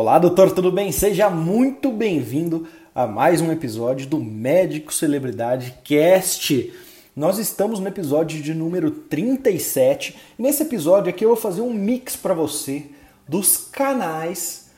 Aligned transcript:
Olá, 0.00 0.18
doutor, 0.18 0.50
tudo 0.50 0.72
bem? 0.72 0.90
Seja 0.90 1.28
muito 1.28 1.92
bem-vindo 1.92 2.66
a 2.94 3.06
mais 3.06 3.42
um 3.42 3.52
episódio 3.52 4.06
do 4.06 4.18
Médico 4.18 4.94
Celebridade 4.94 5.74
Cast. 5.84 6.72
Nós 7.14 7.36
estamos 7.36 7.80
no 7.80 7.86
episódio 7.86 8.40
de 8.40 8.54
número 8.54 8.90
37. 8.90 10.16
E 10.38 10.42
nesse 10.42 10.62
episódio 10.62 11.10
aqui 11.10 11.22
eu 11.22 11.28
vou 11.28 11.36
fazer 11.36 11.60
um 11.60 11.74
mix 11.74 12.16
para 12.16 12.32
você 12.32 12.86
dos 13.28 13.58
canais 13.58 14.70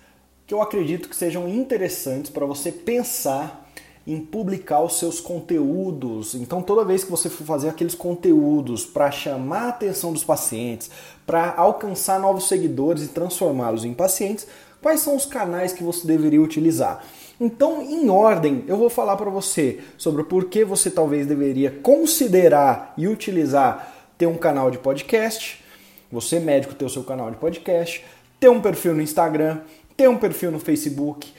que 0.45 0.52
eu 0.52 0.61
acredito 0.61 1.08
que 1.08 1.14
sejam 1.14 1.48
interessantes 1.48 2.29
para 2.29 2.45
você 2.45 2.73
pensar 2.73 3.70
em 4.04 4.18
publicar 4.18 4.82
os 4.82 4.98
seus 4.98 5.20
conteúdos. 5.20 6.34
Então, 6.34 6.61
toda 6.61 6.84
vez 6.84 7.04
que 7.04 7.11
você 7.12 7.30
for 7.30 7.45
fazer 7.45 7.68
aqueles 7.68 7.95
conteúdos 7.95 8.84
para 8.84 9.12
chamar 9.12 9.66
a 9.66 9.68
atenção 9.68 10.12
dos 10.12 10.25
pacientes, 10.25 10.91
para 11.24 11.54
alcançar 11.56 12.18
novos 12.18 12.48
seguidores 12.48 13.04
e 13.04 13.09
transformá-los 13.09 13.84
em 13.84 13.95
pacientes, 13.95 14.48
quais 14.82 15.00
são 15.00 15.16
os 15.16 15.24
canais 15.24 15.72
que 15.72 15.82
você 15.82 16.06
deveria 16.06 16.42
utilizar? 16.42 17.02
Então, 17.40 17.80
em 17.82 18.09
ordem, 18.10 18.64
eu 18.66 18.77
vou 18.77 18.90
falar 18.90 19.16
para 19.16 19.30
você 19.30 19.80
sobre 19.96 20.24
por 20.24 20.45
que 20.46 20.64
você 20.64 20.90
talvez 20.90 21.27
deveria 21.27 21.70
considerar 21.70 22.92
e 22.98 23.09
utilizar 23.09 23.95
ter 24.18 24.26
um 24.26 24.37
canal 24.37 24.70
de 24.70 24.78
podcast, 24.78 25.64
você 26.10 26.38
médico 26.38 26.74
ter 26.74 26.84
o 26.84 26.90
seu 26.90 27.02
canal 27.02 27.30
de 27.30 27.37
podcast, 27.38 28.04
ter 28.38 28.48
um 28.48 28.60
perfil 28.60 28.95
no 28.95 29.02
Instagram, 29.02 29.60
ter 29.96 30.09
um 30.09 30.18
perfil 30.18 30.50
no 30.50 30.60
Facebook, 30.60 31.32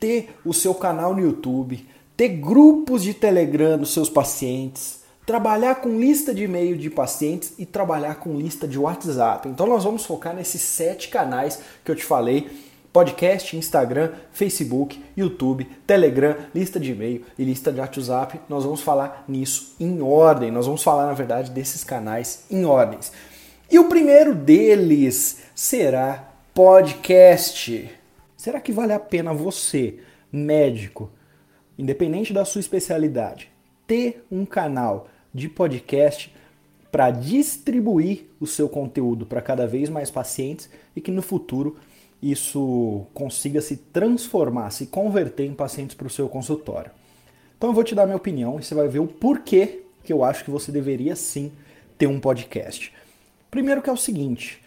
ter 0.00 0.34
o 0.44 0.52
seu 0.52 0.74
canal 0.74 1.14
no 1.14 1.20
YouTube, 1.20 1.86
ter 2.16 2.28
grupos 2.28 3.02
de 3.02 3.12
Telegram 3.12 3.78
dos 3.78 3.92
seus 3.92 4.08
pacientes, 4.08 5.04
trabalhar 5.26 5.76
com 5.76 5.98
lista 5.98 6.34
de 6.34 6.44
e-mail 6.44 6.76
de 6.76 6.90
pacientes 6.90 7.54
e 7.58 7.64
trabalhar 7.64 8.16
com 8.16 8.36
lista 8.36 8.68
de 8.68 8.78
WhatsApp. 8.78 9.48
Então 9.48 9.66
nós 9.66 9.84
vamos 9.84 10.04
focar 10.04 10.34
nesses 10.34 10.60
sete 10.60 11.08
canais 11.08 11.60
que 11.84 11.90
eu 11.90 11.96
te 11.96 12.04
falei: 12.04 12.48
podcast, 12.94 13.56
Instagram, 13.56 14.12
Facebook, 14.30 15.02
YouTube, 15.16 15.64
Telegram, 15.84 16.36
lista 16.54 16.78
de 16.78 16.92
e-mail 16.92 17.24
e 17.36 17.42
lista 17.42 17.72
de 17.72 17.80
WhatsApp. 17.80 18.40
Nós 18.48 18.62
vamos 18.62 18.82
falar 18.82 19.24
nisso 19.26 19.74
em 19.80 20.00
ordem. 20.00 20.52
Nós 20.52 20.66
vamos 20.66 20.80
falar, 20.80 21.06
na 21.06 21.12
verdade, 21.12 21.50
desses 21.50 21.82
canais 21.82 22.44
em 22.48 22.64
ordens. 22.64 23.10
E 23.68 23.80
o 23.80 23.88
primeiro 23.88 24.32
deles 24.32 25.42
será 25.56 26.32
podcast. 26.54 27.90
Será 28.36 28.60
que 28.60 28.70
vale 28.70 28.92
a 28.92 29.00
pena 29.00 29.34
você, 29.34 29.98
médico, 30.30 31.10
independente 31.76 32.32
da 32.32 32.44
sua 32.44 32.60
especialidade, 32.60 33.50
ter 33.88 34.24
um 34.30 34.46
canal 34.46 35.08
de 35.34 35.48
podcast 35.48 36.32
para 36.92 37.10
distribuir 37.10 38.26
o 38.38 38.46
seu 38.46 38.68
conteúdo 38.68 39.26
para 39.26 39.42
cada 39.42 39.66
vez 39.66 39.88
mais 39.88 40.12
pacientes 40.12 40.70
e 40.94 41.00
que 41.00 41.10
no 41.10 41.22
futuro 41.22 41.76
isso 42.30 43.04
consiga 43.12 43.60
se 43.60 43.76
transformar, 43.76 44.70
se 44.70 44.86
converter 44.86 45.44
em 45.44 45.52
pacientes 45.52 45.94
para 45.94 46.06
o 46.06 46.10
seu 46.10 46.26
consultório. 46.26 46.90
Então 47.58 47.68
eu 47.68 47.74
vou 47.74 47.84
te 47.84 47.94
dar 47.94 48.06
minha 48.06 48.16
opinião 48.16 48.58
e 48.58 48.64
você 48.64 48.74
vai 48.74 48.88
ver 48.88 49.00
o 49.00 49.06
porquê 49.06 49.82
que 50.02 50.12
eu 50.12 50.24
acho 50.24 50.42
que 50.42 50.50
você 50.50 50.72
deveria 50.72 51.14
sim 51.14 51.52
ter 51.98 52.06
um 52.06 52.18
podcast. 52.18 52.92
Primeiro 53.50 53.82
que 53.82 53.90
é 53.90 53.92
o 53.92 53.96
seguinte, 53.96 54.62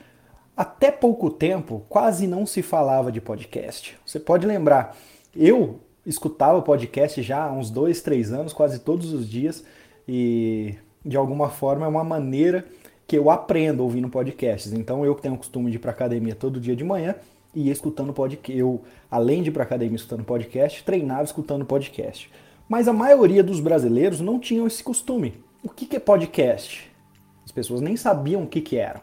até 0.55 0.91
pouco 0.91 1.31
tempo 1.31 1.83
quase 1.89 2.27
não 2.27 2.45
se 2.45 2.61
falava 2.61 3.11
de 3.11 3.19
podcast. 3.19 3.97
Você 4.05 4.19
pode 4.19 4.45
lembrar, 4.45 4.95
eu 5.35 5.79
escutava 6.05 6.61
podcast 6.61 7.21
já 7.23 7.43
há 7.43 7.51
uns 7.51 7.71
dois, 7.71 8.01
três 8.01 8.31
anos, 8.31 8.53
quase 8.53 8.79
todos 8.79 9.13
os 9.13 9.27
dias, 9.27 9.63
e 10.07 10.75
de 11.03 11.17
alguma 11.17 11.49
forma 11.49 11.85
é 11.85 11.89
uma 11.89 12.03
maneira 12.03 12.65
que 13.07 13.17
eu 13.17 13.31
aprendo 13.31 13.81
ouvindo 13.83 14.09
podcasts. 14.09 14.73
Então 14.73 15.03
eu 15.03 15.15
que 15.15 15.23
tenho 15.23 15.33
o 15.33 15.37
costume 15.37 15.71
de 15.71 15.77
ir 15.77 15.79
para 15.79 15.91
academia 15.91 16.35
todo 16.35 16.59
dia 16.59 16.75
de 16.75 16.83
manhã 16.83 17.15
e 17.57 17.63
ia 17.63 17.71
escutando 17.71 18.13
podcast. 18.13 18.55
Eu, 18.55 18.83
além 19.09 19.41
de 19.41 19.49
ir 19.49 19.51
para 19.51 19.63
academia 19.63 19.95
escutando 19.95 20.23
podcast, 20.23 20.83
treinava 20.83 21.23
escutando 21.23 21.65
podcast. 21.65 22.29
Mas 22.69 22.87
a 22.87 22.93
maioria 22.93 23.43
dos 23.43 23.59
brasileiros 23.59 24.21
não 24.21 24.39
tinham 24.39 24.67
esse 24.67 24.83
costume. 24.83 25.33
O 25.63 25.69
que, 25.69 25.87
que 25.87 25.95
é 25.95 25.99
podcast? 25.99 26.91
As 27.43 27.51
pessoas 27.51 27.81
nem 27.81 27.97
sabiam 27.97 28.43
o 28.43 28.47
que, 28.47 28.61
que 28.61 28.77
era. 28.77 29.01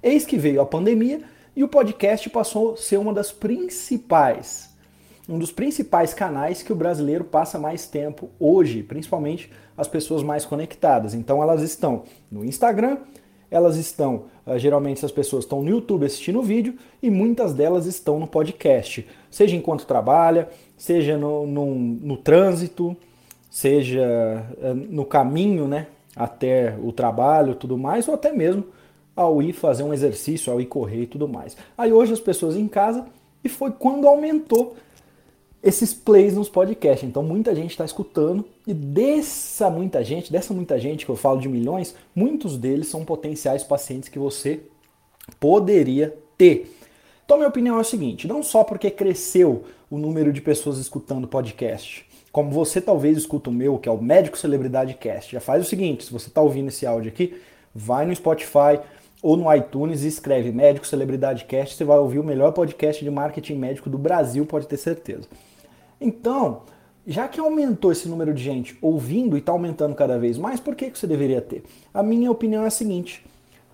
Eis 0.00 0.24
que 0.24 0.38
veio 0.38 0.60
a 0.60 0.66
pandemia 0.66 1.22
e 1.56 1.64
o 1.64 1.68
podcast 1.68 2.30
passou 2.30 2.74
a 2.74 2.76
ser 2.76 2.98
uma 2.98 3.12
das 3.12 3.32
principais 3.32 4.68
um 5.28 5.38
dos 5.38 5.52
principais 5.52 6.14
canais 6.14 6.62
que 6.62 6.72
o 6.72 6.76
brasileiro 6.76 7.22
passa 7.22 7.58
mais 7.58 7.86
tempo 7.86 8.30
hoje, 8.40 8.82
principalmente 8.82 9.52
as 9.76 9.86
pessoas 9.86 10.22
mais 10.22 10.46
conectadas. 10.46 11.12
Então 11.12 11.42
elas 11.42 11.60
estão 11.60 12.04
no 12.30 12.46
Instagram, 12.46 12.96
elas 13.50 13.76
estão, 13.76 14.24
uh, 14.46 14.58
geralmente 14.58 15.04
as 15.04 15.12
pessoas 15.12 15.44
estão 15.44 15.62
no 15.62 15.70
YouTube 15.70 16.06
assistindo 16.06 16.38
o 16.38 16.42
vídeo 16.42 16.74
e 17.02 17.10
muitas 17.10 17.54
delas 17.54 17.86
estão 17.86 18.18
no 18.18 18.26
podcast, 18.26 19.06
seja 19.30 19.56
enquanto 19.56 19.86
trabalha, 19.86 20.48
seja 20.76 21.16
no, 21.16 21.46
no, 21.46 21.74
no 21.74 22.16
trânsito, 22.16 22.96
seja 23.50 24.44
uh, 24.58 24.74
no 24.74 25.04
caminho 25.04 25.66
né, 25.66 25.86
até 26.14 26.76
o 26.82 26.92
trabalho 26.92 27.54
tudo 27.54 27.78
mais, 27.78 28.08
ou 28.08 28.14
até 28.14 28.32
mesmo 28.32 28.64
ao 29.16 29.42
ir 29.42 29.52
fazer 29.52 29.82
um 29.82 29.92
exercício, 29.92 30.52
ao 30.52 30.60
ir 30.60 30.66
correr 30.66 31.02
e 31.02 31.06
tudo 31.06 31.26
mais. 31.26 31.56
Aí 31.76 31.92
hoje 31.92 32.12
as 32.12 32.20
pessoas 32.20 32.54
em 32.56 32.68
casa 32.68 33.06
e 33.42 33.48
foi 33.48 33.72
quando 33.72 34.06
aumentou 34.06 34.76
esses 35.62 35.92
plays 35.92 36.34
nos 36.34 36.48
podcasts. 36.48 37.08
Então 37.08 37.22
muita 37.22 37.54
gente 37.54 37.70
está 37.70 37.84
escutando 37.84 38.44
e 38.66 38.72
dessa 38.72 39.68
muita 39.70 40.04
gente, 40.04 40.32
dessa 40.32 40.54
muita 40.54 40.78
gente 40.78 41.04
que 41.04 41.10
eu 41.10 41.16
falo 41.16 41.40
de 41.40 41.48
milhões, 41.48 41.94
muitos 42.14 42.56
deles 42.56 42.88
são 42.88 43.04
potenciais 43.04 43.64
pacientes 43.64 44.08
que 44.08 44.18
você 44.18 44.60
poderia 45.40 46.16
ter. 46.36 46.72
Então 47.24 47.36
minha 47.36 47.48
opinião 47.48 47.76
é 47.76 47.80
o 47.80 47.84
seguinte, 47.84 48.26
não 48.26 48.42
só 48.42 48.64
porque 48.64 48.90
cresceu 48.90 49.64
o 49.90 49.98
número 49.98 50.32
de 50.32 50.40
pessoas 50.40 50.78
escutando 50.78 51.26
podcast, 51.26 52.06
como 52.30 52.50
você 52.50 52.80
talvez 52.80 53.18
escuta 53.18 53.50
o 53.50 53.52
meu, 53.52 53.78
que 53.78 53.88
é 53.88 53.92
o 53.92 54.00
Médico 54.00 54.38
Celebridade 54.38 54.94
Cast. 54.94 55.32
Já 55.32 55.40
faz 55.40 55.66
o 55.66 55.68
seguinte, 55.68 56.04
se 56.04 56.12
você 56.12 56.28
está 56.28 56.40
ouvindo 56.40 56.68
esse 56.68 56.86
áudio 56.86 57.10
aqui, 57.10 57.40
vai 57.74 58.06
no 58.06 58.14
Spotify 58.14 58.80
ou 59.20 59.36
no 59.36 59.52
iTunes 59.54 60.04
e 60.04 60.08
escreve 60.08 60.52
Médico 60.52 60.86
Celebridade 60.86 61.44
Cast, 61.44 61.74
você 61.74 61.84
vai 61.84 61.98
ouvir 61.98 62.18
o 62.18 62.24
melhor 62.24 62.52
podcast 62.52 63.02
de 63.02 63.10
marketing 63.10 63.54
médico 63.54 63.90
do 63.90 63.98
Brasil, 63.98 64.46
pode 64.46 64.66
ter 64.68 64.76
certeza. 64.76 65.26
Então, 66.00 66.62
já 67.06 67.26
que 67.26 67.40
aumentou 67.40 67.90
esse 67.90 68.08
número 68.08 68.34
de 68.34 68.42
gente 68.42 68.76
ouvindo 68.82 69.36
e 69.36 69.40
está 69.40 69.52
aumentando 69.52 69.94
cada 69.94 70.18
vez 70.18 70.36
mais, 70.36 70.60
por 70.60 70.74
que, 70.74 70.90
que 70.90 70.98
você 70.98 71.06
deveria 71.06 71.40
ter? 71.40 71.64
A 71.92 72.02
minha 72.02 72.30
opinião 72.30 72.64
é 72.64 72.66
a 72.66 72.70
seguinte: 72.70 73.24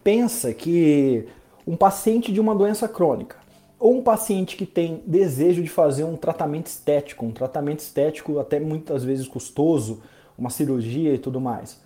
pensa 0.02 0.52
que 0.54 1.26
um 1.66 1.76
paciente 1.76 2.32
de 2.32 2.40
uma 2.40 2.54
doença 2.54 2.86
crônica 2.86 3.36
ou 3.78 3.98
um 3.98 4.02
paciente 4.02 4.56
que 4.56 4.64
tem 4.64 5.02
desejo 5.06 5.62
de 5.62 5.68
fazer 5.68 6.04
um 6.04 6.16
tratamento 6.16 6.68
estético, 6.68 7.26
um 7.26 7.32
tratamento 7.32 7.80
estético 7.80 8.38
até 8.38 8.60
muitas 8.60 9.04
vezes 9.04 9.26
custoso, 9.26 10.00
uma 10.38 10.48
cirurgia 10.48 11.12
e 11.12 11.18
tudo 11.18 11.40
mais. 11.40 11.82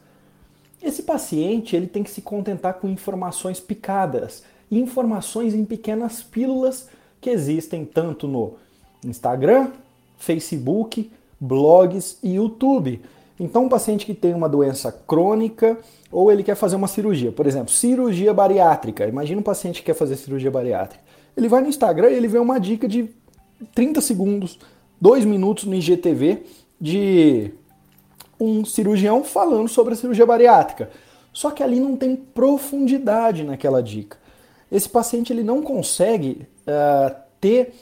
Esse 0.83 1.03
paciente 1.03 1.75
ele 1.75 1.87
tem 1.87 2.05
que 2.05 2.11
se 2.11 2.23
contentar 2.23 2.75
com 2.75 2.89
informações 2.89 3.59
picadas, 3.59 4.45
informações 4.71 5.55
em 5.55 5.65
pequenas 5.65 6.23
pílulas 6.23 6.89
que 7.21 7.31
existem 7.31 7.85
tanto 7.85 8.29
no 8.29 8.55
Instagram, 9.05 9.73
Facebook, 10.19 11.11
blogs 11.41 12.19
e 12.23 12.35
YouTube. 12.35 13.01
Então, 13.41 13.65
um 13.65 13.69
paciente 13.69 14.05
que 14.05 14.13
tem 14.13 14.35
uma 14.35 14.49
doença 14.49 14.91
crônica 14.93 15.79
ou 16.11 16.31
ele 16.31 16.43
quer 16.43 16.57
fazer 16.57 16.77
uma 16.77 16.89
cirurgia, 16.89 17.31
por 17.31 17.47
exemplo, 17.47 17.71
cirurgia 17.71 18.35
bariátrica. 18.35 19.07
Imagina 19.07 19.41
um 19.41 19.45
paciente 19.45 19.81
que 19.81 19.87
quer 19.87 19.95
fazer 19.95 20.17
cirurgia 20.17 20.51
bariátrica. 20.51 21.03
Ele 21.37 21.49
vai 21.49 21.61
no 21.61 21.69
Instagram 21.69 22.11
e 22.11 22.15
ele 22.15 22.27
vê 22.27 22.39
uma 22.39 22.59
dica 22.59 22.89
de 22.89 23.09
30 23.75 24.01
segundos, 24.01 24.59
2 25.01 25.25
minutos 25.25 25.65
no 25.65 25.75
IGTV 25.75 26.43
de 26.81 27.53
um 28.41 28.65
cirurgião 28.65 29.23
falando 29.23 29.69
sobre 29.69 29.95
a 29.95 29.97
cirurgia 29.97 30.27
bariátrica. 30.27 30.91
Só 31.33 31.51
que 31.53 31.63
ali 31.63 31.79
não 31.79 31.97
tem 31.97 32.17
profundidade 32.17 33.45
naquela 33.45 33.81
dica. 33.81 34.17
Esse 34.71 34.89
paciente 34.89 35.33
ele 35.33 35.43
não 35.43 35.63
consegue 35.63 36.47
uh, 36.67 37.15
ter 37.41 37.73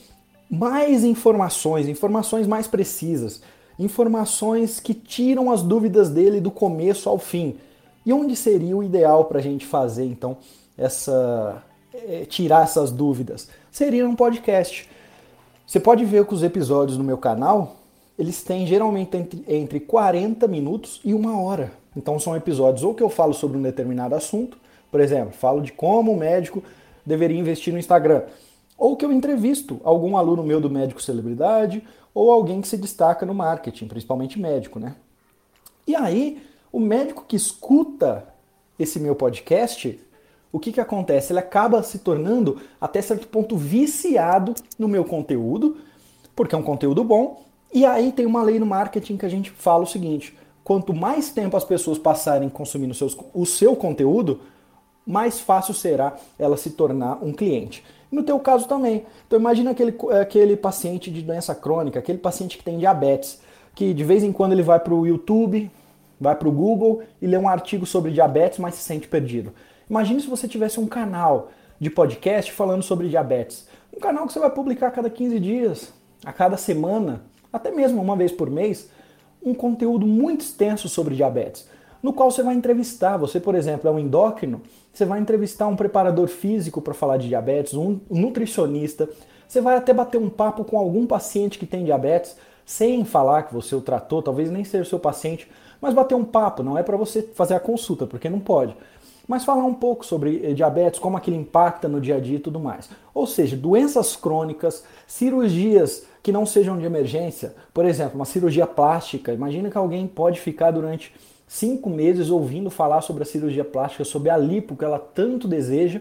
mais 0.51 1.05
informações, 1.05 1.89
informações 1.89 2.47
mais 2.47 2.67
precisas, 2.67 3.43
informações 3.79 4.81
que 4.81 4.95
tiram 4.95 5.51
as 5.51 5.63
dúvidas 5.63 6.09
dele 6.09 6.41
do 6.41 6.51
começo 6.51 7.09
ao 7.09 7.19
fim. 7.19 7.57
E 8.05 8.13
onde 8.13 8.37
seria 8.37 8.77
o 8.77 8.83
ideal 8.83 9.25
para 9.25 9.39
a 9.39 9.43
gente 9.43 9.67
fazer 9.67 10.05
então 10.05 10.37
essa 10.79 11.63
é, 11.93 12.25
tirar 12.25 12.63
essas 12.63 12.91
dúvidas? 12.91 13.49
Seria 13.71 14.09
um 14.09 14.15
podcast. 14.15 14.89
Você 15.67 15.81
pode 15.81 16.05
ver 16.05 16.25
que 16.25 16.35
os 16.35 16.43
episódios 16.43 16.97
no 16.97 17.05
meu 17.05 17.19
canal 17.19 17.77
eles 18.19 18.43
têm 18.43 18.67
geralmente 18.67 19.17
entre, 19.17 19.45
entre 19.47 19.81
40 19.81 20.47
minutos 20.49 21.01
e 21.05 21.13
uma 21.13 21.39
hora. 21.41 21.73
Então 21.95 22.19
são 22.19 22.37
episódios 22.37 22.83
ou 22.83 22.95
que 22.95 23.03
eu 23.03 23.11
falo 23.11 23.35
sobre 23.35 23.59
um 23.59 23.63
determinado 23.63 24.15
assunto, 24.15 24.57
por 24.91 25.01
exemplo, 25.01 25.33
falo 25.33 25.61
de 25.61 25.73
como 25.73 26.13
o 26.13 26.17
médico 26.17 26.63
deveria 27.05 27.39
investir 27.39 27.73
no 27.73 27.79
Instagram 27.79 28.23
ou 28.77 28.97
que 28.97 29.05
eu 29.05 29.13
entrevisto 29.13 29.81
algum 29.85 30.17
aluno 30.17 30.43
meu 30.43 30.61
do 30.61 30.71
médico 30.71 31.03
celebridade 31.03 31.83
ou 32.15 32.31
alguém 32.31 32.61
que 32.61 32.69
se 32.69 32.77
destaca 32.77 33.27
no 33.27 33.35
marketing, 33.35 33.89
principalmente 33.89 34.41
médico, 34.41 34.79
né? 34.79 34.97
E 35.87 35.95
aí, 35.95 36.43
o 36.73 36.81
médico 36.81 37.25
que 37.27 37.37
escuta 37.37 38.27
esse 38.79 38.99
meu 38.99 39.15
podcast, 39.15 40.01
o 40.53 40.59
que, 40.59 40.73
que 40.73 40.81
acontece? 40.81 41.33
Ele 41.33 41.39
acaba 41.39 41.83
se 41.83 41.99
tornando, 41.99 42.61
até 42.81 43.01
certo 43.01 43.29
ponto, 43.29 43.57
viciado 43.57 44.55
no 44.79 44.89
meu 44.89 45.05
conteúdo, 45.05 45.77
porque 46.35 46.55
é 46.55 46.59
um 46.59 46.63
conteúdo 46.63 47.05
bom. 47.05 47.45
E 47.73 47.85
aí 47.85 48.13
tem 48.13 48.27
uma 48.27 48.43
lei 48.43 48.59
no 48.59 48.67
marketing 48.67 49.17
que 49.17 49.27
a 49.27 49.29
gente 49.29 49.51
fala 49.51 49.85
o 49.85 49.87
seguinte: 49.87 50.37
quanto 50.65 50.95
mais 50.95 51.31
tempo 51.31 51.57
as 51.57 51.65
pessoas 51.65 51.99
passarem 51.99 52.49
consumindo 52.49 52.95
seus, 52.95 53.17
o 53.35 53.45
seu 53.45 53.77
conteúdo, 53.77 54.41
mais 55.07 55.39
fácil 55.39 55.75
será 55.75 56.17
ela 56.39 56.57
se 56.57 56.71
tornar 56.71 57.23
um 57.23 57.33
cliente. 57.33 57.85
No 58.11 58.23
teu 58.23 58.39
caso 58.39 58.69
também. 58.69 59.05
Então 59.27 59.39
imagina 59.39 59.73
aquele, 59.73 59.95
aquele 60.21 60.57
paciente 60.57 61.11
de 61.11 61.23
doença 61.23 61.55
crônica, 61.55 61.99
aquele 61.99 62.19
paciente 62.19 62.57
que 62.57 62.65
tem 62.65 62.79
diabetes, 62.79 63.41
que 63.75 63.93
de 63.93 64.05
vez 64.05 64.23
em 64.23 64.33
quando 64.33 64.53
ele 64.53 64.63
vai 64.63 64.81
para 64.81 64.95
o 64.95 65.07
YouTube, 65.07 65.71
vai 66.21 66.35
para 66.35 66.49
o 66.49 66.53
Google 66.53 67.03
e 67.21 67.27
lê 67.27 67.37
um 67.37 67.49
artigo 67.49 67.85
sobre 67.85 68.11
diabetes, 68.11 68.59
mas 68.59 68.75
se 68.75 68.83
sente 68.83 69.07
perdido. 69.09 69.53
Imagine 69.89 70.21
se 70.21 70.29
você 70.29 70.49
tivesse 70.49 70.81
um 70.81 70.87
canal 70.87 71.51
de 71.79 71.91
podcast 71.91 72.51
falando 72.53 72.83
sobre 72.83 73.09
diabetes. 73.09 73.69
Um 73.95 74.01
canal 74.01 74.27
que 74.27 74.33
você 74.33 74.39
vai 74.39 74.51
publicar 74.51 74.89
a 74.89 74.91
cada 74.91 75.11
15 75.11 75.39
dias, 75.39 75.93
a 76.25 76.33
cada 76.33 76.57
semana, 76.57 77.23
até 77.53 77.71
mesmo 77.71 78.01
uma 78.01 78.17
vez 78.17 78.33
por 78.33 78.51
mês, 78.51 78.91
um 79.45 79.55
conteúdo 79.55 80.07
muito 80.07 80.41
extenso 80.41 80.89
sobre 80.89 81.15
diabetes, 81.15 81.69
no 82.03 82.13
qual 82.13 82.31
você 82.31 82.43
vai 82.43 82.55
entrevistar. 82.55 83.17
Você, 83.19 83.39
por 83.39 83.55
exemplo, 83.55 83.89
é 83.89 83.93
um 83.93 83.99
endócrino, 83.99 84.63
você 84.97 85.05
vai 85.05 85.21
entrevistar 85.21 85.67
um 85.67 85.77
preparador 85.77 86.27
físico 86.27 86.81
para 86.81 86.95
falar 86.95 87.19
de 87.19 87.29
diabetes, 87.29 87.75
um 87.75 88.01
nutricionista, 88.11 89.07
você 89.47 89.61
vai 89.61 89.77
até 89.77 89.93
bater 89.93 90.17
um 90.17 90.31
papo 90.31 90.65
com 90.65 90.79
algum 90.79 91.07
paciente 91.07 91.59
que 91.59 91.67
tem 91.67 91.85
diabetes, 91.85 92.35
sem 92.65 93.05
falar 93.05 93.43
que 93.43 93.53
você 93.53 93.75
o 93.77 93.81
tratou, 93.83 94.23
talvez 94.23 94.51
nem 94.51 94.65
seja 94.65 94.85
o 94.85 94.87
seu 94.87 94.99
paciente, 94.99 95.51
mas 95.83 95.93
bater 95.93 96.15
um 96.15 96.25
papo, 96.25 96.63
não 96.63 96.79
é 96.79 96.83
para 96.83 96.97
você 96.97 97.21
fazer 97.21 97.53
a 97.53 97.61
consulta, 97.61 98.07
porque 98.07 98.31
não 98.31 98.41
pode. 98.41 98.75
Mas 99.29 99.45
falar 99.45 99.65
um 99.65 99.75
pouco 99.75 100.07
sobre 100.07 100.41
eh, 100.43 100.55
diabetes, 100.55 100.99
como 100.99 101.19
aquilo 101.19 101.37
impacta 101.37 101.87
no 101.89 102.01
dia 102.01 102.17
a 102.17 102.21
dia 102.21 102.37
e 102.37 102.41
tudo 102.41 102.59
mais. 102.59 102.89
Ou 103.13 103.27
seja, 103.27 103.55
doenças 103.55 104.17
crônicas, 104.17 104.83
cirurgias 105.07 106.07
que 106.23 106.33
não 106.33 106.47
sejam 106.47 106.79
de 106.79 106.87
emergência, 106.87 107.55
por 107.75 107.85
exemplo, 107.85 108.15
uma 108.15 108.25
cirurgia 108.25 108.67
plástica. 108.67 109.35
Imagina 109.35 109.69
que 109.69 109.77
alguém 109.77 110.07
pode 110.07 110.41
ficar 110.41 110.71
durante 110.71 111.13
cinco 111.47 111.89
meses 111.89 112.31
ouvindo 112.31 112.71
falar 112.71 113.01
sobre 113.01 113.23
a 113.23 113.27
cirurgia 113.27 113.65
plástica, 113.65 114.05
sobre 114.05 114.31
a 114.31 114.37
lipo 114.37 114.77
que 114.77 114.85
ela 114.85 114.99
tanto 114.99 115.47
deseja. 115.47 116.01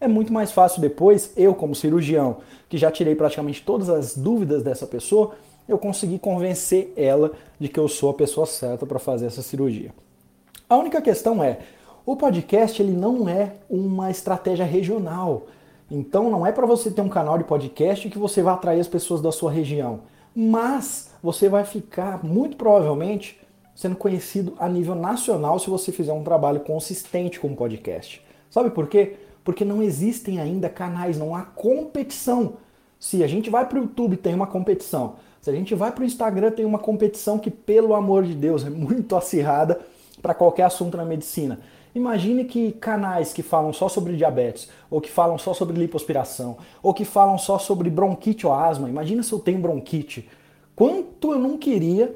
É 0.00 0.08
muito 0.08 0.32
mais 0.32 0.52
fácil 0.52 0.80
depois, 0.80 1.32
eu 1.36 1.54
como 1.54 1.74
cirurgião, 1.74 2.38
que 2.68 2.76
já 2.76 2.90
tirei 2.90 3.14
praticamente 3.14 3.62
todas 3.62 3.88
as 3.88 4.16
dúvidas 4.16 4.62
dessa 4.62 4.86
pessoa, 4.86 5.32
eu 5.68 5.78
consegui 5.78 6.18
convencer 6.18 6.92
ela 6.96 7.32
de 7.58 7.68
que 7.68 7.78
eu 7.78 7.88
sou 7.88 8.10
a 8.10 8.14
pessoa 8.14 8.46
certa 8.46 8.84
para 8.84 8.98
fazer 8.98 9.26
essa 9.26 9.42
cirurgia. 9.42 9.94
A 10.68 10.76
única 10.76 11.00
questão 11.00 11.42
é, 11.42 11.60
o 12.04 12.16
podcast 12.16 12.82
ele 12.82 12.92
não 12.92 13.28
é 13.28 13.54
uma 13.70 14.10
estratégia 14.10 14.64
regional. 14.64 15.46
Então 15.90 16.30
não 16.30 16.46
é 16.46 16.50
para 16.50 16.66
você 16.66 16.90
ter 16.90 17.02
um 17.02 17.08
canal 17.08 17.38
de 17.38 17.44
podcast 17.44 18.08
que 18.08 18.18
você 18.18 18.42
vai 18.42 18.54
atrair 18.54 18.80
as 18.80 18.88
pessoas 18.88 19.20
da 19.20 19.30
sua 19.30 19.52
região, 19.52 20.00
mas 20.34 21.10
você 21.22 21.48
vai 21.48 21.64
ficar 21.64 22.24
muito 22.24 22.56
provavelmente 22.56 23.38
sendo 23.74 23.96
conhecido 23.96 24.54
a 24.58 24.68
nível 24.68 24.94
nacional 24.94 25.58
se 25.58 25.70
você 25.70 25.90
fizer 25.92 26.12
um 26.12 26.22
trabalho 26.22 26.60
consistente 26.60 27.40
com 27.40 27.48
o 27.48 27.56
podcast. 27.56 28.22
Sabe 28.50 28.70
por 28.70 28.86
quê? 28.86 29.16
Porque 29.44 29.64
não 29.64 29.82
existem 29.82 30.40
ainda 30.40 30.68
canais, 30.68 31.18
não 31.18 31.34
há 31.34 31.42
competição. 31.42 32.54
Se 32.98 33.24
a 33.24 33.26
gente 33.26 33.50
vai 33.50 33.68
para 33.68 33.78
o 33.78 33.82
YouTube, 33.82 34.16
tem 34.16 34.34
uma 34.34 34.46
competição. 34.46 35.16
Se 35.40 35.50
a 35.50 35.52
gente 35.52 35.74
vai 35.74 35.90
para 35.90 36.02
o 36.02 36.06
Instagram, 36.06 36.52
tem 36.52 36.64
uma 36.64 36.78
competição 36.78 37.38
que, 37.38 37.50
pelo 37.50 37.94
amor 37.94 38.22
de 38.22 38.34
Deus, 38.34 38.64
é 38.64 38.70
muito 38.70 39.16
acirrada 39.16 39.80
para 40.20 40.34
qualquer 40.34 40.62
assunto 40.62 40.96
na 40.96 41.04
medicina. 41.04 41.58
Imagine 41.94 42.44
que 42.44 42.72
canais 42.72 43.32
que 43.32 43.42
falam 43.42 43.72
só 43.72 43.88
sobre 43.88 44.16
diabetes, 44.16 44.68
ou 44.88 45.00
que 45.00 45.10
falam 45.10 45.36
só 45.36 45.52
sobre 45.52 45.78
lipoaspiração, 45.78 46.56
ou 46.82 46.94
que 46.94 47.04
falam 47.04 47.36
só 47.36 47.58
sobre 47.58 47.90
bronquite 47.90 48.46
ou 48.46 48.52
asma. 48.52 48.88
Imagina 48.88 49.22
se 49.22 49.32
eu 49.32 49.40
tenho 49.40 49.58
bronquite. 49.58 50.28
Quanto 50.76 51.32
eu 51.32 51.38
não 51.38 51.58
queria 51.58 52.14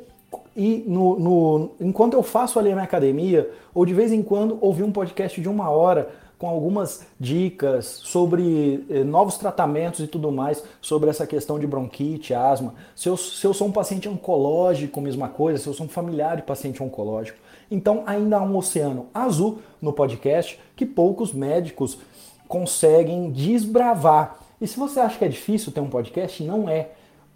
e 0.56 0.84
no, 0.87 1.19
no, 1.19 1.70
enquanto 1.81 2.14
eu 2.14 2.23
faço 2.23 2.58
ali 2.58 2.70
a 2.70 2.75
minha 2.75 2.84
academia, 2.84 3.50
ou 3.75 3.84
de 3.84 3.93
vez 3.93 4.12
em 4.12 4.23
quando 4.23 4.58
ouvir 4.61 4.82
um 4.82 4.93
podcast 4.93 5.40
de 5.40 5.49
uma 5.49 5.70
hora 5.70 6.08
com 6.38 6.49
algumas 6.49 7.06
dicas 7.19 7.87
sobre 7.87 8.84
eh, 8.90 9.05
novos 9.05 9.38
tratamentos 9.38 10.00
e 10.00 10.06
tudo 10.06 10.31
mais 10.31 10.62
sobre 10.82 11.08
essa 11.08 11.26
questão 11.26 11.58
de 11.58 11.67
bronquite, 11.67 12.34
asma. 12.34 12.75
Se 12.94 13.08
eu, 13.08 13.17
se 13.17 13.46
eu 13.46 13.55
sou 13.55 13.69
um 13.69 13.73
paciente 13.73 14.08
oncológico, 14.08 15.00
mesma 15.00 15.28
coisa, 15.28 15.58
se 15.62 15.67
eu 15.67 15.73
sou 15.73 15.87
um 15.87 15.88
familiar 15.88 16.37
de 16.37 16.43
paciente 16.43 16.82
oncológico. 16.82 17.38
Então 17.70 18.02
ainda 18.06 18.37
há 18.37 18.43
um 18.43 18.56
oceano 18.56 19.06
azul 19.14 19.61
no 19.81 19.93
podcast 19.93 20.58
que 20.75 20.84
poucos 20.84 21.32
médicos 21.32 21.99
conseguem 22.46 23.31
desbravar. 23.31 24.38
E 24.61 24.67
se 24.67 24.78
você 24.78 25.00
acha 25.00 25.19
que 25.19 25.25
é 25.25 25.28
difícil 25.28 25.73
ter 25.73 25.81
um 25.81 25.90
podcast, 25.90 26.43
não 26.43 26.69
é. 26.69 26.90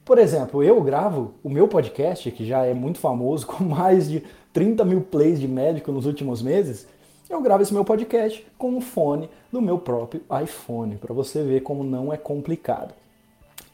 Por 0.04 0.18
exemplo, 0.18 0.62
eu 0.62 0.80
gravo 0.82 1.34
o 1.42 1.48
meu 1.48 1.68
podcast, 1.68 2.30
que 2.30 2.44
já 2.44 2.64
é 2.64 2.74
muito 2.74 2.98
famoso, 2.98 3.46
com 3.48 3.64
mais 3.64 4.08
de 4.08 4.22
30 4.52 4.84
mil 4.84 5.00
plays 5.02 5.38
de 5.38 5.46
médico 5.46 5.92
nos 5.92 6.06
últimos 6.06 6.42
meses, 6.42 6.86
eu 7.28 7.40
gravo 7.40 7.62
esse 7.62 7.72
meu 7.72 7.84
podcast 7.84 8.44
com 8.58 8.76
o 8.76 8.80
fone 8.80 9.30
do 9.52 9.62
meu 9.62 9.78
próprio 9.78 10.22
iPhone, 10.42 10.96
para 10.96 11.14
você 11.14 11.44
ver 11.44 11.60
como 11.60 11.84
não 11.84 12.12
é 12.12 12.16
complicado. 12.16 12.92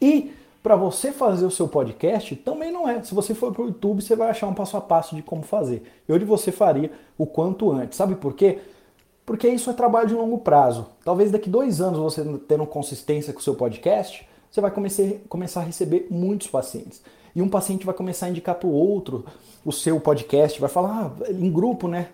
E 0.01 0.35
para 0.63 0.77
você 0.77 1.13
fazer 1.13 1.47
o 1.47 1.51
seu 1.51 1.67
podcast 1.69 2.35
também 2.37 2.71
não 2.71 2.89
é. 2.89 3.03
Se 3.03 3.15
você 3.15 3.35
for 3.35 3.53
para 3.53 3.63
o 3.63 3.67
YouTube, 3.67 4.03
você 4.03 4.15
vai 4.15 4.29
achar 4.29 4.49
um 4.49 4.53
passo 4.53 4.77
a 4.77 4.81
passo 4.81 5.15
de 5.17 5.23
como 5.23 5.43
fazer. 5.43 5.85
E 6.09 6.13
hoje 6.13 6.25
você 6.25 6.53
faria 6.53 6.91
o 7.17 7.25
quanto 7.25 7.71
antes. 7.71 7.97
Sabe 7.97 8.17
por 8.17 8.35
quê? 8.35 8.59
Porque 9.25 9.49
isso 9.49 9.71
é 9.71 9.73
trabalho 9.73 10.09
de 10.09 10.15
longo 10.15 10.39
prazo. 10.39 10.89
Talvez 11.05 11.31
daqui 11.31 11.49
dois 11.49 11.81
anos 11.81 11.99
você 11.99 12.23
tendo 12.47 12.67
consistência 12.67 13.33
com 13.33 13.39
o 13.39 13.43
seu 13.43 13.55
podcast, 13.55 14.29
você 14.51 14.61
vai 14.61 14.71
começar, 14.71 15.61
a 15.61 15.65
receber 15.65 16.07
muitos 16.11 16.47
pacientes. 16.47 17.03
E 17.35 17.43
um 17.43 17.49
paciente 17.49 17.85
vai 17.85 17.95
começar 17.95 18.27
a 18.27 18.31
indicar 18.31 18.55
para 18.55 18.69
o 18.69 18.73
outro 18.73 19.25
o 19.65 19.73
seu 19.73 20.01
podcast, 20.01 20.59
vai 20.61 20.71
falar 20.71 21.13
ah, 21.21 21.31
em 21.31 21.51
grupo, 21.51 21.89
né? 21.89 22.09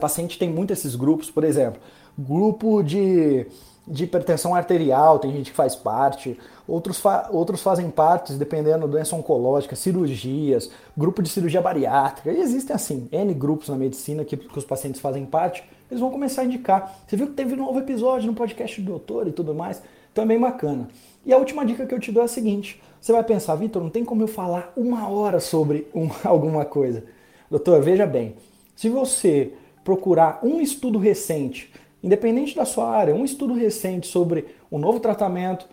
Paciente 0.00 0.38
tem 0.38 0.48
muito 0.48 0.72
esses 0.72 0.94
grupos, 0.94 1.28
por 1.28 1.42
exemplo, 1.42 1.80
grupo 2.16 2.82
de, 2.82 3.46
de 3.86 4.04
hipertensão 4.04 4.54
arterial, 4.54 5.18
tem 5.18 5.32
gente 5.32 5.50
que 5.50 5.56
faz 5.56 5.74
parte, 5.74 6.38
outros, 6.68 7.00
fa 7.00 7.28
outros 7.32 7.60
fazem 7.62 7.90
parte, 7.90 8.32
dependendo 8.34 8.86
da 8.86 8.92
doença 8.92 9.16
oncológica, 9.16 9.74
cirurgias, 9.74 10.70
grupo 10.96 11.20
de 11.20 11.28
cirurgia 11.28 11.60
bariátrica, 11.60 12.30
e 12.32 12.40
existem 12.40 12.74
assim, 12.76 13.08
N 13.10 13.34
grupos 13.34 13.68
na 13.68 13.76
medicina 13.76 14.24
que, 14.24 14.36
que 14.36 14.58
os 14.58 14.64
pacientes 14.64 15.00
fazem 15.00 15.26
parte, 15.26 15.64
eles 15.90 16.00
vão 16.00 16.10
começar 16.10 16.42
a 16.42 16.44
indicar. 16.44 16.98
Você 17.06 17.16
viu 17.16 17.26
que 17.26 17.34
teve 17.34 17.54
um 17.54 17.58
novo 17.58 17.78
episódio 17.78 18.26
no 18.26 18.34
podcast 18.34 18.80
do 18.80 18.86
doutor 18.86 19.26
e 19.26 19.32
tudo 19.32 19.54
mais, 19.54 19.82
também 20.14 20.38
bacana. 20.38 20.88
E 21.24 21.32
a 21.32 21.38
última 21.38 21.64
dica 21.64 21.86
que 21.86 21.94
eu 21.94 22.00
te 22.00 22.10
dou 22.10 22.22
é 22.22 22.26
a 22.26 22.28
seguinte, 22.28 22.80
você 23.00 23.12
vai 23.12 23.22
pensar, 23.22 23.54
Vitor, 23.54 23.82
não 23.82 23.90
tem 23.90 24.04
como 24.04 24.22
eu 24.22 24.28
falar 24.28 24.72
uma 24.76 25.08
hora 25.08 25.40
sobre 25.40 25.86
um, 25.94 26.08
alguma 26.24 26.64
coisa. 26.64 27.04
Doutor, 27.50 27.82
veja 27.82 28.06
bem, 28.06 28.34
se 28.74 28.88
você 28.88 29.52
procurar 29.84 30.40
um 30.42 30.60
estudo 30.60 30.98
recente, 30.98 31.72
independente 32.02 32.56
da 32.56 32.64
sua 32.64 32.88
área, 32.88 33.14
um 33.14 33.24
estudo 33.24 33.54
recente 33.54 34.06
sobre 34.06 34.46
um 34.70 34.78
novo 34.78 35.00
tratamento, 35.00 35.66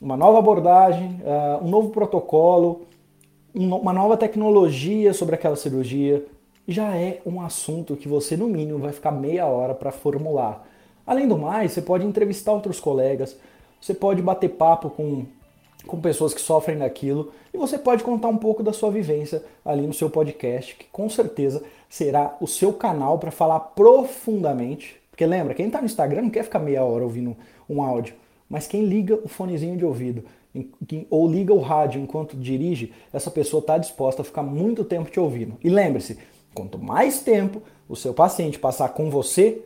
uma 0.00 0.16
nova 0.16 0.38
abordagem, 0.38 1.20
uh, 1.22 1.64
um 1.64 1.68
novo 1.68 1.90
protocolo, 1.90 2.82
uma 3.54 3.92
nova 3.92 4.16
tecnologia 4.16 5.14
sobre 5.14 5.34
aquela 5.34 5.56
cirurgia, 5.56 6.24
já 6.68 6.94
é 6.94 7.22
um 7.24 7.40
assunto 7.40 7.96
que 7.96 8.08
você, 8.08 8.36
no 8.36 8.48
mínimo, 8.48 8.78
vai 8.78 8.92
ficar 8.92 9.12
meia 9.12 9.46
hora 9.46 9.74
para 9.74 9.90
formular. 9.90 10.66
Além 11.06 11.26
do 11.26 11.38
mais, 11.38 11.72
você 11.72 11.80
pode 11.80 12.04
entrevistar 12.04 12.52
outros 12.52 12.80
colegas, 12.80 13.36
você 13.86 13.94
pode 13.94 14.20
bater 14.20 14.48
papo 14.48 14.90
com, 14.90 15.24
com 15.86 16.00
pessoas 16.00 16.34
que 16.34 16.40
sofrem 16.40 16.78
daquilo 16.78 17.32
e 17.54 17.56
você 17.56 17.78
pode 17.78 18.02
contar 18.02 18.26
um 18.26 18.36
pouco 18.36 18.60
da 18.60 18.72
sua 18.72 18.90
vivência 18.90 19.44
ali 19.64 19.86
no 19.86 19.94
seu 19.94 20.10
podcast, 20.10 20.74
que 20.74 20.86
com 20.90 21.08
certeza 21.08 21.62
será 21.88 22.36
o 22.40 22.48
seu 22.48 22.72
canal 22.72 23.16
para 23.20 23.30
falar 23.30 23.60
profundamente. 23.60 24.96
Porque 25.08 25.24
lembra, 25.24 25.54
quem 25.54 25.66
está 25.66 25.78
no 25.78 25.86
Instagram 25.86 26.22
não 26.22 26.30
quer 26.30 26.42
ficar 26.42 26.58
meia 26.58 26.82
hora 26.82 27.04
ouvindo 27.04 27.36
um 27.70 27.80
áudio, 27.80 28.16
mas 28.50 28.66
quem 28.66 28.84
liga 28.84 29.20
o 29.22 29.28
fonezinho 29.28 29.76
de 29.76 29.84
ouvido 29.84 30.24
ou 31.08 31.28
liga 31.30 31.54
o 31.54 31.60
rádio 31.60 32.00
enquanto 32.00 32.36
dirige, 32.36 32.92
essa 33.12 33.30
pessoa 33.30 33.60
está 33.60 33.78
disposta 33.78 34.22
a 34.22 34.24
ficar 34.24 34.42
muito 34.42 34.84
tempo 34.84 35.10
te 35.10 35.20
ouvindo. 35.20 35.56
E 35.62 35.68
lembre-se, 35.68 36.18
quanto 36.52 36.76
mais 36.76 37.20
tempo 37.20 37.62
o 37.88 37.94
seu 37.94 38.12
paciente 38.12 38.58
passar 38.58 38.88
com 38.88 39.10
você, 39.10 39.62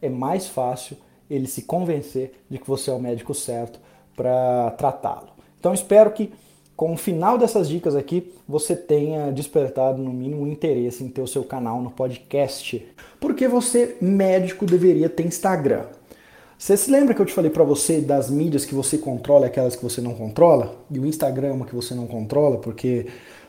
é 0.00 0.08
mais 0.08 0.46
fácil 0.46 0.96
ele 1.30 1.46
se 1.46 1.62
convencer 1.62 2.32
de 2.48 2.58
que 2.58 2.66
você 2.66 2.90
é 2.90 2.94
o 2.94 3.00
médico 3.00 3.34
certo 3.34 3.80
para 4.16 4.70
tratá-lo. 4.72 5.28
Então 5.58 5.74
espero 5.74 6.10
que 6.10 6.32
com 6.78 6.92
o 6.92 6.96
final 6.96 7.36
dessas 7.36 7.68
dicas 7.68 7.96
aqui, 7.96 8.32
você 8.46 8.76
tenha 8.76 9.32
despertado 9.32 10.00
no 10.00 10.12
mínimo 10.12 10.46
interesse 10.46 11.02
em 11.02 11.08
ter 11.08 11.20
o 11.20 11.26
seu 11.26 11.42
canal 11.42 11.82
no 11.82 11.90
podcast. 11.90 12.86
Porque 13.18 13.48
você, 13.48 13.96
médico, 14.00 14.64
deveria 14.64 15.08
ter 15.08 15.26
Instagram. 15.26 15.86
Você 16.56 16.76
se 16.76 16.88
lembra 16.88 17.14
que 17.14 17.20
eu 17.20 17.26
te 17.26 17.32
falei 17.32 17.50
para 17.50 17.64
você 17.64 18.00
das 18.00 18.30
mídias 18.30 18.64
que 18.64 18.76
você 18.76 18.96
controla 18.96 19.46
e 19.46 19.48
aquelas 19.48 19.74
que 19.74 19.82
você 19.82 20.00
não 20.00 20.14
controla? 20.14 20.76
E 20.88 21.00
o 21.00 21.06
Instagram 21.06 21.48
é 21.48 21.52
uma 21.52 21.66
que 21.66 21.74
você 21.74 21.96
não 21.96 22.06
controla, 22.06 22.58
porque 22.58 23.06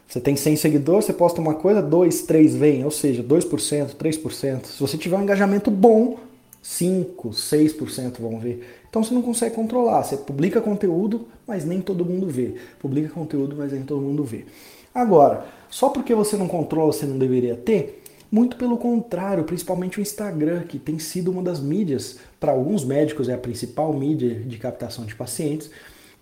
você 0.07 0.19
tem 0.19 0.35
100 0.35 0.55
seguidores, 0.55 1.05
você 1.05 1.13
posta 1.13 1.39
uma 1.39 1.53
coisa, 1.53 1.83
2, 1.83 2.23
3 2.23 2.55
vêm, 2.55 2.83
ou 2.83 2.89
seja, 2.89 3.21
2%, 3.21 3.95
3%. 3.95 4.65
Se 4.65 4.79
você 4.79 4.97
tiver 4.97 5.17
um 5.17 5.21
engajamento 5.21 5.69
bom, 5.69 6.17
5, 6.61 7.29
6% 7.29 8.19
vão 8.19 8.39
ver. 8.39 8.81
Então 8.89 9.03
você 9.03 9.13
não 9.13 9.21
consegue 9.21 9.55
controlar. 9.55 10.03
Você 10.03 10.17
publica 10.17 10.61
conteúdo, 10.61 11.27
mas 11.47 11.65
nem 11.65 11.81
todo 11.81 12.05
mundo 12.05 12.27
vê. 12.27 12.55
Publica 12.79 13.09
conteúdo, 13.09 13.55
mas 13.57 13.71
nem 13.71 13.83
todo 13.83 14.01
mundo 14.01 14.23
vê. 14.23 14.45
Agora, 14.93 15.45
só 15.69 15.89
porque 15.89 16.13
você 16.15 16.35
não 16.35 16.47
controla, 16.47 16.91
você 16.91 17.05
não 17.05 17.17
deveria 17.17 17.55
ter? 17.55 18.03
Muito 18.31 18.57
pelo 18.57 18.77
contrário, 18.77 19.43
principalmente 19.43 19.99
o 19.99 20.01
Instagram, 20.01 20.61
que 20.61 20.77
tem 20.77 20.99
sido 20.99 21.31
uma 21.31 21.41
das 21.41 21.59
mídias, 21.59 22.19
para 22.39 22.51
alguns 22.51 22.83
médicos 22.83 23.27
é 23.27 23.33
a 23.33 23.37
principal 23.37 23.91
mídia 23.91 24.35
de 24.35 24.57
captação 24.57 25.05
de 25.05 25.15
pacientes, 25.15 25.71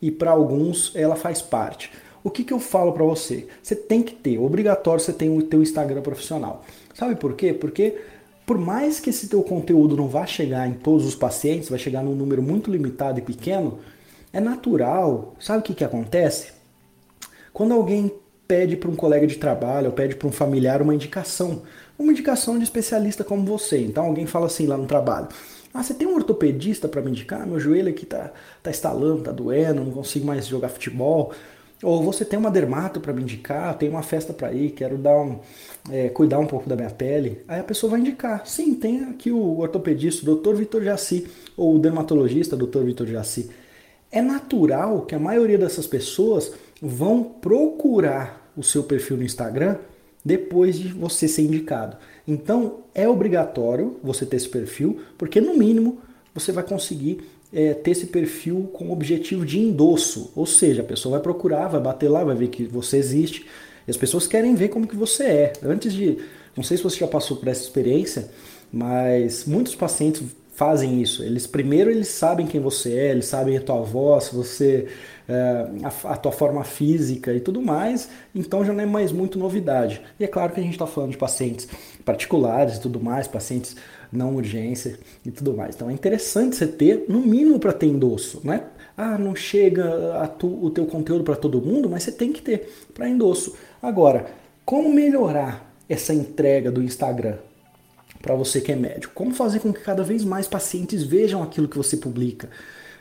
e 0.01 0.10
para 0.10 0.32
alguns 0.32 0.96
ela 0.96 1.15
faz 1.15 1.41
parte. 1.41 1.91
O 2.24 2.29
que, 2.29 2.44
que 2.44 2.53
eu 2.53 2.60
falo 2.60 2.94
para 2.94 3.03
você? 3.03 3.48
Você 3.62 3.75
tem 3.75 4.01
que 4.01 4.13
ter, 4.13 4.38
obrigatório 4.38 5.01
você 5.01 5.13
tem 5.13 5.36
o 5.36 5.41
teu 5.41 5.62
Instagram 5.62 6.01
profissional. 6.01 6.63
Sabe 6.94 7.15
por 7.15 7.36
quê? 7.36 7.53
Porque 7.53 7.98
por 8.48 8.58
mais 8.58 8.98
que 8.98 9.10
esse 9.10 9.27
teu 9.27 9.44
conteúdo 9.44 9.98
não 9.98 10.08
vá 10.08 10.25
chegar 10.25 10.66
em 10.70 10.74
todos 10.74 11.06
os 11.06 11.13
pacientes, 11.13 11.68
vai 11.68 11.77
chegar 11.77 12.01
num 12.01 12.16
número 12.16 12.42
muito 12.42 12.72
limitado 12.72 13.20
e 13.20 13.22
pequeno, 13.22 13.80
é 14.32 14.39
natural. 14.39 15.36
Sabe 15.38 15.60
o 15.60 15.62
que, 15.62 15.74
que 15.74 15.84
acontece? 15.84 16.54
Quando 17.51 17.74
alguém 17.74 18.10
pede 18.48 18.77
para 18.77 18.89
um 18.89 18.96
colega 18.96 19.27
de 19.27 19.36
trabalho 19.36 19.88
ou 19.88 19.92
pede 19.92 20.16
para 20.16 20.30
um 20.30 20.32
familiar 20.32 20.82
uma 20.82 20.96
indicação, 20.96 21.63
uma 22.00 22.13
indicação 22.13 22.58
de 22.58 22.63
especialista 22.63 23.22
como 23.22 23.46
você. 23.46 23.80
Então 23.82 24.06
alguém 24.06 24.25
fala 24.25 24.46
assim 24.46 24.66
lá 24.66 24.77
no 24.77 24.86
trabalho: 24.86 25.27
Ah, 25.74 25.84
você 25.84 25.94
tem 25.94 26.08
um 26.08 26.16
ortopedista 26.16 26.88
para 26.88 27.01
me 27.01 27.12
indicar? 27.12 27.46
Meu 27.46 27.60
joelho 27.60 27.89
aqui 27.89 28.06
tá, 28.06 28.32
tá 28.63 28.72
estalando, 28.72 29.24
tá 29.24 29.32
doendo, 29.34 29.84
não 29.84 29.92
consigo 29.92 30.25
mais 30.25 30.48
jogar 30.48 30.70
futebol. 30.70 31.34
Ou 31.84 32.01
você 32.01 32.25
tem 32.25 32.39
uma 32.39 32.50
dermato 32.50 33.00
para 33.00 33.13
me 33.13 33.22
indicar, 33.22 33.77
tem 33.77 33.88
uma 33.88 34.01
festa 34.01 34.34
para 34.34 34.51
ir, 34.51 34.72
quero 34.72 34.98
dar 34.98 35.16
um, 35.16 35.39
é, 35.89 36.10
cuidar 36.10 36.39
um 36.39 36.48
pouco 36.48 36.67
da 36.67 36.75
minha 36.75 36.89
pele. 36.89 37.44
Aí 37.48 37.60
a 37.60 37.63
pessoa 37.63 37.91
vai 37.91 38.00
indicar. 38.00 38.46
Sim, 38.46 38.74
tem 38.74 39.03
aqui 39.06 39.32
o 39.32 39.60
ortopedista, 39.60 40.29
o 40.29 40.36
Dr. 40.36 40.56
Vitor 40.56 40.84
Jaci, 40.84 41.27
ou 41.56 41.75
o 41.75 41.79
dermatologista, 41.79 42.56
Dr. 42.56 42.84
Vitor 42.84 43.08
Jaci. 43.08 43.50
É 44.12 44.22
natural 44.22 45.01
que 45.01 45.15
a 45.15 45.20
maioria 45.20 45.58
dessas 45.58 45.86
pessoas 45.86 46.53
vão 46.82 47.24
procurar 47.24 48.51
o 48.56 48.63
seu 48.63 48.84
perfil 48.84 49.17
no 49.17 49.24
Instagram 49.24 49.77
depois 50.24 50.77
de 50.77 50.89
você 50.89 51.27
ser 51.27 51.44
indicado. 51.44 51.98
Então 52.27 52.79
é 52.94 53.08
obrigatório 53.08 53.98
você 54.03 54.25
ter 54.25 54.38
esse 54.38 54.50
perfil, 54.50 55.00
porque 55.17 55.39
no 55.39 55.56
mínimo 55.56 56.00
você 56.34 56.51
vai 56.51 56.63
conseguir 56.63 57.22
é, 57.53 57.74
ter 57.74 57.91
esse 57.91 58.08
perfil 58.08 58.70
com 58.74 58.91
objetivo 58.91 59.46
de 59.46 59.60
endosso, 59.60 60.32
ou 60.36 60.46
seja, 60.46 60.82
a 60.82 60.86
pessoa 60.86 61.13
vai 61.13 61.22
procurar, 61.22 61.67
vai 61.67 61.79
bater 61.79 62.10
lá, 62.10 62.24
vai 62.24 62.36
ver 62.36 62.50
que 62.50 62.65
você 62.65 62.98
existe. 62.98 63.46
E 63.88 63.91
as 63.91 63.98
pessoas 63.98 64.27
querem 64.27 64.53
ver 64.56 64.70
como 64.70 64.88
que 64.88 64.96
você 64.96 65.24
é. 65.24 65.53
Antes 65.63 65.94
de, 65.94 66.17
não 66.56 66.63
sei 66.63 66.77
se 66.77 66.84
você 66.84 66.98
já 66.98 67.08
passou 67.08 67.38
por 67.38 67.48
essa 67.48 67.62
experiência, 67.62 68.29
mas 68.72 69.46
muitos 69.46 69.75
pacientes 69.75 70.22
fazem 70.58 71.01
isso. 71.01 71.24
Eles 71.24 71.46
primeiro 71.46 71.91
eles 71.91 72.08
sabem 72.08 72.48
quem 72.48 72.60
você 72.60 72.91
é, 72.94 73.12
eles 73.12 73.27
sabem 73.27 73.56
a 73.56 73.62
tua 73.62 73.82
voz, 73.82 74.29
você 74.29 74.88
é, 75.29 75.67
a, 75.84 76.13
a, 76.13 76.17
tua 76.17 76.32
forma 76.32 76.63
física 76.63 77.32
e 77.32 77.39
tudo 77.39 77.62
mais. 77.62 78.10
Então 78.34 78.65
já 78.65 78.74
não 78.74 78.82
é 78.82 78.86
mais 78.86 79.12
muito 79.12 79.38
novidade. 79.38 80.01
E 80.20 80.24
é 80.24 80.27
claro 80.27 80.51
que 80.51 80.60
a 80.60 80.63
gente 80.63 80.74
está 80.74 80.88
falando 80.88 81.12
de 81.12 81.17
pacientes 81.17 81.67
particulares 82.03 82.77
e 82.77 82.82
tudo 82.82 83.00
mais, 83.00 83.27
pacientes 83.27 83.75
não 84.12 84.36
urgência 84.36 84.98
e 85.24 85.29
tudo 85.29 85.53
mais. 85.53 85.75
Então 85.75 85.91
é 85.91 85.94
interessante 85.94 86.56
você 86.56 86.65
ter, 86.65 87.06
no 87.08 87.22
mínimo, 87.22 87.60
para 87.60 87.74
ter 87.74 87.86
endosso, 87.86 88.41
né? 88.44 88.63
Ah, 88.96 89.15
não 89.15 89.36
chega 89.36 89.86
tu, 90.39 90.48
o 90.65 90.72
teu 90.72 90.88
conteúdo 90.88 91.24
para 91.24 91.36
todo 91.36 91.62
mundo, 91.62 91.88
mas 91.88 92.01
você 92.01 92.12
tem 92.12 92.34
que 92.34 92.41
ter 92.41 92.67
para 92.96 93.08
endosso. 93.08 93.56
Agora, 93.81 94.27
como 94.65 94.93
melhorar 94.93 95.74
essa 95.88 96.13
entrega 96.13 96.72
do 96.72 96.84
Instagram 96.84 97.38
para 98.22 98.36
você 98.36 98.60
que 98.60 98.72
é 98.72 98.75
médico? 98.75 99.13
Como 99.13 99.34
fazer 99.34 99.60
com 99.60 99.72
que 99.72 99.81
cada 99.81 100.03
vez 100.03 100.24
mais 100.24 100.48
pacientes 100.48 101.03
vejam 101.03 101.43
aquilo 101.43 101.67
que 101.67 101.77
você 101.77 101.98
publica? 101.98 102.50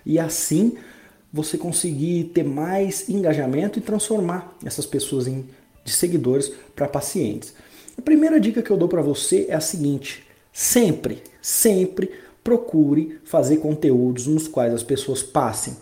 E 0.04 0.18
assim 0.18 0.76
você 1.32 1.58
conseguir 1.58 2.30
ter 2.32 2.44
mais 2.44 3.08
engajamento 3.08 3.78
e 3.78 3.82
transformar 3.82 4.56
essas 4.64 4.86
pessoas 4.86 5.26
em, 5.26 5.44
de 5.84 5.92
seguidores 5.92 6.52
para 6.74 6.88
pacientes. 6.88 7.54
A 7.98 8.02
primeira 8.02 8.38
dica 8.38 8.62
que 8.62 8.70
eu 8.70 8.76
dou 8.76 8.88
para 8.88 9.02
você 9.02 9.46
é 9.48 9.54
a 9.54 9.60
seguinte: 9.60 10.26
Sempre, 10.52 11.22
sempre 11.42 12.10
procure 12.42 13.18
fazer 13.24 13.58
conteúdos 13.58 14.26
nos 14.26 14.48
quais 14.48 14.72
as 14.72 14.82
pessoas 14.82 15.22
passem 15.22 15.76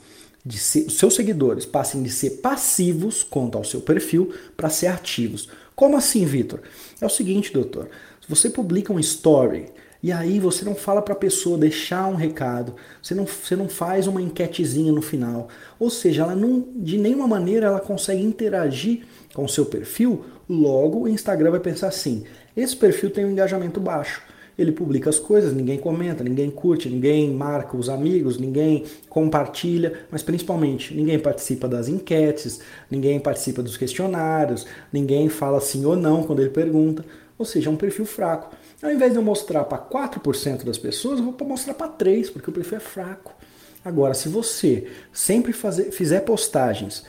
de 0.44 0.58
ser, 0.58 0.86
os 0.86 0.98
seus 0.98 1.14
seguidores 1.14 1.64
passem 1.64 2.02
de 2.02 2.10
ser 2.10 2.42
passivos 2.42 3.22
quanto 3.22 3.56
ao 3.56 3.64
seu 3.64 3.80
perfil 3.80 4.34
para 4.56 4.68
ser 4.68 4.88
ativos. 4.88 5.48
Como 5.74 5.96
assim, 5.96 6.24
Vitor? 6.26 6.60
É 7.00 7.06
o 7.06 7.10
seguinte, 7.10 7.52
doutor. 7.52 7.88
Se 8.20 8.28
você 8.28 8.50
publica 8.50 8.92
um 8.92 9.00
story 9.00 9.66
e 10.02 10.12
aí 10.12 10.38
você 10.38 10.64
não 10.64 10.74
fala 10.74 11.00
para 11.00 11.14
a 11.14 11.16
pessoa 11.16 11.56
deixar 11.56 12.06
um 12.08 12.14
recado, 12.14 12.74
você 13.02 13.14
não, 13.14 13.26
você 13.26 13.56
não 13.56 13.68
faz 13.68 14.06
uma 14.06 14.20
enquetezinha 14.20 14.92
no 14.92 15.00
final, 15.00 15.48
ou 15.78 15.88
seja, 15.88 16.22
ela 16.22 16.36
não, 16.36 16.68
de 16.76 16.98
nenhuma 16.98 17.26
maneira 17.26 17.66
ela 17.68 17.80
consegue 17.80 18.22
interagir 18.22 19.04
com 19.32 19.44
o 19.44 19.48
seu 19.48 19.64
perfil, 19.64 20.24
logo 20.48 21.00
o 21.00 21.08
Instagram 21.08 21.52
vai 21.52 21.60
pensar 21.60 21.88
assim: 21.88 22.24
esse 22.54 22.76
perfil 22.76 23.10
tem 23.10 23.24
um 23.24 23.30
engajamento 23.30 23.80
baixo 23.80 24.22
ele 24.58 24.72
publica 24.72 25.10
as 25.10 25.18
coisas, 25.18 25.52
ninguém 25.52 25.78
comenta, 25.78 26.22
ninguém 26.22 26.50
curte, 26.50 26.88
ninguém 26.88 27.30
marca 27.30 27.76
os 27.76 27.88
amigos, 27.88 28.38
ninguém 28.38 28.84
compartilha, 29.08 30.00
mas 30.10 30.22
principalmente 30.22 30.94
ninguém 30.94 31.18
participa 31.18 31.68
das 31.68 31.88
enquetes, 31.88 32.60
ninguém 32.90 33.18
participa 33.18 33.62
dos 33.62 33.76
questionários, 33.76 34.66
ninguém 34.92 35.28
fala 35.28 35.60
sim 35.60 35.84
ou 35.84 35.96
não 35.96 36.22
quando 36.22 36.40
ele 36.40 36.50
pergunta. 36.50 37.04
Ou 37.36 37.44
seja, 37.44 37.68
é 37.68 37.72
um 37.72 37.76
perfil 37.76 38.06
fraco. 38.06 38.54
Ao 38.80 38.90
invés 38.90 39.12
de 39.12 39.18
eu 39.18 39.22
mostrar 39.22 39.64
para 39.64 39.78
4% 39.78 40.64
das 40.64 40.78
pessoas, 40.78 41.18
eu 41.18 41.24
vou 41.24 41.48
mostrar 41.48 41.74
para 41.74 41.88
3%, 41.88 42.32
porque 42.32 42.50
o 42.50 42.52
perfil 42.52 42.78
é 42.78 42.80
fraco. 42.80 43.34
Agora, 43.84 44.14
se 44.14 44.28
você 44.28 44.86
sempre 45.12 45.52
fazer, 45.52 45.90
fizer 45.90 46.20
postagens 46.20 47.04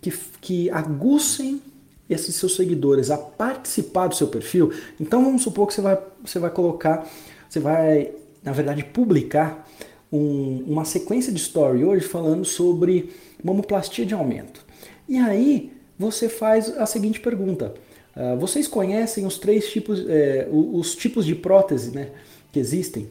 que, 0.00 0.12
que 0.40 0.70
aguçem 0.70 1.62
esses 2.08 2.34
seus 2.34 2.56
seguidores 2.56 3.10
a 3.10 3.18
participar 3.18 4.06
do 4.08 4.14
seu 4.14 4.28
perfil, 4.28 4.72
então 4.98 5.24
vamos 5.24 5.42
supor 5.42 5.66
que 5.66 5.74
você 5.74 5.80
vai, 5.80 5.98
você 6.24 6.38
vai 6.38 6.50
colocar, 6.50 7.06
você 7.48 7.60
vai, 7.60 8.12
na 8.42 8.52
verdade, 8.52 8.84
publicar 8.84 9.68
um, 10.12 10.64
uma 10.66 10.84
sequência 10.84 11.32
de 11.32 11.38
story 11.38 11.84
hoje 11.84 12.06
falando 12.06 12.44
sobre 12.44 13.12
mamoplastia 13.42 14.06
de 14.06 14.14
aumento. 14.14 14.64
E 15.08 15.18
aí 15.18 15.72
você 15.98 16.28
faz 16.28 16.76
a 16.76 16.86
seguinte 16.86 17.20
pergunta: 17.20 17.74
uh, 18.16 18.38
vocês 18.38 18.66
conhecem 18.66 19.26
os 19.26 19.38
três 19.38 19.70
tipos, 19.70 20.04
é, 20.08 20.48
os 20.50 20.94
tipos 20.94 21.24
de 21.24 21.34
prótese 21.34 21.90
né, 21.90 22.10
que 22.52 22.58
existem 22.58 23.08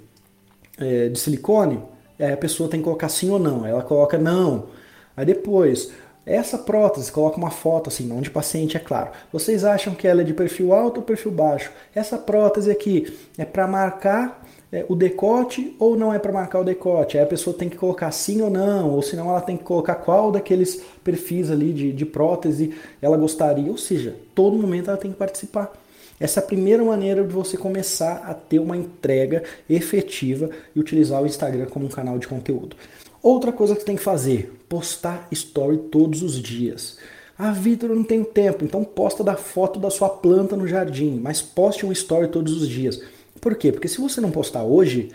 é, 0.78 1.10
de 1.10 1.20
silicone? 1.20 1.80
Aí 2.20 2.34
a 2.34 2.38
pessoa 2.38 2.70
tem 2.70 2.80
que 2.80 2.84
colocar 2.84 3.10
sim 3.10 3.30
ou 3.30 3.40
não. 3.40 3.66
Ela 3.66 3.84
coloca 3.84 4.18
não. 4.18 4.68
Aí 5.16 5.26
depois, 5.26 5.92
essa 6.28 6.58
prótese, 6.58 7.10
coloca 7.10 7.38
uma 7.38 7.50
foto 7.50 7.88
assim, 7.88 8.06
não 8.06 8.20
de 8.20 8.30
paciente, 8.30 8.76
é 8.76 8.80
claro. 8.80 9.12
Vocês 9.32 9.64
acham 9.64 9.96
que 9.96 10.06
ela 10.06 10.22
é 10.22 10.24
de 10.26 10.34
perfil 10.34 10.74
alto 10.74 10.98
ou 10.98 11.04
perfil 11.04 11.32
baixo? 11.32 11.72
Essa 11.96 12.18
prótese 12.18 12.70
aqui 12.70 13.18
é 13.38 13.46
para 13.46 13.66
marcar 13.66 14.44
é, 14.72 14.86
o 14.90 14.96
decote 14.96 15.74
ou 15.80 15.98
não 15.98 16.14
é 16.14 16.20
para 16.20 16.34
marcar 16.34 16.60
o 16.60 16.64
decote? 16.66 17.18
Aí 17.18 17.24
a 17.24 17.28
pessoa 17.28 17.56
tem 17.56 17.70
que 17.70 17.78
colocar 17.78 18.12
sim 18.12 18.42
ou 18.42 18.50
não, 18.50 18.92
ou 18.92 19.02
senão 19.02 19.30
ela 19.30 19.40
tem 19.40 19.56
que 19.56 19.64
colocar 19.64 19.96
qual 19.96 20.30
daqueles 20.30 20.84
perfis 21.04 21.50
ali 21.50 21.72
de, 21.72 21.94
de 21.94 22.06
prótese 22.06 22.74
ela 23.02 23.16
gostaria. 23.16 23.72
Ou 23.72 23.78
seja, 23.78 24.14
todo 24.36 24.58
momento 24.58 24.90
ela 24.90 24.98
tem 24.98 25.12
que 25.12 25.18
participar. 25.18 25.72
Essa 26.20 26.40
é 26.40 26.44
a 26.44 26.46
primeira 26.46 26.84
maneira 26.84 27.24
de 27.24 27.32
você 27.32 27.56
começar 27.56 28.24
a 28.26 28.34
ter 28.34 28.60
uma 28.60 28.76
entrega 28.76 29.44
efetiva 29.70 30.50
e 30.76 30.80
utilizar 30.80 31.22
o 31.22 31.28
Instagram 31.28 31.68
como 31.68 31.86
um 31.86 31.90
canal 31.90 32.18
de 32.18 32.28
conteúdo. 32.28 32.76
Outra 33.22 33.52
coisa 33.52 33.74
que 33.74 33.82
você 33.82 33.86
tem 33.86 33.96
que 33.96 34.04
fazer, 34.04 34.54
postar 34.70 35.28
story 35.32 35.78
todos 35.92 36.22
os 36.22 36.42
dias. 36.42 36.98
Ah, 37.38 37.52
Vitor, 37.52 37.90
eu 37.90 37.96
não 37.96 38.04
tenho 38.04 38.26
tempo, 38.26 38.64
então 38.64 38.84
posta 38.84 39.24
da 39.24 39.36
foto 39.36 39.80
da 39.80 39.90
sua 39.90 40.10
planta 40.10 40.56
no 40.56 40.68
jardim, 40.68 41.20
mas 41.22 41.42
poste 41.42 41.86
um 41.86 41.92
story 41.92 42.30
todos 42.30 42.62
os 42.62 42.68
dias. 42.68 43.02
Por 43.40 43.56
quê? 43.56 43.72
Porque 43.72 43.88
se 43.88 44.02
você 44.02 44.20
não 44.20 44.32
postar 44.32 44.64
hoje, 44.64 45.12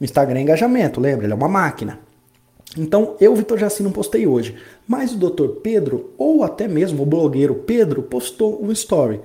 o 0.00 0.04
Instagram 0.04 0.40
é 0.40 0.42
engajamento, 0.42 1.00
lembra? 1.00 1.26
Ele 1.26 1.32
é 1.32 1.36
uma 1.36 1.48
máquina. 1.48 2.00
Então, 2.76 3.16
eu, 3.20 3.34
Vitor 3.36 3.56
Jaci, 3.56 3.84
não 3.84 3.92
postei 3.92 4.26
hoje, 4.26 4.56
mas 4.86 5.12
o 5.12 5.16
Dr. 5.16 5.60
Pedro, 5.62 6.12
ou 6.18 6.42
até 6.42 6.66
mesmo 6.66 7.04
o 7.04 7.06
blogueiro 7.06 7.54
Pedro, 7.54 8.02
postou 8.02 8.60
um 8.62 8.72
story. 8.72 9.20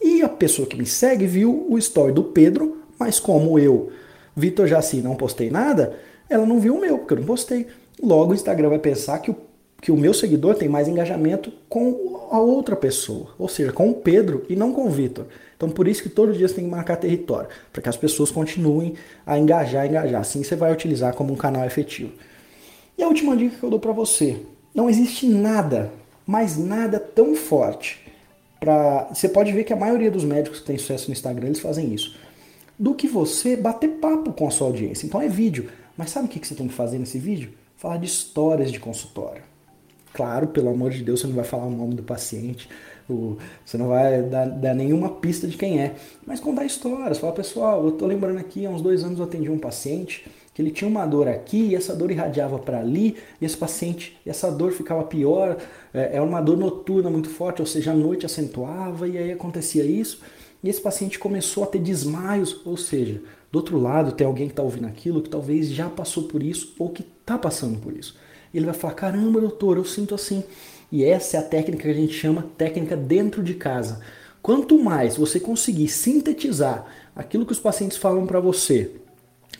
E 0.00 0.22
a 0.22 0.28
pessoa 0.28 0.68
que 0.68 0.76
me 0.76 0.86
segue 0.86 1.26
viu 1.26 1.66
o 1.68 1.76
story 1.78 2.12
do 2.12 2.22
Pedro, 2.22 2.82
mas 2.98 3.18
como 3.18 3.58
eu, 3.58 3.90
Vitor 4.36 4.68
Jaci, 4.68 4.98
não 4.98 5.16
postei 5.16 5.50
nada, 5.50 5.98
ela 6.28 6.46
não 6.46 6.60
viu 6.60 6.76
o 6.76 6.80
meu, 6.80 6.98
porque 6.98 7.14
eu 7.14 7.18
não 7.18 7.26
postei. 7.26 7.66
Logo 8.02 8.32
o 8.32 8.34
Instagram 8.34 8.70
vai 8.70 8.78
pensar 8.78 9.18
que 9.18 9.30
o, 9.30 9.36
que 9.80 9.92
o 9.92 9.96
meu 9.96 10.14
seguidor 10.14 10.54
tem 10.54 10.68
mais 10.68 10.88
engajamento 10.88 11.52
com 11.68 12.28
a 12.30 12.38
outra 12.38 12.74
pessoa, 12.74 13.28
ou 13.38 13.48
seja, 13.48 13.72
com 13.72 13.90
o 13.90 13.94
Pedro 13.94 14.44
e 14.48 14.56
não 14.56 14.72
com 14.72 14.86
o 14.86 14.90
Vitor. 14.90 15.26
Então 15.56 15.68
por 15.70 15.86
isso 15.86 16.02
que 16.02 16.08
todos 16.08 16.32
os 16.32 16.38
dias 16.38 16.52
tem 16.52 16.64
que 16.64 16.70
marcar 16.70 16.96
território, 16.96 17.48
para 17.72 17.82
que 17.82 17.88
as 17.88 17.96
pessoas 17.96 18.30
continuem 18.30 18.94
a 19.26 19.38
engajar, 19.38 19.86
engajar. 19.86 20.20
Assim 20.20 20.42
você 20.42 20.56
vai 20.56 20.72
utilizar 20.72 21.14
como 21.14 21.32
um 21.32 21.36
canal 21.36 21.64
efetivo. 21.64 22.12
E 22.96 23.02
a 23.02 23.08
última 23.08 23.36
dica 23.36 23.56
que 23.56 23.62
eu 23.62 23.70
dou 23.70 23.80
para 23.80 23.92
você: 23.92 24.38
não 24.74 24.88
existe 24.88 25.26
nada, 25.26 25.92
mas 26.26 26.56
nada 26.56 26.98
tão 26.98 27.34
forte 27.34 28.00
para. 28.58 29.08
Você 29.12 29.28
pode 29.28 29.52
ver 29.52 29.64
que 29.64 29.72
a 29.72 29.76
maioria 29.76 30.10
dos 30.10 30.24
médicos 30.24 30.60
que 30.60 30.66
tem 30.66 30.78
sucesso 30.78 31.08
no 31.08 31.12
Instagram 31.12 31.48
eles 31.48 31.60
fazem 31.60 31.92
isso 31.92 32.16
do 32.78 32.94
que 32.94 33.06
você 33.06 33.54
bater 33.54 33.88
papo 33.88 34.32
com 34.32 34.48
a 34.48 34.50
sua 34.50 34.66
audiência. 34.66 35.06
Então 35.06 35.22
é 35.22 35.28
vídeo. 35.28 35.68
Mas 35.96 36.10
sabe 36.10 36.26
o 36.26 36.28
que 36.28 36.46
você 36.46 36.54
tem 36.54 36.68
que 36.68 36.74
fazer 36.74 36.98
nesse 36.98 37.18
vídeo? 37.18 37.52
Falar 37.76 37.96
de 37.98 38.06
histórias 38.06 38.70
de 38.70 38.80
consultório. 38.80 39.42
Claro, 40.12 40.48
pelo 40.48 40.68
amor 40.68 40.90
de 40.90 41.02
Deus, 41.02 41.20
você 41.20 41.26
não 41.26 41.34
vai 41.34 41.44
falar 41.44 41.64
o 41.64 41.70
nome 41.70 41.94
do 41.94 42.02
paciente, 42.02 42.68
você 43.64 43.78
não 43.78 43.88
vai 43.88 44.22
dar, 44.22 44.46
dar, 44.46 44.74
nenhuma 44.74 45.08
pista 45.08 45.46
de 45.46 45.56
quem 45.56 45.80
é, 45.80 45.94
mas 46.26 46.38
contar 46.38 46.64
histórias. 46.64 47.18
Falar, 47.18 47.32
pessoal, 47.32 47.84
eu 47.84 47.92
tô 47.92 48.06
lembrando 48.06 48.38
aqui, 48.38 48.66
há 48.66 48.70
uns 48.70 48.82
dois 48.82 49.02
anos 49.02 49.18
eu 49.18 49.24
atendi 49.24 49.50
um 49.50 49.58
paciente 49.58 50.28
que 50.54 50.60
ele 50.60 50.70
tinha 50.70 50.88
uma 50.88 51.06
dor 51.06 51.28
aqui 51.28 51.68
e 51.68 51.74
essa 51.74 51.94
dor 51.94 52.10
irradiava 52.10 52.58
para 52.58 52.78
ali 52.78 53.16
e 53.40 53.44
esse 53.44 53.56
paciente, 53.56 54.18
e 54.24 54.28
essa 54.28 54.50
dor 54.50 54.72
ficava 54.72 55.02
pior, 55.04 55.56
é, 55.94 56.20
uma 56.20 56.42
dor 56.42 56.58
noturna 56.58 57.08
muito 57.08 57.30
forte, 57.30 57.62
ou 57.62 57.66
seja, 57.66 57.92
a 57.92 57.94
noite 57.94 58.26
acentuava 58.26 59.08
e 59.08 59.16
aí 59.16 59.32
acontecia 59.32 59.84
isso. 59.84 60.20
E 60.62 60.68
esse 60.68 60.80
paciente 60.80 61.18
começou 61.18 61.64
a 61.64 61.66
ter 61.66 61.80
desmaios, 61.80 62.60
ou 62.66 62.76
seja, 62.76 63.20
do 63.52 63.58
outro 63.58 63.78
lado 63.78 64.12
tem 64.12 64.26
alguém 64.26 64.46
que 64.46 64.54
está 64.54 64.62
ouvindo 64.62 64.86
aquilo 64.86 65.20
que 65.20 65.28
talvez 65.28 65.68
já 65.68 65.90
passou 65.90 66.22
por 66.22 66.42
isso 66.42 66.74
ou 66.78 66.88
que 66.88 67.02
está 67.02 67.36
passando 67.36 67.78
por 67.78 67.94
isso. 67.94 68.16
E 68.52 68.56
ele 68.56 68.64
vai 68.64 68.74
falar: 68.74 68.94
caramba, 68.94 69.40
doutor, 69.40 69.76
eu 69.76 69.84
sinto 69.84 70.14
assim. 70.14 70.42
E 70.90 71.04
essa 71.04 71.36
é 71.36 71.40
a 71.40 71.42
técnica 71.42 71.84
que 71.84 71.90
a 71.90 71.94
gente 71.94 72.14
chama 72.14 72.46
técnica 72.56 72.96
dentro 72.96 73.42
de 73.42 73.54
casa. 73.54 74.00
Quanto 74.42 74.82
mais 74.82 75.16
você 75.16 75.38
conseguir 75.38 75.88
sintetizar 75.88 76.86
aquilo 77.14 77.46
que 77.46 77.52
os 77.52 77.60
pacientes 77.60 77.98
falam 77.98 78.26
para 78.26 78.40
você, 78.40 78.90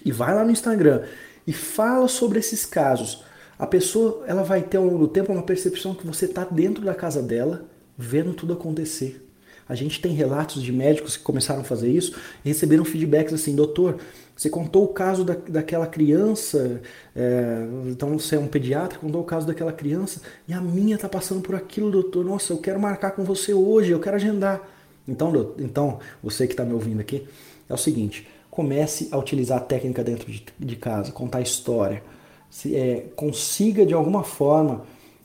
e 0.05 0.11
vai 0.11 0.35
lá 0.35 0.45
no 0.45 0.51
Instagram 0.51 1.03
e 1.47 1.53
fala 1.53 2.09
sobre 2.09 2.39
esses 2.39 2.67
casos, 2.67 3.23
a 3.59 3.67
pessoa 3.67 4.25
ela 4.27 4.43
vai 4.43 4.63
ter 4.63 4.79
ao 4.79 4.85
longo 4.85 4.99
do 4.99 5.09
tempo 5.09 5.33
uma 5.33 5.43
percepção 5.43 5.95
que 5.95 6.07
você 6.07 6.25
está 6.25 6.45
dentro 6.45 6.85
da 6.85 6.95
casa 6.95 7.23
dela, 7.23 7.67
vendo 7.97 8.33
tudo 8.35 8.55
acontecer. 8.55 9.25
A 9.73 9.75
gente 9.75 10.02
tem 10.02 10.12
relatos 10.12 10.62
de 10.62 10.71
médicos 10.71 11.17
que 11.17 11.23
começaram 11.23 11.62
a 11.62 11.64
fazer 11.64 11.91
isso 11.91 12.14
e 12.45 12.49
receberam 12.49 12.85
feedbacks 12.85 13.33
assim, 13.33 13.57
doutor, 13.57 13.97
você 14.37 14.50
contou 14.50 14.85
o 14.85 14.88
caso 14.88 15.25
da, 15.25 15.35
daquela 15.35 15.87
criança, 15.87 16.83
é, 17.17 17.67
então 17.87 18.19
você 18.19 18.37
é 18.37 18.38
um 18.38 18.47
pediatra, 18.47 18.99
contou 18.99 19.23
o 19.23 19.25
caso 19.25 19.47
daquela 19.47 19.73
criança 19.73 20.21
e 20.47 20.52
a 20.52 20.61
minha 20.61 20.97
está 20.97 21.09
passando 21.09 21.41
por 21.41 21.55
aquilo, 21.55 21.91
doutor. 21.91 22.23
Nossa, 22.23 22.52
eu 22.52 22.59
quero 22.59 22.79
marcar 22.79 23.12
com 23.12 23.25
você 23.25 23.55
hoje, 23.55 23.91
eu 23.91 23.99
quero 23.99 24.17
agendar. 24.17 24.61
Então, 25.09 25.33
doutor, 25.33 25.62
então 25.64 26.00
você 26.23 26.47
que 26.47 26.52
está 26.52 26.67
me 26.67 26.75
ouvindo 26.75 27.00
aqui, 27.00 27.26
é 27.67 27.73
o 27.73 27.79
seguinte: 27.79 28.29
comece 28.50 29.09
a 29.11 29.17
utilizar 29.17 29.57
a 29.57 29.62
técnica 29.62 30.05
dentro 30.05 30.31
de, 30.31 30.45
de 30.61 30.76
casa, 30.76 31.12
contar 31.12 31.41
história, 31.41 32.02
se, 32.50 32.76
é, 32.76 33.07
consiga 33.17 33.87
de 33.87 33.95
alguma 33.95 34.23
forma 34.23 34.83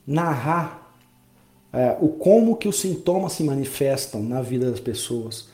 narrar 0.08 0.87
é, 1.74 1.98
o 2.00 2.10
como 2.10 2.56
que 2.56 2.68
os 2.68 2.80
sintomas 2.80 3.34
se 3.34 3.44
manifestam 3.44 4.24
na 4.24 4.42
vida 4.42 4.72
das 4.72 4.80
pessoas, 4.80 5.48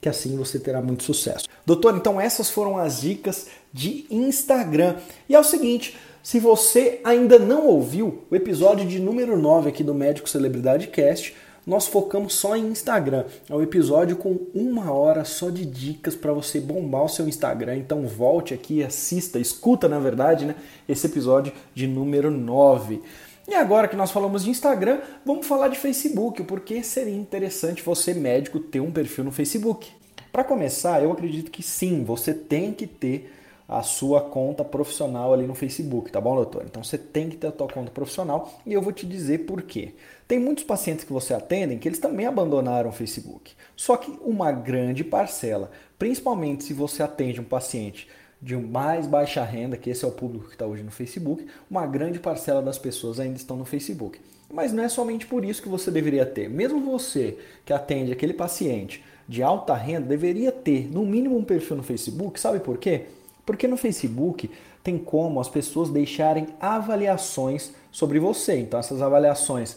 que 0.00 0.08
assim 0.08 0.36
você 0.36 0.58
terá 0.58 0.82
muito 0.82 1.04
sucesso. 1.04 1.46
Doutor, 1.64 1.96
então 1.96 2.20
essas 2.20 2.50
foram 2.50 2.76
as 2.76 3.00
dicas 3.00 3.46
de 3.72 4.04
Instagram. 4.10 4.96
E 5.28 5.34
é 5.34 5.38
o 5.38 5.44
seguinte, 5.44 5.96
se 6.22 6.38
você 6.38 7.00
ainda 7.04 7.38
não 7.38 7.66
ouviu 7.66 8.24
o 8.30 8.36
episódio 8.36 8.86
de 8.86 8.98
número 8.98 9.36
9 9.38 9.68
aqui 9.68 9.82
do 9.82 9.94
Médico 9.94 10.28
Celebridade 10.28 10.88
Cast, 10.88 11.34
nós 11.66 11.86
focamos 11.86 12.34
só 12.34 12.56
em 12.56 12.66
Instagram. 12.66 13.24
É 13.48 13.54
um 13.54 13.62
episódio 13.62 14.16
com 14.16 14.38
uma 14.52 14.92
hora 14.92 15.24
só 15.24 15.48
de 15.48 15.64
dicas 15.64 16.14
para 16.16 16.32
você 16.32 16.60
bombar 16.60 17.04
o 17.04 17.08
seu 17.08 17.28
Instagram. 17.28 17.76
Então 17.76 18.06
volte 18.06 18.52
aqui, 18.52 18.82
assista, 18.82 19.38
escuta 19.38 19.88
na 19.88 19.98
verdade, 19.98 20.44
né? 20.44 20.56
Esse 20.88 21.06
episódio 21.06 21.52
de 21.72 21.86
número 21.86 22.30
9. 22.30 23.00
E 23.46 23.54
agora 23.54 23.88
que 23.88 23.96
nós 23.96 24.10
falamos 24.10 24.44
de 24.44 24.50
Instagram, 24.50 25.00
vamos 25.24 25.46
falar 25.46 25.68
de 25.68 25.78
Facebook, 25.78 26.44
porque 26.44 26.82
seria 26.82 27.14
interessante 27.14 27.82
você, 27.82 28.14
médico, 28.14 28.60
ter 28.60 28.80
um 28.80 28.92
perfil 28.92 29.24
no 29.24 29.32
Facebook. 29.32 29.90
Para 30.32 30.44
começar, 30.44 31.02
eu 31.02 31.10
acredito 31.10 31.50
que 31.50 31.62
sim, 31.62 32.04
você 32.04 32.32
tem 32.32 32.72
que 32.72 32.86
ter 32.86 33.32
a 33.68 33.82
sua 33.82 34.20
conta 34.20 34.62
profissional 34.64 35.32
ali 35.32 35.46
no 35.46 35.54
Facebook, 35.54 36.12
tá 36.12 36.20
bom, 36.20 36.36
doutor? 36.36 36.64
Então 36.66 36.84
você 36.84 36.98
tem 36.98 37.28
que 37.30 37.36
ter 37.36 37.46
a 37.46 37.52
tua 37.52 37.68
conta 37.68 37.90
profissional 37.90 38.52
e 38.66 38.72
eu 38.72 38.82
vou 38.82 38.92
te 38.92 39.06
dizer 39.06 39.46
por 39.46 39.62
quê. 39.62 39.94
Tem 40.28 40.38
muitos 40.38 40.64
pacientes 40.64 41.04
que 41.04 41.12
você 41.12 41.32
atende 41.32 41.76
que 41.76 41.88
eles 41.88 41.98
também 41.98 42.26
abandonaram 42.26 42.90
o 42.90 42.92
Facebook. 42.92 43.52
Só 43.74 43.96
que 43.96 44.12
uma 44.22 44.52
grande 44.52 45.02
parcela, 45.02 45.70
principalmente 45.98 46.64
se 46.64 46.74
você 46.74 47.02
atende 47.02 47.40
um 47.40 47.44
paciente 47.44 48.08
de 48.42 48.56
mais 48.56 49.06
baixa 49.06 49.44
renda, 49.44 49.76
que 49.76 49.88
esse 49.88 50.04
é 50.04 50.08
o 50.08 50.10
público 50.10 50.46
que 50.46 50.54
está 50.54 50.66
hoje 50.66 50.82
no 50.82 50.90
Facebook, 50.90 51.46
uma 51.70 51.86
grande 51.86 52.18
parcela 52.18 52.60
das 52.60 52.76
pessoas 52.76 53.20
ainda 53.20 53.36
estão 53.36 53.56
no 53.56 53.64
Facebook. 53.64 54.18
Mas 54.52 54.72
não 54.72 54.82
é 54.82 54.88
somente 54.88 55.26
por 55.26 55.44
isso 55.44 55.62
que 55.62 55.68
você 55.68 55.90
deveria 55.90 56.26
ter. 56.26 56.50
Mesmo 56.50 56.80
você 56.80 57.38
que 57.64 57.72
atende 57.72 58.12
aquele 58.12 58.34
paciente 58.34 59.02
de 59.28 59.42
alta 59.42 59.74
renda, 59.74 60.08
deveria 60.08 60.50
ter 60.50 60.92
no 60.92 61.06
mínimo 61.06 61.38
um 61.38 61.44
perfil 61.44 61.76
no 61.76 61.82
Facebook. 61.82 62.40
Sabe 62.40 62.58
por 62.58 62.76
quê? 62.76 63.06
Porque 63.46 63.68
no 63.68 63.76
Facebook 63.76 64.50
tem 64.82 64.98
como 64.98 65.40
as 65.40 65.48
pessoas 65.48 65.88
deixarem 65.88 66.48
avaliações 66.60 67.72
sobre 67.92 68.18
você. 68.18 68.58
Então 68.58 68.78
essas 68.78 69.00
avaliações 69.00 69.76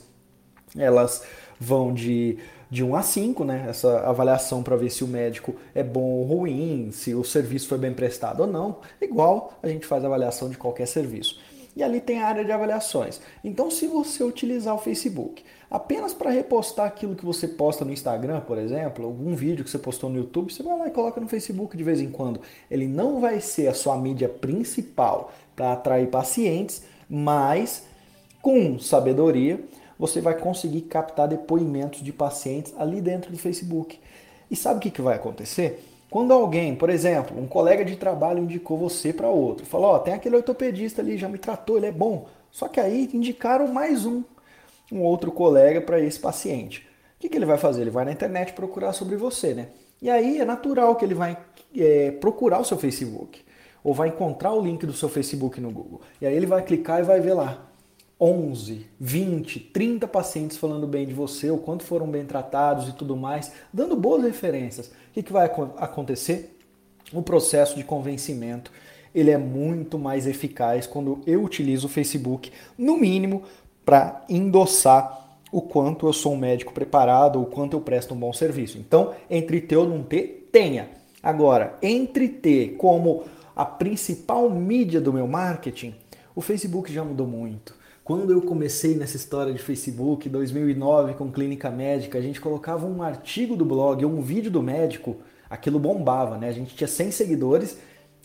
elas 0.76 1.24
vão 1.60 1.94
de 1.94 2.38
de 2.70 2.84
1 2.84 2.96
a 2.96 3.02
5, 3.02 3.44
né? 3.44 3.66
Essa 3.70 4.00
avaliação 4.02 4.64
para 4.64 4.76
ver 4.76 4.90
se 4.90 5.04
o 5.04 5.08
médico 5.08 5.56
é 5.74 5.84
bom 5.84 6.04
ou 6.04 6.24
ruim, 6.24 6.90
se 6.92 7.14
o 7.14 7.24
serviço 7.24 7.68
foi 7.68 7.78
bem 7.78 7.94
prestado 7.94 8.42
ou 8.42 8.48
não. 8.48 8.78
Igual 9.02 9.54
a 9.62 9.68
gente 9.68 9.86
faz 9.86 10.04
a 10.04 10.08
avaliação 10.08 10.50
de 10.50 10.58
qualquer 10.58 10.88
serviço. 10.88 11.40
E 11.76 11.84
ali 11.84 12.00
tem 12.00 12.20
a 12.20 12.28
área 12.28 12.46
de 12.46 12.52
avaliações. 12.52 13.20
Então, 13.44 13.70
se 13.70 13.86
você 13.86 14.24
utilizar 14.24 14.74
o 14.74 14.78
Facebook 14.78 15.44
apenas 15.70 16.14
para 16.14 16.30
repostar 16.30 16.88
aquilo 16.88 17.16
que 17.16 17.26
você 17.26 17.50
posta 17.50 17.84
no 17.84 17.92
Instagram, 17.92 18.40
por 18.40 18.58
exemplo, 18.58 19.06
algum 19.06 19.36
vídeo 19.36 19.64
que 19.64 19.70
você 19.70 19.78
postou 19.78 20.10
no 20.10 20.18
YouTube, 20.18 20.54
você 20.54 20.64
vai 20.64 20.78
lá 20.78 20.88
e 20.88 20.92
coloca 20.92 21.20
no 21.20 21.28
Facebook 21.28 21.76
de 21.76 21.84
vez 21.84 22.00
em 22.00 22.10
quando. 22.10 22.40
Ele 22.72 22.88
não 22.88 23.20
vai 23.20 23.42
ser 23.42 23.68
a 23.68 23.74
sua 23.74 23.98
mídia 23.98 24.30
principal 24.30 25.34
para 25.54 25.74
atrair 25.74 26.08
pacientes, 26.08 26.84
mas 27.10 27.84
com 28.42 28.80
sabedoria 28.80 29.60
você 29.98 30.22
vai 30.22 30.38
conseguir 30.38 30.82
captar 30.82 31.28
depoimentos 31.28 32.02
de 32.02 32.12
pacientes 32.12 32.74
ali 32.78 33.02
dentro 33.02 33.32
do 33.32 33.38
Facebook. 33.38 34.00
E 34.50 34.56
sabe 34.56 34.78
o 34.78 34.82
que, 34.82 34.92
que 34.92 35.02
vai 35.02 35.16
acontecer? 35.16 35.84
Quando 36.10 36.32
alguém, 36.32 36.76
por 36.76 36.90
exemplo, 36.90 37.38
um 37.38 37.48
colega 37.48 37.84
de 37.84 37.96
trabalho 37.96 38.40
indicou 38.40 38.78
você 38.78 39.12
para 39.12 39.28
outro, 39.28 39.66
falou: 39.66 39.88
Ó, 39.88 39.96
oh, 39.96 40.00
tem 40.00 40.14
aquele 40.14 40.36
ortopedista 40.36 41.02
ali, 41.02 41.18
já 41.18 41.28
me 41.28 41.38
tratou, 41.38 41.78
ele 41.78 41.88
é 41.88 41.92
bom. 41.92 42.28
Só 42.52 42.68
que 42.68 42.80
aí 42.80 43.10
indicaram 43.14 43.68
mais 43.68 44.06
um, 44.06 44.24
um 44.92 45.02
outro 45.02 45.32
colega 45.32 45.82
para 45.82 46.00
esse 46.00 46.20
paciente. 46.20 46.88
O 47.18 47.20
que, 47.20 47.30
que 47.30 47.38
ele 47.38 47.46
vai 47.46 47.58
fazer? 47.58 47.82
Ele 47.82 47.90
vai 47.90 48.06
na 48.06 48.12
internet 48.12 48.54
procurar 48.54 48.94
sobre 48.94 49.16
você, 49.16 49.54
né? 49.54 49.68
E 50.02 50.10
aí 50.10 50.40
é 50.40 50.46
natural 50.46 50.96
que 50.96 51.04
ele 51.04 51.16
vai 51.16 51.38
é, 51.76 52.12
procurar 52.12 52.60
o 52.60 52.66
seu 52.66 52.78
Facebook 52.78 53.44
ou 53.84 53.94
vai 53.94 54.10
encontrar 54.10 54.52
o 54.54 54.62
link 54.62 54.86
do 54.86 54.94
seu 54.94 55.10
Facebook 55.10 55.60
no 55.60 55.72
Google. 55.72 56.02
E 56.22 56.26
aí 56.26 56.36
ele 56.36 56.46
vai 56.46 56.64
clicar 56.64 57.00
e 57.00 57.04
vai 57.04 57.20
ver 57.20 57.34
lá 57.34 57.66
11, 58.20 58.86
20, 59.00 59.60
30 59.60 60.08
pacientes 60.08 60.58
falando 60.58 60.88
bem 60.88 61.06
de 61.06 61.14
você, 61.14 61.52
o 61.52 61.58
quanto 61.58 61.84
foram 61.84 62.08
bem 62.08 62.26
tratados 62.26 62.88
e 62.88 62.94
tudo 62.94 63.16
mais, 63.16 63.52
dando 63.74 63.96
boas 63.96 64.24
referências. 64.24 64.88
O 64.88 64.92
que, 65.14 65.24
que 65.24 65.34
vai 65.34 65.46
acontecer? 65.78 66.58
O 67.14 67.22
processo 67.22 67.76
de 67.76 67.84
convencimento 67.84 68.72
ele 69.16 69.32
é 69.32 69.38
muito 69.38 69.98
mais 69.98 70.28
eficaz 70.28 70.86
quando 70.86 71.22
eu 71.26 71.42
utilizo 71.42 71.88
o 71.88 71.90
Facebook, 71.90 72.52
no 72.78 72.98
mínimo, 72.98 73.44
para 73.86 74.26
endossar 74.28 75.38
o 75.50 75.62
quanto 75.62 76.06
eu 76.06 76.12
sou 76.12 76.34
um 76.34 76.38
médico 76.38 76.74
preparado, 76.74 77.42
o 77.42 77.46
quanto 77.46 77.78
eu 77.78 77.82
presto 77.82 78.14
um 78.14 78.18
bom 78.18 78.34
serviço. 78.34 78.78
Então, 78.78 79.14
entre 79.30 79.62
ter 79.62 79.78
ou 79.78 79.88
não 79.88 80.04
ter, 80.04 80.50
tenha. 80.52 80.90
Agora, 81.24 81.78
entre 81.82 82.28
ter 82.28 82.76
como 82.76 83.24
a 83.56 83.64
principal 83.64 84.50
mídia 84.50 85.00
do 85.00 85.14
meu 85.14 85.28
marketing, 85.28 85.96
o 86.36 86.42
Facebook 86.42 86.92
já 86.92 87.06
mudou 87.06 87.26
muito. 87.26 87.74
Quando 88.06 88.32
eu 88.32 88.40
comecei 88.40 88.94
nessa 88.94 89.18
história 89.18 89.52
de 89.52 89.58
Facebook, 89.58 90.30
2009, 90.30 91.16
com 91.16 91.32
clínica 91.32 91.72
médica, 91.72 92.20
a 92.20 92.22
gente 92.22 92.40
colocava 92.40 92.86
um 92.86 93.02
artigo 93.02 93.56
do 93.56 93.66
blog 93.66 94.06
ou 94.06 94.12
um 94.12 94.22
vídeo 94.22 94.52
do 94.52 94.62
médico, 94.62 95.18
aquilo 95.50 95.80
bombava, 95.80 96.38
né? 96.38 96.50
A 96.50 96.52
gente 96.52 96.76
tinha 96.76 96.88
100 96.88 97.10
seguidores, 97.10 97.80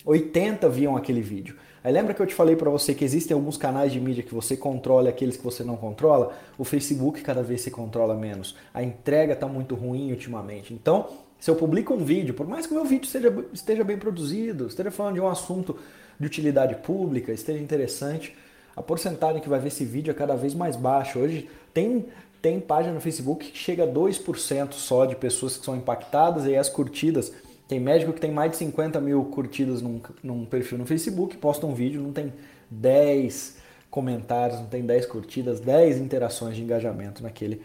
80 0.04 0.68
viam 0.68 0.98
aquele 0.98 1.22
vídeo. 1.22 1.56
Aí 1.82 1.90
lembra 1.90 2.12
que 2.12 2.20
eu 2.20 2.26
te 2.26 2.34
falei 2.34 2.56
para 2.56 2.68
você 2.68 2.92
que 2.92 3.02
existem 3.02 3.34
alguns 3.34 3.56
canais 3.56 3.90
de 3.90 3.98
mídia 3.98 4.22
que 4.22 4.34
você 4.34 4.54
controla 4.54 5.06
e 5.06 5.08
aqueles 5.08 5.38
que 5.38 5.42
você 5.42 5.64
não 5.64 5.78
controla? 5.78 6.34
O 6.58 6.64
Facebook 6.64 7.22
cada 7.22 7.42
vez 7.42 7.62
se 7.62 7.70
controla 7.70 8.14
menos. 8.14 8.54
A 8.74 8.82
entrega 8.82 9.32
está 9.32 9.46
muito 9.46 9.74
ruim 9.74 10.10
ultimamente. 10.10 10.74
Então, 10.74 11.08
se 11.38 11.50
eu 11.50 11.56
publico 11.56 11.94
um 11.94 12.04
vídeo, 12.04 12.34
por 12.34 12.46
mais 12.46 12.66
que 12.66 12.72
o 12.72 12.76
meu 12.76 12.84
vídeo 12.84 13.06
esteja, 13.06 13.34
esteja 13.50 13.82
bem 13.82 13.96
produzido, 13.96 14.66
esteja 14.66 14.90
falando 14.90 15.14
de 15.14 15.20
um 15.22 15.28
assunto 15.28 15.74
de 16.20 16.26
utilidade 16.26 16.74
pública, 16.82 17.32
esteja 17.32 17.58
interessante, 17.58 18.36
a 18.80 18.82
porcentagem 18.82 19.42
que 19.42 19.48
vai 19.48 19.60
ver 19.60 19.68
esse 19.68 19.84
vídeo 19.84 20.10
é 20.10 20.14
cada 20.14 20.34
vez 20.34 20.54
mais 20.54 20.74
baixa. 20.74 21.18
Hoje 21.18 21.48
tem, 21.72 22.06
tem 22.40 22.58
página 22.58 22.94
no 22.94 23.00
Facebook 23.00 23.50
que 23.50 23.58
chega 23.58 23.84
a 23.84 23.86
2% 23.86 24.72
só 24.72 25.04
de 25.04 25.14
pessoas 25.14 25.58
que 25.58 25.64
são 25.64 25.76
impactadas 25.76 26.46
e 26.46 26.56
as 26.56 26.70
curtidas. 26.70 27.30
Tem 27.68 27.78
médico 27.78 28.14
que 28.14 28.20
tem 28.20 28.32
mais 28.32 28.52
de 28.52 28.56
50 28.56 28.98
mil 28.98 29.22
curtidas 29.26 29.82
num, 29.82 30.00
num 30.22 30.46
perfil 30.46 30.78
no 30.78 30.86
Facebook, 30.86 31.36
posta 31.36 31.66
um 31.66 31.74
vídeo, 31.74 32.00
não 32.00 32.10
tem 32.10 32.32
10 32.70 33.58
comentários, 33.90 34.58
não 34.58 34.66
tem 34.66 34.82
10 34.82 35.06
curtidas, 35.06 35.60
10 35.60 35.98
interações 35.98 36.56
de 36.56 36.62
engajamento 36.62 37.22
naquele, 37.22 37.60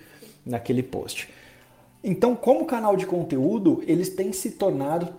naquele 0.46 0.84
post. 0.84 1.30
Então, 2.04 2.36
como 2.36 2.66
canal 2.66 2.98
de 2.98 3.06
conteúdo, 3.06 3.82
eles 3.88 4.10
têm 4.10 4.34
se 4.34 4.52
tornado 4.52 5.14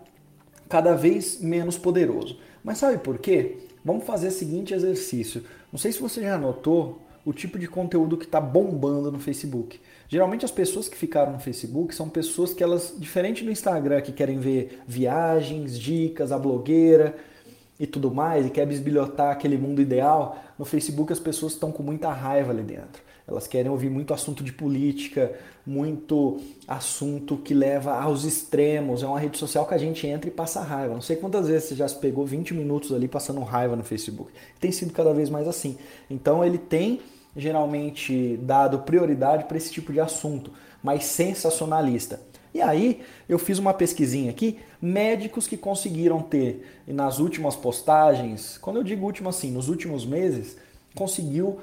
cada 0.68 0.94
vez 0.94 1.40
menos 1.40 1.78
poderoso. 1.78 2.38
Mas 2.62 2.78
sabe 2.78 2.98
por 2.98 3.18
quê? 3.18 3.56
Vamos 3.82 4.04
fazer 4.04 4.28
o 4.28 4.32
seguinte 4.32 4.74
exercício. 4.74 5.42
Não 5.72 5.78
sei 5.78 5.92
se 5.92 6.00
você 6.00 6.22
já 6.22 6.38
notou 6.38 7.02
o 7.24 7.32
tipo 7.32 7.58
de 7.58 7.66
conteúdo 7.66 8.16
que 8.16 8.24
está 8.24 8.40
bombando 8.40 9.10
no 9.10 9.18
Facebook. 9.18 9.80
Geralmente 10.08 10.44
as 10.44 10.50
pessoas 10.52 10.88
que 10.88 10.96
ficaram 10.96 11.32
no 11.32 11.40
Facebook 11.40 11.92
são 11.92 12.08
pessoas 12.08 12.54
que 12.54 12.62
elas, 12.62 12.94
diferente 12.96 13.44
do 13.44 13.50
Instagram, 13.50 14.00
que 14.00 14.12
querem 14.12 14.38
ver 14.38 14.80
viagens, 14.86 15.76
dicas, 15.78 16.30
a 16.30 16.38
blogueira 16.38 17.16
e 17.78 17.86
tudo 17.86 18.14
mais, 18.14 18.46
e 18.46 18.50
quer 18.50 18.64
bisbilhotar 18.64 19.32
aquele 19.32 19.58
mundo 19.58 19.82
ideal, 19.82 20.42
no 20.58 20.64
Facebook 20.64 21.12
as 21.12 21.18
pessoas 21.18 21.52
estão 21.52 21.72
com 21.72 21.82
muita 21.82 22.10
raiva 22.10 22.52
ali 22.52 22.62
dentro. 22.62 23.02
Elas 23.28 23.46
querem 23.48 23.70
ouvir 23.70 23.90
muito 23.90 24.14
assunto 24.14 24.44
de 24.44 24.52
política, 24.52 25.32
muito 25.66 26.40
assunto 26.66 27.36
que 27.36 27.52
leva 27.52 28.00
aos 28.00 28.24
extremos. 28.24 29.02
É 29.02 29.06
uma 29.06 29.18
rede 29.18 29.36
social 29.36 29.66
que 29.66 29.74
a 29.74 29.78
gente 29.78 30.06
entra 30.06 30.28
e 30.28 30.32
passa 30.32 30.60
raiva. 30.60 30.94
Não 30.94 31.00
sei 31.00 31.16
quantas 31.16 31.48
vezes 31.48 31.68
você 31.68 31.74
já 31.74 31.88
se 31.88 31.98
pegou 31.98 32.24
20 32.24 32.54
minutos 32.54 32.92
ali 32.92 33.08
passando 33.08 33.40
raiva 33.40 33.74
no 33.74 33.82
Facebook. 33.82 34.32
Tem 34.60 34.70
sido 34.70 34.92
cada 34.92 35.12
vez 35.12 35.28
mais 35.28 35.48
assim. 35.48 35.76
Então 36.08 36.44
ele 36.44 36.58
tem 36.58 37.00
geralmente 37.36 38.38
dado 38.42 38.78
prioridade 38.80 39.44
para 39.44 39.56
esse 39.56 39.72
tipo 39.72 39.92
de 39.92 40.00
assunto, 40.00 40.52
mais 40.82 41.04
sensacionalista. 41.04 42.20
E 42.54 42.62
aí 42.62 43.02
eu 43.28 43.38
fiz 43.38 43.58
uma 43.58 43.74
pesquisinha 43.74 44.30
aqui, 44.30 44.58
médicos 44.80 45.46
que 45.46 45.56
conseguiram 45.56 46.22
ter 46.22 46.64
nas 46.86 47.18
últimas 47.18 47.54
postagens, 47.54 48.56
quando 48.56 48.76
eu 48.76 48.82
digo 48.82 49.04
último 49.04 49.28
assim, 49.28 49.50
nos 49.50 49.68
últimos 49.68 50.06
meses, 50.06 50.56
conseguiu 50.94 51.58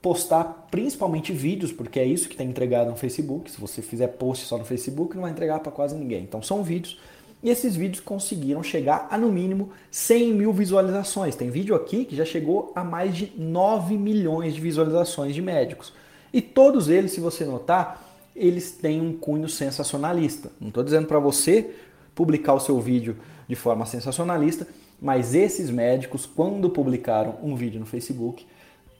postar 0.00 0.68
principalmente 0.70 1.32
vídeos, 1.32 1.72
porque 1.72 1.98
é 1.98 2.04
isso 2.04 2.28
que 2.28 2.34
está 2.34 2.44
entregado 2.44 2.90
no 2.90 2.96
Facebook. 2.96 3.50
Se 3.50 3.60
você 3.60 3.82
fizer 3.82 4.08
post 4.08 4.46
só 4.46 4.58
no 4.58 4.64
Facebook, 4.64 5.14
não 5.14 5.22
vai 5.22 5.30
entregar 5.30 5.60
para 5.60 5.72
quase 5.72 5.96
ninguém. 5.96 6.22
Então 6.22 6.42
são 6.42 6.62
vídeos 6.62 6.98
e 7.42 7.50
esses 7.50 7.76
vídeos 7.76 8.00
conseguiram 8.00 8.62
chegar 8.62 9.08
a 9.10 9.18
no 9.18 9.30
mínimo 9.30 9.70
100 9.90 10.34
mil 10.34 10.52
visualizações. 10.52 11.36
Tem 11.36 11.50
vídeo 11.50 11.74
aqui 11.74 12.04
que 12.04 12.16
já 12.16 12.24
chegou 12.24 12.72
a 12.74 12.82
mais 12.82 13.14
de 13.14 13.32
9 13.36 13.96
milhões 13.96 14.54
de 14.54 14.60
visualizações 14.60 15.34
de 15.34 15.42
médicos. 15.42 15.92
E 16.32 16.40
todos 16.40 16.88
eles, 16.88 17.12
se 17.12 17.20
você 17.20 17.44
notar, 17.44 18.02
eles 18.34 18.72
têm 18.72 19.00
um 19.00 19.12
cunho 19.12 19.48
sensacionalista. 19.48 20.50
Não 20.60 20.68
estou 20.68 20.82
dizendo 20.82 21.06
para 21.06 21.18
você 21.18 21.70
publicar 22.14 22.54
o 22.54 22.60
seu 22.60 22.80
vídeo 22.80 23.16
de 23.46 23.54
forma 23.54 23.86
sensacionalista, 23.86 24.66
mas 25.00 25.34
esses 25.34 25.70
médicos, 25.70 26.26
quando 26.26 26.68
publicaram 26.70 27.36
um 27.42 27.54
vídeo 27.54 27.78
no 27.78 27.86
Facebook, 27.86 28.46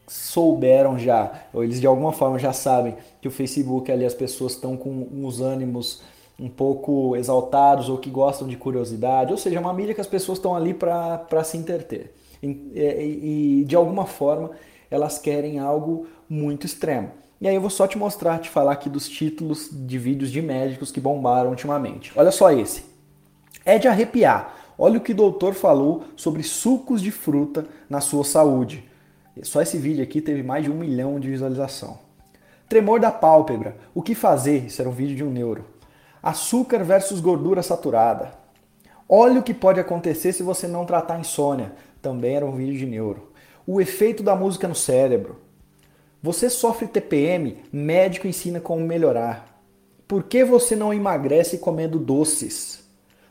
souberam 0.07 0.99
já, 0.99 1.33
ou 1.53 1.65
eles 1.65 1.81
de 1.81 1.87
alguma 1.87 2.13
forma 2.13 2.39
já 2.39 2.53
sabem 2.53 2.97
que 3.21 3.29
o 3.29 3.31
Facebook 3.31 3.91
ali 3.91 4.05
as 4.05 4.15
pessoas 4.15 4.53
estão 4.53 4.77
com 4.77 5.09
uns 5.13 5.41
ânimos 5.41 6.03
um 6.39 6.49
pouco 6.49 7.17
exaltados 7.17 7.89
ou 7.89 7.99
que 7.99 8.11
gostam 8.11 8.47
de 8.47 8.57
curiosidade, 8.57 9.33
ou 9.33 9.39
seja, 9.39 9.57
é 9.57 9.61
uma 9.61 9.73
mídia 9.73 9.95
que 9.95 10.01
as 10.01 10.07
pessoas 10.07 10.39
estão 10.39 10.55
ali 10.55 10.75
para 10.75 11.45
se 11.45 11.57
interter. 11.57 12.15
E, 12.43 12.47
e, 12.47 13.61
e, 13.61 13.65
de 13.65 13.75
alguma 13.75 14.05
forma 14.05 14.51
elas 14.91 15.19
querem 15.19 15.59
algo 15.59 16.07
muito 16.29 16.67
extremo. 16.67 17.11
E 17.41 17.49
aí 17.49 17.55
eu 17.55 17.61
vou 17.61 17.71
só 17.71 17.87
te 17.87 17.99
mostrar, 17.99 18.39
te 18.39 18.49
falar 18.49 18.73
aqui 18.73 18.89
dos 18.89 19.09
títulos 19.09 19.69
de 19.71 19.99
vídeos 19.99 20.31
de 20.31 20.41
médicos 20.41 20.91
que 20.91 21.01
bombaram 21.01 21.51
ultimamente. 21.51 22.13
Olha 22.17 22.31
só 22.31 22.51
esse. 22.51 22.85
É 23.65 23.79
de 23.79 23.89
arrepiar. 23.89 24.55
Olha 24.79 24.99
o 24.99 25.01
que 25.01 25.13
o 25.13 25.17
doutor 25.17 25.55
falou 25.55 26.05
sobre 26.17 26.43
sucos 26.43 27.03
de 27.03 27.11
fruta 27.11 27.67
na 27.89 28.01
sua 28.01 28.25
saúde. 28.25 28.85
Só 29.43 29.61
esse 29.61 29.77
vídeo 29.77 30.03
aqui 30.03 30.21
teve 30.21 30.43
mais 30.43 30.65
de 30.65 30.71
um 30.71 30.75
milhão 30.75 31.21
de 31.21 31.29
visualização. 31.29 31.99
Tremor 32.69 32.99
da 32.99 33.13
pálpebra. 33.13 33.77
O 33.95 34.03
que 34.03 34.15
fazer? 34.15 34.67
Isso 34.67 34.81
era 34.81 34.89
um 34.89 34.93
vídeo 34.93 35.17
de 35.17 35.25
um 35.25 35.31
neuro. 35.31 35.65
Açúcar 36.23 36.83
versus 36.83 37.21
gordura 37.21 37.63
saturada. 37.63 38.33
Olha 39.09 39.39
o 39.39 39.43
que 39.43 39.55
pode 39.55 39.79
acontecer 39.79 40.33
se 40.33 40.43
você 40.43 40.67
não 40.67 40.85
tratar 40.85 41.21
insônia. 41.21 41.73
Também 42.03 42.35
era 42.35 42.47
um 42.47 42.57
vídeo 42.57 42.79
de 42.79 42.87
neuro. 42.87 43.31
O 43.67 43.81
efeito 43.81 44.23
da 44.23 44.35
música 44.35 44.67
no 44.67 44.75
cérebro. 44.75 45.41
Você 46.23 46.51
sofre 46.51 46.89
TPM, 46.89 47.59
médico 47.73 48.27
ensina 48.27 48.59
como 48.59 48.85
melhorar. 48.85 49.61
Por 50.09 50.25
que 50.25 50.45
você 50.45 50.75
não 50.75 50.95
emagrece 50.95 51.59
comendo 51.59 51.99
doces? 51.99 52.85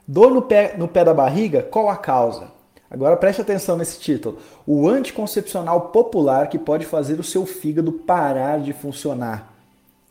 Dor 0.07 0.31
no 0.31 0.41
pé, 0.41 0.75
no 0.77 0.87
pé 0.87 1.03
da 1.03 1.13
barriga? 1.13 1.63
Qual 1.63 1.89
a 1.89 1.97
causa? 1.97 2.54
Agora 2.95 3.17
preste 3.17 3.41
atenção 3.41 3.75
nesse 3.75 3.99
título. 3.99 4.39
O 4.65 4.87
anticoncepcional 4.87 5.89
popular 5.89 6.47
que 6.47 6.57
pode 6.57 6.85
fazer 6.85 7.19
o 7.19 7.23
seu 7.23 7.45
fígado 7.45 7.91
parar 7.91 8.61
de 8.61 8.71
funcionar 8.71 9.53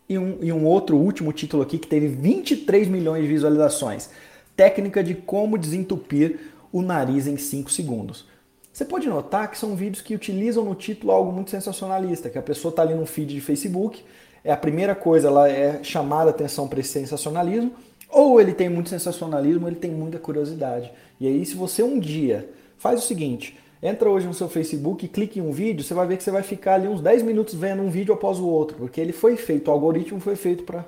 e 0.06 0.18
um, 0.18 0.36
e 0.42 0.52
um 0.52 0.66
outro 0.66 0.98
último 0.98 1.32
título 1.32 1.62
aqui 1.62 1.78
que 1.78 1.88
teve 1.88 2.08
23 2.08 2.86
milhões 2.88 3.22
de 3.22 3.28
visualizações. 3.28 4.10
Técnica 4.54 5.02
de 5.02 5.14
como 5.14 5.56
desentupir 5.56 6.38
o 6.70 6.82
nariz 6.82 7.26
em 7.26 7.38
5 7.38 7.70
segundos. 7.70 8.26
Você 8.70 8.84
pode 8.84 9.08
notar 9.08 9.50
que 9.50 9.56
são 9.56 9.74
vídeos 9.74 10.02
que 10.02 10.14
utilizam 10.14 10.62
no 10.62 10.74
título 10.74 11.10
algo 11.10 11.32
muito 11.32 11.50
sensacionalista, 11.50 12.28
que 12.28 12.36
a 12.36 12.42
pessoa 12.42 12.68
está 12.68 12.82
ali 12.82 12.92
no 12.92 13.06
feed 13.06 13.32
de 13.32 13.40
Facebook, 13.40 14.04
é 14.44 14.52
a 14.52 14.58
primeira 14.58 14.94
coisa, 14.94 15.28
ela 15.28 15.48
é 15.48 15.82
chamar 15.82 16.26
a 16.26 16.30
atenção 16.30 16.68
para 16.68 16.80
esse 16.80 16.90
sensacionalismo, 16.90 17.72
ou 18.10 18.38
ele 18.38 18.52
tem 18.52 18.68
muito 18.68 18.90
sensacionalismo, 18.90 19.62
ou 19.62 19.68
ele 19.70 19.80
tem 19.80 19.90
muita 19.90 20.18
curiosidade. 20.18 20.92
E 21.18 21.26
aí, 21.26 21.46
se 21.46 21.54
você 21.54 21.82
um 21.82 21.98
dia 21.98 22.46
faz 22.78 23.02
o 23.02 23.06
seguinte, 23.06 23.56
Entra 23.84 24.08
hoje 24.08 24.26
no 24.26 24.32
seu 24.32 24.48
Facebook 24.48 25.06
clique 25.08 25.38
em 25.38 25.42
um 25.42 25.52
vídeo, 25.52 25.84
você 25.84 25.92
vai 25.92 26.06
ver 26.06 26.16
que 26.16 26.22
você 26.22 26.30
vai 26.30 26.42
ficar 26.42 26.76
ali 26.76 26.88
uns 26.88 27.02
10 27.02 27.22
minutos 27.22 27.54
vendo 27.54 27.82
um 27.82 27.90
vídeo 27.90 28.14
após 28.14 28.38
o 28.38 28.46
outro, 28.46 28.78
porque 28.78 28.98
ele 28.98 29.12
foi 29.12 29.36
feito, 29.36 29.68
o 29.68 29.70
algoritmo 29.70 30.18
foi 30.20 30.36
feito 30.36 30.64
para 30.64 30.86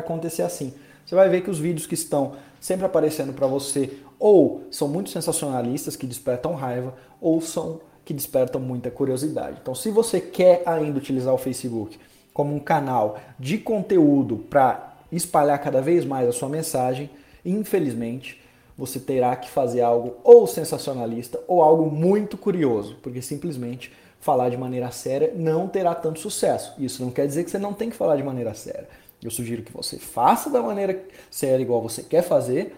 acontecer 0.00 0.40
assim. 0.40 0.72
Você 1.04 1.14
vai 1.14 1.28
ver 1.28 1.42
que 1.42 1.50
os 1.50 1.58
vídeos 1.58 1.86
que 1.86 1.92
estão 1.92 2.32
sempre 2.58 2.86
aparecendo 2.86 3.34
para 3.34 3.46
você 3.46 3.90
ou 4.18 4.62
são 4.70 4.88
muito 4.88 5.10
sensacionalistas, 5.10 5.96
que 5.96 6.06
despertam 6.06 6.54
raiva, 6.54 6.94
ou 7.20 7.42
são 7.42 7.82
que 8.06 8.14
despertam 8.14 8.58
muita 8.58 8.90
curiosidade. 8.90 9.58
Então, 9.60 9.74
se 9.74 9.90
você 9.90 10.18
quer 10.18 10.62
ainda 10.64 10.96
utilizar 10.96 11.34
o 11.34 11.38
Facebook 11.38 11.98
como 12.32 12.54
um 12.54 12.58
canal 12.58 13.20
de 13.38 13.58
conteúdo 13.58 14.38
para 14.48 14.94
espalhar 15.12 15.58
cada 15.60 15.82
vez 15.82 16.06
mais 16.06 16.26
a 16.26 16.32
sua 16.32 16.48
mensagem, 16.48 17.10
infelizmente, 17.44 18.39
você 18.80 18.98
terá 18.98 19.36
que 19.36 19.50
fazer 19.50 19.82
algo 19.82 20.16
ou 20.24 20.46
sensacionalista 20.46 21.38
ou 21.46 21.60
algo 21.60 21.90
muito 21.90 22.38
curioso, 22.38 22.96
porque 23.02 23.20
simplesmente 23.20 23.92
falar 24.18 24.48
de 24.48 24.56
maneira 24.56 24.90
séria 24.90 25.34
não 25.36 25.68
terá 25.68 25.94
tanto 25.94 26.18
sucesso. 26.18 26.72
Isso 26.78 27.04
não 27.04 27.10
quer 27.10 27.26
dizer 27.26 27.44
que 27.44 27.50
você 27.50 27.58
não 27.58 27.74
tem 27.74 27.90
que 27.90 27.96
falar 27.96 28.16
de 28.16 28.22
maneira 28.22 28.54
séria. 28.54 28.88
Eu 29.22 29.30
sugiro 29.30 29.62
que 29.62 29.70
você 29.70 29.98
faça 29.98 30.48
da 30.48 30.62
maneira 30.62 30.98
séria 31.30 31.62
igual 31.62 31.82
você 31.82 32.02
quer 32.02 32.22
fazer, 32.22 32.74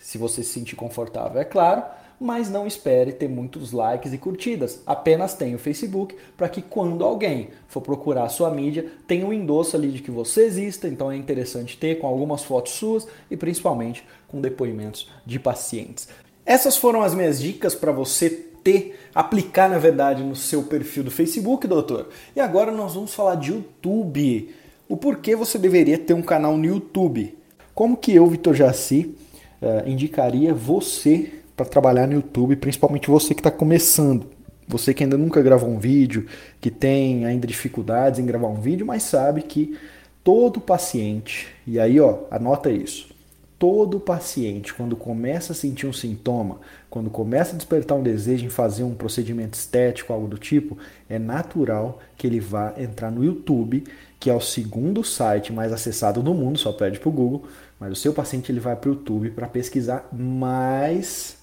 se 0.00 0.18
você 0.18 0.42
se 0.42 0.50
sentir 0.50 0.74
confortável, 0.74 1.40
é 1.40 1.44
claro, 1.44 1.84
mas 2.20 2.50
não 2.50 2.66
espere 2.66 3.12
ter 3.12 3.28
muitos 3.28 3.72
likes 3.72 4.12
e 4.12 4.18
curtidas. 4.18 4.80
Apenas 4.86 5.34
tenha 5.34 5.56
o 5.56 5.58
Facebook 5.58 6.16
para 6.36 6.48
que 6.48 6.62
quando 6.62 7.04
alguém 7.04 7.48
for 7.68 7.80
procurar 7.80 8.24
a 8.24 8.28
sua 8.28 8.50
mídia, 8.50 8.86
tenha 9.06 9.26
um 9.26 9.32
endosso 9.32 9.76
ali 9.76 9.90
de 9.90 10.00
que 10.00 10.10
você 10.10 10.44
exista, 10.44 10.88
então 10.88 11.10
é 11.12 11.16
interessante 11.16 11.76
ter 11.76 11.98
com 11.98 12.06
algumas 12.06 12.42
fotos 12.42 12.72
suas 12.72 13.06
e 13.30 13.36
principalmente 13.36 14.04
com 14.28 14.40
depoimentos 14.40 15.10
de 15.24 15.38
pacientes. 15.38 16.08
Essas 16.44 16.76
foram 16.76 17.02
as 17.02 17.14
minhas 17.14 17.40
dicas 17.40 17.74
para 17.74 17.92
você 17.92 18.30
ter, 18.30 18.98
aplicar 19.14 19.68
na 19.68 19.78
verdade 19.78 20.22
no 20.22 20.34
seu 20.34 20.62
perfil 20.62 21.04
do 21.04 21.10
Facebook, 21.10 21.66
doutor. 21.66 22.08
E 22.34 22.40
agora 22.40 22.72
nós 22.72 22.94
vamos 22.94 23.14
falar 23.14 23.36
de 23.36 23.52
YouTube. 23.52 24.54
O 24.88 24.96
porquê 24.96 25.36
você 25.36 25.58
deveria 25.58 25.98
ter 25.98 26.14
um 26.14 26.22
canal 26.22 26.56
no 26.56 26.64
YouTube. 26.64 27.36
Como 27.74 27.96
que 27.96 28.14
eu, 28.14 28.26
Vitor 28.26 28.54
Jaci, 28.54 29.14
uh, 29.60 29.88
indicaria 29.88 30.54
você 30.54 31.32
para 31.56 31.66
trabalhar 31.66 32.06
no 32.06 32.14
YouTube, 32.14 32.56
principalmente 32.56 33.08
você 33.08 33.34
que 33.34 33.40
está 33.40 33.50
começando. 33.50 34.26
Você 34.68 34.92
que 34.92 35.04
ainda 35.04 35.16
nunca 35.16 35.40
gravou 35.40 35.70
um 35.70 35.78
vídeo, 35.78 36.26
que 36.60 36.70
tem 36.70 37.24
ainda 37.24 37.46
dificuldades 37.46 38.18
em 38.18 38.26
gravar 38.26 38.48
um 38.48 38.60
vídeo, 38.60 38.84
mas 38.84 39.04
sabe 39.04 39.42
que 39.42 39.78
todo 40.24 40.60
paciente, 40.60 41.48
e 41.66 41.78
aí 41.78 42.00
ó, 42.00 42.18
anota 42.30 42.70
isso. 42.70 43.14
Todo 43.58 43.98
paciente, 43.98 44.74
quando 44.74 44.96
começa 44.96 45.52
a 45.52 45.56
sentir 45.56 45.86
um 45.86 45.92
sintoma, 45.92 46.58
quando 46.90 47.08
começa 47.08 47.54
a 47.54 47.56
despertar 47.56 47.96
um 47.96 48.02
desejo 48.02 48.44
em 48.44 48.50
fazer 48.50 48.82
um 48.82 48.94
procedimento 48.94 49.54
estético, 49.54 50.12
algo 50.12 50.26
do 50.26 50.36
tipo, 50.36 50.76
é 51.08 51.18
natural 51.18 52.00
que 52.18 52.26
ele 52.26 52.40
vá 52.40 52.74
entrar 52.76 53.10
no 53.10 53.24
YouTube, 53.24 53.84
que 54.20 54.28
é 54.28 54.34
o 54.34 54.40
segundo 54.40 55.02
site 55.02 55.54
mais 55.54 55.72
acessado 55.72 56.22
do 56.22 56.34
mundo, 56.34 56.58
só 56.58 56.72
pede 56.72 56.98
para 56.98 57.08
o 57.08 57.12
Google, 57.12 57.44
mas 57.80 57.92
o 57.92 57.96
seu 57.96 58.12
paciente 58.12 58.52
ele 58.52 58.60
vai 58.60 58.76
para 58.76 58.90
o 58.90 58.94
YouTube 58.94 59.30
para 59.30 59.46
pesquisar 59.46 60.06
mais 60.12 61.35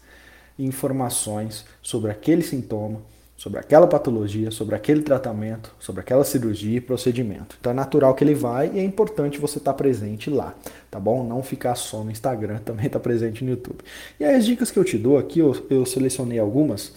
informações 0.57 1.65
sobre 1.81 2.11
aquele 2.11 2.43
sintoma, 2.43 3.01
sobre 3.35 3.59
aquela 3.59 3.87
patologia, 3.87 4.51
sobre 4.51 4.75
aquele 4.75 5.01
tratamento, 5.01 5.73
sobre 5.79 6.01
aquela 6.01 6.23
cirurgia 6.23 6.77
e 6.77 6.81
procedimento. 6.81 7.57
Então 7.59 7.71
é 7.71 7.75
natural 7.75 8.13
que 8.15 8.23
ele 8.23 8.35
vai 8.35 8.71
e 8.73 8.79
é 8.79 8.83
importante 8.83 9.39
você 9.39 9.57
estar 9.57 9.73
presente 9.73 10.29
lá, 10.29 10.55
tá 10.89 10.99
bom? 10.99 11.23
Não 11.27 11.43
ficar 11.43 11.75
só 11.75 12.03
no 12.03 12.11
Instagram, 12.11 12.59
também 12.65 12.85
estar 12.85 12.99
presente 12.99 13.43
no 13.43 13.51
YouTube. 13.51 13.79
E 14.19 14.23
aí 14.23 14.35
as 14.35 14.45
dicas 14.45 14.71
que 14.71 14.79
eu 14.79 14.83
te 14.83 14.97
dou 14.97 15.17
aqui, 15.17 15.39
eu, 15.39 15.55
eu 15.69 15.85
selecionei 15.85 16.39
algumas, 16.39 16.93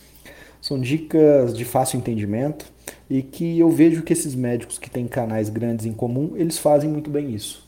são 0.61 0.79
dicas 0.79 1.57
de 1.57 1.64
fácil 1.64 1.99
entendimento 1.99 2.66
e 3.09 3.23
que 3.23 3.59
eu 3.59 3.71
vejo 3.71 4.03
que 4.03 4.12
esses 4.12 4.35
médicos 4.35 4.79
que 4.79 4.90
têm 4.90 5.07
canais 5.09 5.49
grandes 5.49 5.87
em 5.87 5.92
comum, 5.92 6.35
eles 6.37 6.59
fazem 6.59 6.88
muito 6.88 7.11
bem 7.11 7.35
isso. 7.35 7.66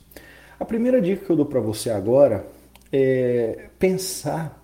A 0.59 0.65
primeira 0.65 1.01
dica 1.01 1.25
que 1.25 1.31
eu 1.31 1.37
dou 1.37 1.47
para 1.47 1.61
você 1.61 1.91
agora 1.91 2.47
é 2.93 3.67
pensar 3.79 4.58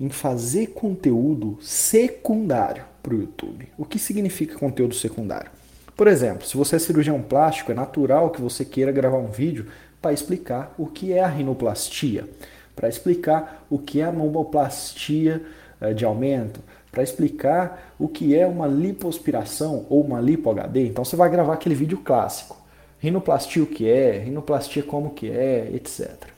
em 0.00 0.08
fazer 0.08 0.68
conteúdo 0.68 1.58
secundário 1.60 2.84
para 3.02 3.14
o 3.14 3.20
YouTube. 3.20 3.68
O 3.76 3.84
que 3.84 3.98
significa 3.98 4.58
conteúdo 4.58 4.94
secundário? 4.94 5.50
Por 5.94 6.08
exemplo, 6.08 6.46
se 6.46 6.56
você 6.56 6.76
é 6.76 6.78
cirurgião 6.78 7.20
plástico, 7.20 7.70
é 7.70 7.74
natural 7.74 8.30
que 8.30 8.40
você 8.40 8.64
queira 8.64 8.90
gravar 8.90 9.18
um 9.18 9.30
vídeo 9.30 9.66
para 10.00 10.14
explicar 10.14 10.74
o 10.78 10.86
que 10.86 11.12
é 11.12 11.20
a 11.20 11.26
rinoplastia, 11.26 12.26
para 12.74 12.88
explicar 12.88 13.66
o 13.68 13.78
que 13.78 14.00
é 14.00 14.04
a 14.04 14.12
mamoplastia 14.12 15.42
eh, 15.78 15.92
de 15.92 16.06
aumento, 16.06 16.60
para 16.90 17.02
explicar 17.02 17.94
o 17.98 18.08
que 18.08 18.34
é 18.34 18.46
uma 18.46 18.66
lipoaspiração 18.66 19.84
ou 19.90 20.02
uma 20.02 20.20
lipo 20.20 20.50
HD. 20.50 20.86
Então 20.86 21.04
você 21.04 21.16
vai 21.16 21.28
gravar 21.30 21.52
aquele 21.52 21.74
vídeo 21.74 21.98
clássico. 21.98 22.56
Rinoplastia 22.98 23.62
o 23.62 23.66
que 23.66 23.88
é, 23.88 24.18
rinoplastia 24.18 24.82
como 24.82 25.10
que 25.10 25.30
é, 25.30 25.70
etc. 25.74 26.28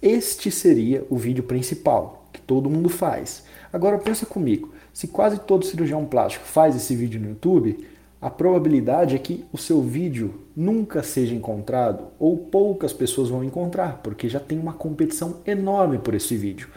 Este 0.00 0.50
seria 0.50 1.04
o 1.08 1.16
vídeo 1.16 1.44
principal, 1.44 2.25
todo 2.46 2.70
mundo 2.70 2.88
faz. 2.88 3.44
Agora 3.72 3.98
pensa 3.98 4.24
comigo, 4.24 4.72
se 4.92 5.08
quase 5.08 5.38
todo 5.40 5.66
cirurgião 5.66 6.04
plástico 6.04 6.44
faz 6.44 6.76
esse 6.76 6.94
vídeo 6.94 7.20
no 7.20 7.30
YouTube, 7.30 7.86
a 8.20 8.30
probabilidade 8.30 9.14
é 9.14 9.18
que 9.18 9.44
o 9.52 9.58
seu 9.58 9.82
vídeo 9.82 10.40
nunca 10.56 11.02
seja 11.02 11.34
encontrado 11.34 12.04
ou 12.18 12.36
poucas 12.36 12.92
pessoas 12.92 13.28
vão 13.28 13.44
encontrar, 13.44 14.00
porque 14.02 14.28
já 14.28 14.40
tem 14.40 14.58
uma 14.58 14.72
competição 14.72 15.36
enorme 15.46 15.98
por 15.98 16.14
esse 16.14 16.36
vídeo. 16.36 16.68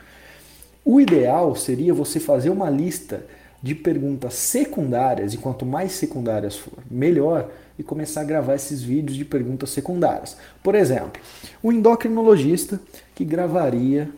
O 0.83 0.99
ideal 0.99 1.55
seria 1.55 1.93
você 1.93 2.19
fazer 2.19 2.49
uma 2.49 2.69
lista 2.69 3.25
de 3.61 3.75
perguntas 3.75 4.35
secundárias, 4.35 5.33
e 5.33 5.37
quanto 5.37 5.65
mais 5.65 5.91
secundárias 5.93 6.57
for, 6.57 6.79
melhor, 6.89 7.49
e 7.77 7.83
começar 7.83 8.21
a 8.21 8.25
gravar 8.25 8.55
esses 8.55 8.81
vídeos 8.81 9.17
de 9.17 9.23
perguntas 9.23 9.69
secundárias. 9.69 10.35
Por 10.61 10.75
exemplo, 10.75 11.21
um 11.63 11.71
endocrinologista 11.71 12.79
que 13.15 13.23
gravaria 13.23 14.09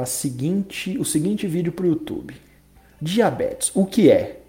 a 0.00 0.06
seguinte, 0.06 0.98
o 0.98 1.04
seguinte 1.04 1.46
vídeo 1.46 1.72
para 1.72 1.84
o 1.84 1.88
YouTube. 1.88 2.34
Diabetes, 3.00 3.70
o 3.74 3.84
que 3.84 4.10
é? 4.10 4.40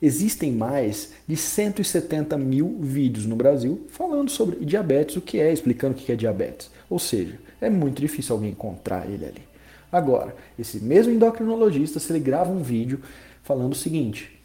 Existem 0.00 0.52
mais 0.52 1.12
de 1.26 1.36
170 1.36 2.36
mil 2.36 2.78
vídeos 2.80 3.26
no 3.26 3.36
Brasil 3.36 3.86
falando 3.88 4.30
sobre 4.30 4.64
diabetes, 4.64 5.16
o 5.16 5.20
que 5.20 5.40
é, 5.40 5.52
explicando 5.52 5.94
o 5.94 5.96
que 5.96 6.12
é 6.12 6.16
diabetes. 6.16 6.70
Ou 6.90 6.98
seja, 6.98 7.38
é 7.60 7.70
muito 7.70 8.00
difícil 8.00 8.34
alguém 8.34 8.50
encontrar 8.50 9.08
ele 9.08 9.24
ali. 9.24 9.42
Agora, 9.90 10.34
esse 10.58 10.80
mesmo 10.80 11.12
endocrinologista, 11.12 12.00
se 12.00 12.12
ele 12.12 12.20
grava 12.20 12.50
um 12.50 12.62
vídeo 12.62 13.00
falando 13.42 13.72
o 13.72 13.76
seguinte: 13.76 14.38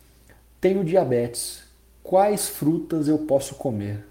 tenho 0.62 0.84
diabetes, 0.84 1.64
quais 2.04 2.48
frutas 2.48 3.08
eu 3.08 3.18
posso 3.20 3.56
comer? 3.56 4.06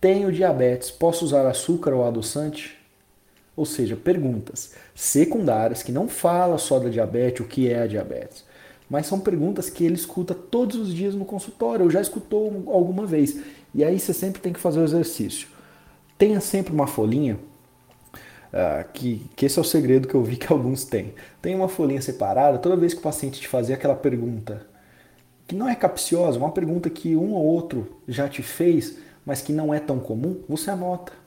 Tenho 0.00 0.32
diabetes, 0.32 0.90
posso 0.90 1.24
usar 1.24 1.46
açúcar 1.46 1.92
ou 1.92 2.06
adoçante? 2.06 2.79
Ou 3.60 3.66
seja, 3.66 3.94
perguntas 3.94 4.72
secundárias 4.94 5.82
que 5.82 5.92
não 5.92 6.08
fala 6.08 6.56
só 6.56 6.78
da 6.78 6.88
diabetes, 6.88 7.44
o 7.44 7.46
que 7.46 7.68
é 7.68 7.82
a 7.82 7.86
diabetes, 7.86 8.42
mas 8.88 9.06
são 9.06 9.20
perguntas 9.20 9.68
que 9.68 9.84
ele 9.84 9.96
escuta 9.96 10.34
todos 10.34 10.76
os 10.76 10.94
dias 10.94 11.14
no 11.14 11.26
consultório, 11.26 11.84
ou 11.84 11.90
já 11.90 12.00
escutou 12.00 12.64
alguma 12.68 13.04
vez. 13.04 13.38
E 13.74 13.84
aí 13.84 14.00
você 14.00 14.14
sempre 14.14 14.40
tem 14.40 14.50
que 14.50 14.58
fazer 14.58 14.80
o 14.80 14.84
exercício. 14.84 15.46
Tenha 16.16 16.40
sempre 16.40 16.72
uma 16.72 16.86
folhinha, 16.86 17.34
uh, 17.34 18.90
que, 18.94 19.28
que 19.36 19.44
esse 19.44 19.58
é 19.58 19.60
o 19.60 19.64
segredo 19.64 20.08
que 20.08 20.14
eu 20.14 20.24
vi 20.24 20.38
que 20.38 20.50
alguns 20.50 20.86
têm. 20.86 21.12
Tem 21.42 21.54
uma 21.54 21.68
folhinha 21.68 22.00
separada, 22.00 22.56
toda 22.56 22.76
vez 22.76 22.94
que 22.94 23.00
o 23.00 23.02
paciente 23.02 23.42
te 23.42 23.46
fazer 23.46 23.74
aquela 23.74 23.94
pergunta, 23.94 24.66
que 25.46 25.54
não 25.54 25.68
é 25.68 25.74
capciosa, 25.74 26.38
uma 26.38 26.50
pergunta 26.50 26.88
que 26.88 27.14
um 27.14 27.34
ou 27.34 27.44
outro 27.44 28.00
já 28.08 28.26
te 28.26 28.42
fez, 28.42 28.96
mas 29.22 29.42
que 29.42 29.52
não 29.52 29.74
é 29.74 29.78
tão 29.78 29.98
comum, 29.98 30.40
você 30.48 30.70
anota. 30.70 31.19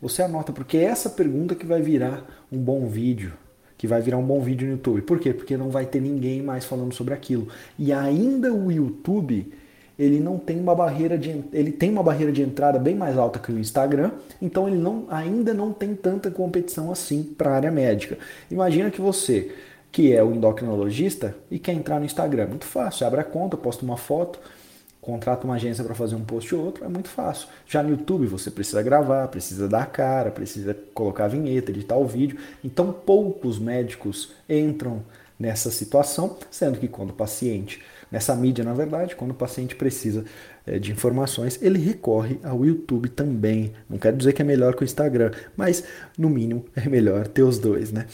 Você 0.00 0.22
anota, 0.22 0.52
porque 0.52 0.76
é 0.76 0.84
essa 0.84 1.10
pergunta 1.10 1.54
que 1.54 1.66
vai 1.66 1.80
virar 1.80 2.24
um 2.52 2.58
bom 2.58 2.86
vídeo, 2.86 3.32
que 3.78 3.86
vai 3.86 4.00
virar 4.00 4.18
um 4.18 4.26
bom 4.26 4.40
vídeo 4.40 4.66
no 4.66 4.74
YouTube. 4.74 5.02
Por 5.02 5.18
quê? 5.18 5.32
Porque 5.32 5.56
não 5.56 5.70
vai 5.70 5.86
ter 5.86 6.00
ninguém 6.00 6.42
mais 6.42 6.64
falando 6.64 6.94
sobre 6.94 7.14
aquilo. 7.14 7.48
E 7.78 7.92
ainda 7.92 8.52
o 8.52 8.70
YouTube, 8.70 9.52
ele 9.98 10.20
não 10.20 10.38
tem 10.38 10.60
uma 10.60 10.74
barreira 10.74 11.16
de 11.16 11.42
ele 11.52 11.72
tem 11.72 11.90
uma 11.90 12.02
barreira 12.02 12.30
de 12.30 12.42
entrada 12.42 12.78
bem 12.78 12.94
mais 12.94 13.16
alta 13.16 13.38
que 13.38 13.50
o 13.50 13.58
Instagram, 13.58 14.12
então 14.40 14.68
ele 14.68 14.76
não, 14.76 15.06
ainda 15.08 15.54
não 15.54 15.72
tem 15.72 15.94
tanta 15.94 16.30
competição 16.30 16.90
assim 16.92 17.22
para 17.22 17.50
a 17.50 17.54
área 17.54 17.70
médica. 17.70 18.18
Imagina 18.50 18.90
que 18.90 19.00
você, 19.00 19.52
que 19.90 20.12
é 20.12 20.22
o 20.22 20.34
endocrinologista 20.34 21.34
e 21.50 21.58
quer 21.58 21.72
entrar 21.72 21.98
no 21.98 22.04
Instagram, 22.04 22.48
muito 22.48 22.66
fácil, 22.66 23.06
abre 23.06 23.20
a 23.20 23.24
conta, 23.24 23.56
posta 23.56 23.84
uma 23.84 23.96
foto, 23.96 24.38
contrata 25.06 25.46
uma 25.46 25.54
agência 25.54 25.84
para 25.84 25.94
fazer 25.94 26.16
um 26.16 26.24
post 26.24 26.52
ou 26.52 26.64
outro, 26.64 26.84
é 26.84 26.88
muito 26.88 27.08
fácil. 27.08 27.46
Já 27.64 27.80
no 27.80 27.90
YouTube 27.90 28.26
você 28.26 28.50
precisa 28.50 28.82
gravar, 28.82 29.28
precisa 29.28 29.68
dar 29.68 29.86
cara, 29.86 30.32
precisa 30.32 30.76
colocar 30.92 31.28
vinheta, 31.28 31.70
editar 31.70 31.96
o 31.96 32.04
vídeo. 32.04 32.36
Então 32.64 32.92
poucos 32.92 33.56
médicos 33.56 34.32
entram 34.48 35.04
nessa 35.38 35.70
situação, 35.70 36.36
sendo 36.50 36.80
que 36.80 36.88
quando 36.88 37.10
o 37.10 37.12
paciente, 37.12 37.80
nessa 38.10 38.34
mídia 38.34 38.64
na 38.64 38.74
verdade, 38.74 39.14
quando 39.14 39.30
o 39.30 39.34
paciente 39.34 39.76
precisa 39.76 40.24
é, 40.66 40.76
de 40.80 40.90
informações, 40.90 41.62
ele 41.62 41.78
recorre 41.78 42.40
ao 42.42 42.64
YouTube 42.64 43.08
também. 43.08 43.72
Não 43.88 43.98
quero 43.98 44.16
dizer 44.16 44.32
que 44.32 44.42
é 44.42 44.44
melhor 44.44 44.74
que 44.74 44.82
o 44.82 44.84
Instagram, 44.84 45.30
mas 45.56 45.84
no 46.18 46.28
mínimo 46.28 46.64
é 46.74 46.88
melhor 46.88 47.28
ter 47.28 47.44
os 47.44 47.60
dois, 47.60 47.92
né? 47.92 48.06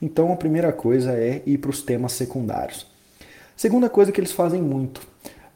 Então 0.00 0.32
a 0.32 0.36
primeira 0.36 0.72
coisa 0.72 1.12
é 1.12 1.42
ir 1.44 1.58
para 1.58 1.70
os 1.70 1.82
temas 1.82 2.12
secundários. 2.12 2.86
Segunda 3.54 3.90
coisa 3.90 4.12
que 4.12 4.20
eles 4.20 4.30
fazem 4.30 4.62
muito, 4.62 5.00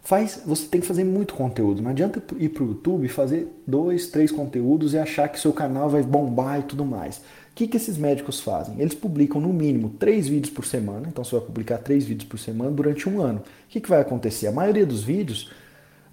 faz, 0.02 0.42
você 0.44 0.66
tem 0.66 0.80
que 0.80 0.86
fazer 0.86 1.04
muito 1.04 1.34
conteúdo. 1.34 1.80
Não 1.80 1.90
adianta 1.90 2.22
ir 2.38 2.48
para 2.48 2.64
o 2.64 2.66
YouTube 2.68 3.08
fazer 3.08 3.48
dois, 3.66 4.08
três 4.08 4.32
conteúdos 4.32 4.94
e 4.94 4.98
achar 4.98 5.28
que 5.28 5.38
seu 5.38 5.52
canal 5.52 5.88
vai 5.88 6.02
bombar 6.02 6.60
e 6.60 6.64
tudo 6.64 6.84
mais. 6.84 7.18
O 7.18 7.54
que, 7.54 7.68
que 7.68 7.76
esses 7.76 7.96
médicos 7.96 8.40
fazem? 8.40 8.80
Eles 8.80 8.94
publicam 8.94 9.40
no 9.40 9.52
mínimo 9.52 9.90
três 9.90 10.26
vídeos 10.26 10.52
por 10.52 10.64
semana, 10.64 11.06
então 11.08 11.22
você 11.22 11.36
vai 11.36 11.44
publicar 11.44 11.78
três 11.78 12.04
vídeos 12.04 12.28
por 12.28 12.38
semana 12.38 12.70
durante 12.70 13.08
um 13.08 13.20
ano. 13.20 13.40
O 13.40 13.42
que, 13.68 13.80
que 13.80 13.88
vai 13.88 14.00
acontecer? 14.00 14.46
A 14.46 14.52
maioria 14.52 14.86
dos 14.86 15.04
vídeos, 15.04 15.50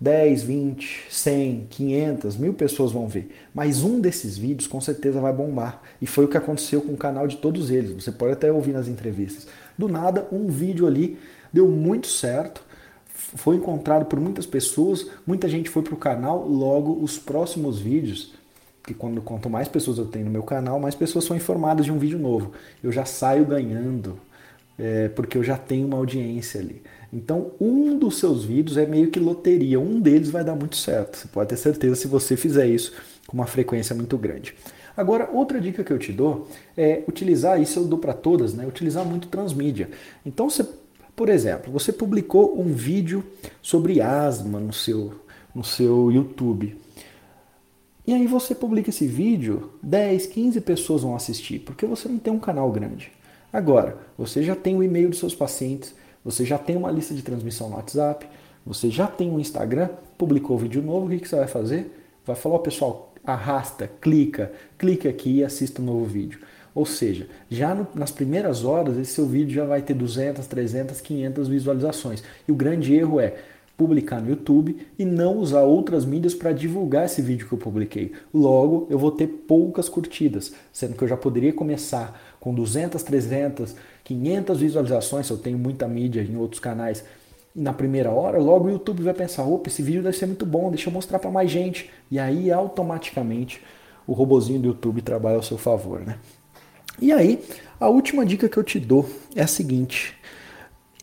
10, 0.02 0.44
20, 0.44 1.08
100, 1.10 1.68
500, 1.70 2.38
mil 2.38 2.54
pessoas 2.54 2.92
vão 2.92 3.08
ver. 3.08 3.34
Mas 3.54 3.84
um 3.84 4.00
desses 4.00 4.38
vídeos 4.38 4.68
com 4.68 4.80
certeza 4.82 5.20
vai 5.20 5.34
bombar. 5.34 5.82
E 6.02 6.06
foi 6.06 6.26
o 6.26 6.28
que 6.28 6.38
aconteceu 6.38 6.82
com 6.82 6.94
o 6.94 6.98
canal 6.98 7.26
de 7.26 7.38
todos 7.38 7.72
eles. 7.72 7.92
Você 7.92 8.12
pode 8.12 8.34
até 8.34 8.52
ouvir 8.52 8.74
nas 8.74 8.88
entrevistas. 8.88 9.48
Do 9.78 9.88
nada, 9.88 10.28
um 10.32 10.48
vídeo 10.48 10.86
ali 10.86 11.18
deu 11.54 11.68
muito 11.70 12.08
certo 12.08 12.69
foi 13.36 13.58
encontrado 13.58 14.06
por 14.06 14.20
muitas 14.20 14.46
pessoas, 14.46 15.08
muita 15.26 15.48
gente 15.48 15.70
foi 15.70 15.84
para 15.84 15.94
o 15.94 15.98
canal, 15.98 16.48
logo 16.48 17.04
os 17.04 17.18
próximos 17.18 17.80
vídeos, 17.80 18.34
que 18.84 18.94
quando 18.94 19.22
quanto 19.22 19.50
mais 19.50 19.68
pessoas 19.68 19.98
eu 19.98 20.06
tenho 20.06 20.26
no 20.26 20.32
meu 20.32 20.44
canal, 20.44 20.80
mais 20.80 20.96
pessoas 20.96 21.26
são 21.26 21.36
informadas 21.36 21.86
de 21.86 21.92
um 21.92 22.00
vídeo 22.00 22.18
novo. 22.18 22.54
Eu 22.84 22.92
já 22.92 23.06
saio 23.06 23.46
ganhando, 23.46 24.18
é, 24.78 25.10
porque 25.10 25.38
eu 25.38 25.44
já 25.44 25.58
tenho 25.58 25.86
uma 25.88 25.98
audiência 25.98 26.60
ali. 26.60 26.82
Então, 27.12 27.52
um 27.60 27.98
dos 27.98 28.18
seus 28.20 28.44
vídeos 28.44 28.78
é 28.78 28.86
meio 28.86 29.10
que 29.10 29.20
loteria, 29.20 29.80
um 29.80 30.00
deles 30.00 30.30
vai 30.30 30.44
dar 30.44 30.56
muito 30.56 30.76
certo. 30.76 31.18
Você 31.18 31.28
pode 31.28 31.50
ter 31.50 31.58
certeza 31.58 31.96
se 31.96 32.08
você 32.08 32.38
fizer 32.38 32.68
isso 32.68 32.94
com 33.28 33.36
uma 33.36 33.48
frequência 33.48 33.96
muito 33.96 34.18
grande. 34.18 34.56
Agora, 34.96 35.30
outra 35.32 35.60
dica 35.60 35.84
que 35.84 35.94
eu 35.94 35.98
te 35.98 36.12
dou 36.12 36.48
é 36.76 37.04
utilizar, 37.08 37.62
isso 37.62 37.80
eu 37.80 37.86
dou 37.86 37.98
para 37.98 38.14
todas, 38.14 38.54
né? 38.54 38.66
Utilizar 38.68 39.06
muito 39.06 39.28
transmídia. 39.28 39.90
Então, 40.26 40.50
você 40.50 40.68
por 41.20 41.28
exemplo, 41.28 41.70
você 41.70 41.92
publicou 41.92 42.58
um 42.58 42.72
vídeo 42.72 43.26
sobre 43.62 44.00
asma 44.00 44.58
no 44.58 44.72
seu, 44.72 45.16
no 45.54 45.66
seu 45.66 46.10
YouTube. 46.10 46.78
E 48.08 48.14
aí 48.14 48.26
você 48.26 48.56
publica 48.56 48.90
esse 48.90 49.06
vídeo, 49.06 49.72
10, 49.84 50.28
15 50.28 50.62
pessoas 50.62 51.02
vão 51.02 51.18
assistir, 51.18 51.60
porque 51.60 51.86
você 51.86 52.08
não 52.08 52.20
tem 52.20 52.32
um 52.32 52.40
canal 52.40 52.72
grande. 52.72 53.12
Agora, 53.52 53.98
você 54.18 54.42
já 54.44 54.56
tem 54.56 54.78
o 54.78 54.82
e-mail 54.82 55.10
dos 55.10 55.20
seus 55.20 55.36
pacientes, 55.36 55.94
você 56.24 56.46
já 56.46 56.58
tem 56.58 56.78
uma 56.78 56.90
lista 56.90 57.14
de 57.14 57.22
transmissão 57.22 57.68
no 57.70 57.76
WhatsApp, 57.76 58.26
você 58.66 58.90
já 58.90 59.06
tem 59.06 59.30
um 59.30 59.42
Instagram, 59.42 59.90
publicou 60.18 60.56
um 60.56 60.60
vídeo 60.60 60.82
novo, 60.82 61.08
o 61.08 61.10
que, 61.10 61.20
que 61.20 61.28
você 61.28 61.36
vai 61.36 61.48
fazer? 61.50 62.02
Vai 62.26 62.38
falar, 62.38 62.56
ó, 62.56 62.60
pessoal, 62.60 63.14
arrasta, 63.26 63.92
clica, 64.00 64.54
clica 64.78 65.10
aqui 65.10 65.40
e 65.40 65.44
assista 65.44 65.82
um 65.82 65.86
novo 65.86 66.06
vídeo. 66.06 66.40
Ou 66.80 66.86
seja, 66.86 67.28
já 67.50 67.76
no, 67.76 67.86
nas 67.94 68.10
primeiras 68.10 68.64
horas 68.64 68.98
esse 68.98 69.12
seu 69.12 69.26
vídeo 69.26 69.54
já 69.54 69.66
vai 69.66 69.82
ter 69.82 69.94
200, 69.94 70.48
300, 70.48 71.02
500 71.02 71.48
visualizações. 71.50 72.24
E 72.48 72.54
o 72.54 72.56
grande 72.56 72.96
erro 72.96 73.20
é 73.20 73.36
publicar 73.76 74.22
no 74.22 74.30
YouTube 74.30 74.88
e 74.98 75.04
não 75.04 75.40
usar 75.40 75.64
outras 75.64 76.06
mídias 76.06 76.34
para 76.34 76.54
divulgar 76.54 77.06
esse 77.06 77.22
vídeo 77.22 77.50
que 77.50 77.54
eu 77.54 77.58
publiquei. 77.58 78.14
Logo, 78.34 78.88
eu 78.90 78.98
vou 78.98 79.12
ter 79.12 79.28
poucas 79.28 79.90
curtidas, 79.90 80.54
sendo 80.72 80.96
que 80.96 81.04
eu 81.04 81.08
já 81.10 81.18
poderia 81.18 81.52
começar 81.52 82.18
com 82.40 82.54
200, 82.54 83.04
300, 83.04 83.76
500 84.06 84.58
visualizações, 84.58 85.28
se 85.28 85.34
eu 85.34 85.38
tenho 85.38 85.58
muita 85.58 85.86
mídia 85.86 86.22
em 86.22 86.38
outros 86.38 86.62
canais. 86.62 87.04
E 87.54 87.60
na 87.60 87.74
primeira 87.74 88.10
hora, 88.10 88.40
logo 88.40 88.70
o 88.70 88.72
YouTube 88.72 89.04
vai 89.04 89.14
pensar: 89.14 89.44
opa, 89.44 89.68
esse 89.68 89.82
vídeo 89.82 90.02
deve 90.02 90.16
ser 90.16 90.28
muito 90.28 90.46
bom, 90.46 90.70
deixa 90.70 90.88
eu 90.88 90.94
mostrar 90.94 91.20
para 91.20 91.30
mais 91.30 91.52
gente. 91.52 91.90
E 92.10 92.18
aí, 92.18 92.50
automaticamente, 92.50 93.62
o 94.08 94.14
robozinho 94.14 94.62
do 94.62 94.70
YouTube 94.70 95.02
trabalha 95.02 95.36
ao 95.36 95.44
seu 95.44 95.58
favor, 95.58 96.00
né? 96.00 96.18
E 97.02 97.12
aí, 97.12 97.40
a 97.80 97.88
última 97.88 98.26
dica 98.26 98.50
que 98.50 98.58
eu 98.58 98.64
te 98.64 98.80
dou 98.80 99.10
é 99.36 99.42
a 99.42 99.48
seguinte: 99.48 100.16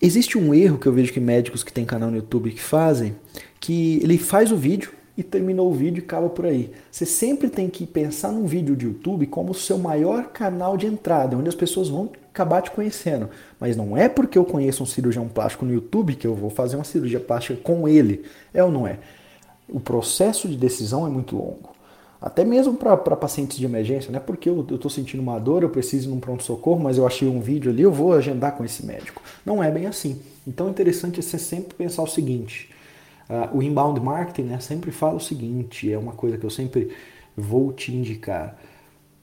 existe 0.01 0.37
um 0.39 0.55
erro 0.55 0.79
que 0.79 0.87
eu 0.87 0.93
vejo 0.93 1.13
que 1.13 1.21
médicos 1.21 1.63
que 1.63 1.73
têm 1.73 1.85
canal 1.85 2.11
no 2.11 2.17
YouTube 2.17 2.51
que 2.51 2.63
fazem, 2.63 3.17
que 3.61 3.99
ele 4.03 4.19
faz 4.19 4.53
o 4.53 4.57
vídeo, 4.57 4.93
e 5.17 5.23
terminou 5.23 5.71
o 5.71 5.75
vídeo 5.75 6.03
e 6.03 6.05
acaba 6.05 6.29
por 6.29 6.45
aí. 6.45 6.71
Você 6.91 7.07
sempre 7.07 7.49
tem 7.49 7.71
que 7.71 7.87
pensar 7.87 8.31
num 8.31 8.47
vídeo 8.47 8.77
de 8.77 8.85
YouTube 8.85 9.27
como 9.27 9.53
o 9.53 9.55
seu 9.55 9.79
maior 9.79 10.27
canal 10.27 10.77
de 10.77 10.87
entrada, 10.87 11.37
onde 11.37 11.49
as 11.49 11.55
pessoas 11.55 11.89
vão 11.89 12.11
acabar 12.31 12.61
te 12.61 12.71
conhecendo. 12.71 13.31
Mas 13.59 13.77
não 13.77 13.97
é 13.97 14.09
porque 14.09 14.37
eu 14.37 14.45
conheço 14.45 14.83
um 14.83 14.87
cirurgião 14.87 15.27
plástico 15.27 15.65
no 15.65 15.73
YouTube 15.73 16.15
que 16.15 16.27
eu 16.27 16.35
vou 16.35 16.51
fazer 16.51 16.77
uma 16.77 16.85
cirurgia 16.85 17.19
plástica 17.19 17.59
com 17.63 17.89
ele. 17.89 18.25
É 18.53 18.63
ou 18.63 18.71
não 18.71 18.87
é? 18.87 18.99
O 19.69 19.81
processo 19.81 20.47
de 20.47 20.57
decisão 20.57 21.07
é 21.07 21.11
muito 21.11 21.35
longo. 21.35 21.76
Até 22.21 22.45
mesmo 22.45 22.75
para 22.75 22.97
pacientes 22.97 23.59
de 23.59 23.65
emergência, 23.65 24.11
não 24.11 24.19
é 24.19 24.23
porque 24.23 24.49
eu 24.49 24.67
estou 24.71 24.91
sentindo 24.91 25.21
uma 25.21 25.39
dor, 25.39 25.63
eu 25.63 25.69
preciso 25.69 26.09
ir 26.09 26.11
num 26.11 26.21
pronto-socorro, 26.21 26.81
mas 26.81 26.97
eu 26.97 27.07
achei 27.07 27.29
um 27.29 27.41
vídeo 27.41 27.71
ali, 27.71 27.83
eu 27.83 27.93
vou 27.93 28.15
agendar 28.15 28.57
com 28.57 28.65
esse 28.65 28.85
médico. 28.87 29.23
Não 29.45 29.63
é 29.63 29.71
bem 29.71 29.87
assim. 29.87 30.21
Então, 30.47 30.69
é 30.69 30.71
interessante 30.71 31.23
você 31.23 31.39
sempre 31.39 31.75
pensar 31.75 32.03
o 32.03 32.07
seguinte: 32.07 32.71
uh, 33.29 33.57
o 33.57 33.63
inbound 33.63 34.01
marketing 34.01 34.49
né, 34.49 34.61
sempre 34.61 34.91
fala 34.91 35.17
o 35.17 35.21
seguinte, 35.21 35.93
é 35.93 35.99
uma 35.99 36.13
coisa 36.13 36.39
que 36.39 36.47
eu 36.47 36.51
sempre 36.51 36.91
vou 37.37 37.73
te 37.73 37.95
indicar. 37.95 38.59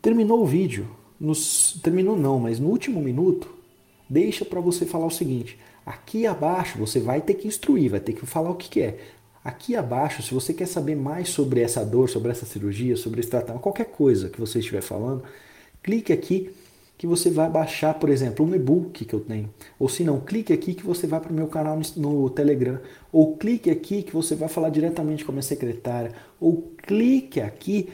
Terminou 0.01 0.43
o 0.43 0.45
vídeo, 0.45 0.88
nos, 1.19 1.79
terminou 1.82 2.15
não, 2.15 2.39
mas 2.39 2.60
no 2.60 2.69
último 2.69 3.01
minuto, 3.01 3.49
deixa 4.08 4.45
para 4.45 4.60
você 4.60 4.86
falar 4.86 5.08
o 5.08 5.12
seguinte: 5.12 5.58
aqui 5.84 6.27
abaixo 6.27 6.77
você 6.77 6.99
vai 6.99 7.21
ter 7.21 7.34
que 7.34 7.47
instruir, 7.47 7.89
vai 7.89 7.99
ter 7.99 8.13
que 8.13 8.25
falar 8.25 8.51
o 8.51 8.56
que, 8.56 8.69
que 8.69 8.82
é. 8.82 8.99
Aqui 9.43 9.75
abaixo, 9.75 10.23
se 10.23 10.34
você 10.34 10.53
quer 10.53 10.67
saber 10.67 10.95
mais 10.95 11.29
sobre 11.29 11.62
essa 11.62 11.84
dor, 11.84 12.10
sobre 12.10 12.32
essa 12.32 12.45
cirurgia, 12.45 12.95
sobre 12.95 13.19
esse 13.19 13.29
tratamento, 13.29 13.62
qualquer 13.62 13.88
coisa 13.88 14.29
que 14.29 14.39
você 14.39 14.60
estiver 14.60 14.82
falando, 14.82 15.23
clique 15.82 16.13
aqui 16.13 16.53
que 16.97 17.06
você 17.06 17.29
vai 17.29 17.49
baixar, 17.49 17.95
por 17.95 18.10
exemplo, 18.10 18.45
um 18.45 18.56
e-book 18.56 19.03
que 19.03 19.13
eu 19.13 19.19
tenho. 19.19 19.53
Ou 19.77 19.89
se 19.89 20.06
não, 20.06 20.21
clique 20.21 20.53
aqui 20.53 20.73
que 20.73 20.86
você 20.86 21.06
vai 21.06 21.19
para 21.19 21.32
o 21.32 21.36
meu 21.36 21.47
canal 21.47 21.77
no 21.97 22.29
Telegram. 22.29 22.79
Ou 23.12 23.36
clique 23.36 23.69
aqui 23.69 24.03
que 24.03 24.13
você 24.13 24.36
vai 24.36 24.47
falar 24.47 24.69
diretamente 24.69 25.25
com 25.25 25.32
a 25.32 25.34
minha 25.34 25.43
secretária. 25.43 26.13
Ou 26.39 26.71
clique 26.77 27.41
aqui 27.41 27.89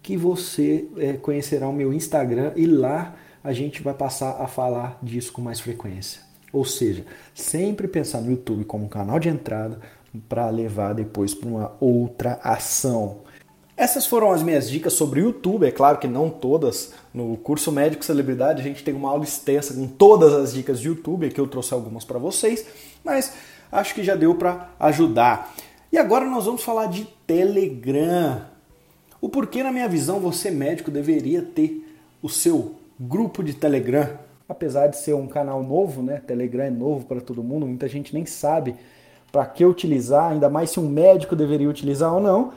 que 0.00 0.16
você 0.16 0.86
é, 0.96 1.14
conhecerá 1.14 1.68
o 1.68 1.72
meu 1.72 1.92
Instagram 1.92 2.52
e 2.54 2.66
lá 2.66 3.16
a 3.42 3.52
gente 3.52 3.82
vai 3.82 3.94
passar 3.94 4.40
a 4.40 4.46
falar 4.46 4.98
disso 5.02 5.32
com 5.32 5.42
mais 5.42 5.58
frequência. 5.58 6.20
Ou 6.52 6.64
seja, 6.64 7.04
sempre 7.34 7.88
pensar 7.88 8.20
no 8.20 8.30
YouTube 8.30 8.64
como 8.64 8.84
um 8.84 8.88
canal 8.88 9.18
de 9.18 9.28
entrada 9.28 9.80
para 10.28 10.48
levar 10.50 10.94
depois 10.94 11.34
para 11.34 11.48
uma 11.48 11.72
outra 11.80 12.38
ação. 12.42 13.18
Essas 13.76 14.06
foram 14.06 14.30
as 14.30 14.42
minhas 14.42 14.68
dicas 14.68 14.92
sobre 14.92 15.20
o 15.20 15.24
YouTube, 15.24 15.66
é 15.66 15.70
claro 15.70 15.98
que 15.98 16.06
não 16.06 16.28
todas. 16.28 16.92
No 17.12 17.36
curso 17.38 17.72
Médico 17.72 18.04
Celebridade 18.04 18.60
a 18.60 18.64
gente 18.64 18.84
tem 18.84 18.94
uma 18.94 19.08
aula 19.08 19.24
extensa 19.24 19.74
com 19.74 19.86
todas 19.86 20.32
as 20.34 20.52
dicas 20.52 20.78
de 20.78 20.88
YouTube, 20.88 21.26
aqui 21.26 21.40
eu 21.40 21.46
trouxe 21.46 21.72
algumas 21.72 22.04
para 22.04 22.18
vocês, 22.18 22.66
mas 23.02 23.32
acho 23.70 23.94
que 23.94 24.04
já 24.04 24.14
deu 24.14 24.34
para 24.34 24.70
ajudar. 24.78 25.54
E 25.90 25.98
agora 25.98 26.26
nós 26.26 26.44
vamos 26.44 26.62
falar 26.62 26.86
de 26.86 27.06
Telegram. 27.26 28.42
O 29.20 29.28
porquê, 29.28 29.62
na 29.62 29.72
minha 29.72 29.88
visão, 29.88 30.20
você 30.20 30.50
médico 30.50 30.90
deveria 30.90 31.42
ter 31.42 31.86
o 32.22 32.28
seu 32.28 32.76
grupo 32.98 33.42
de 33.42 33.54
Telegram. 33.54 34.18
Apesar 34.48 34.88
de 34.88 34.98
ser 34.98 35.14
um 35.14 35.26
canal 35.26 35.62
novo, 35.62 36.02
né? 36.02 36.20
Telegram 36.26 36.64
é 36.64 36.70
novo 36.70 37.06
para 37.06 37.20
todo 37.20 37.42
mundo, 37.42 37.66
muita 37.66 37.88
gente 37.88 38.12
nem 38.12 38.26
sabe 38.26 38.74
para 39.32 39.46
que 39.46 39.64
utilizar, 39.64 40.30
ainda 40.30 40.50
mais 40.50 40.70
se 40.70 40.78
um 40.78 40.88
médico 40.88 41.34
deveria 41.34 41.68
utilizar 41.68 42.14
ou 42.14 42.20
não. 42.20 42.52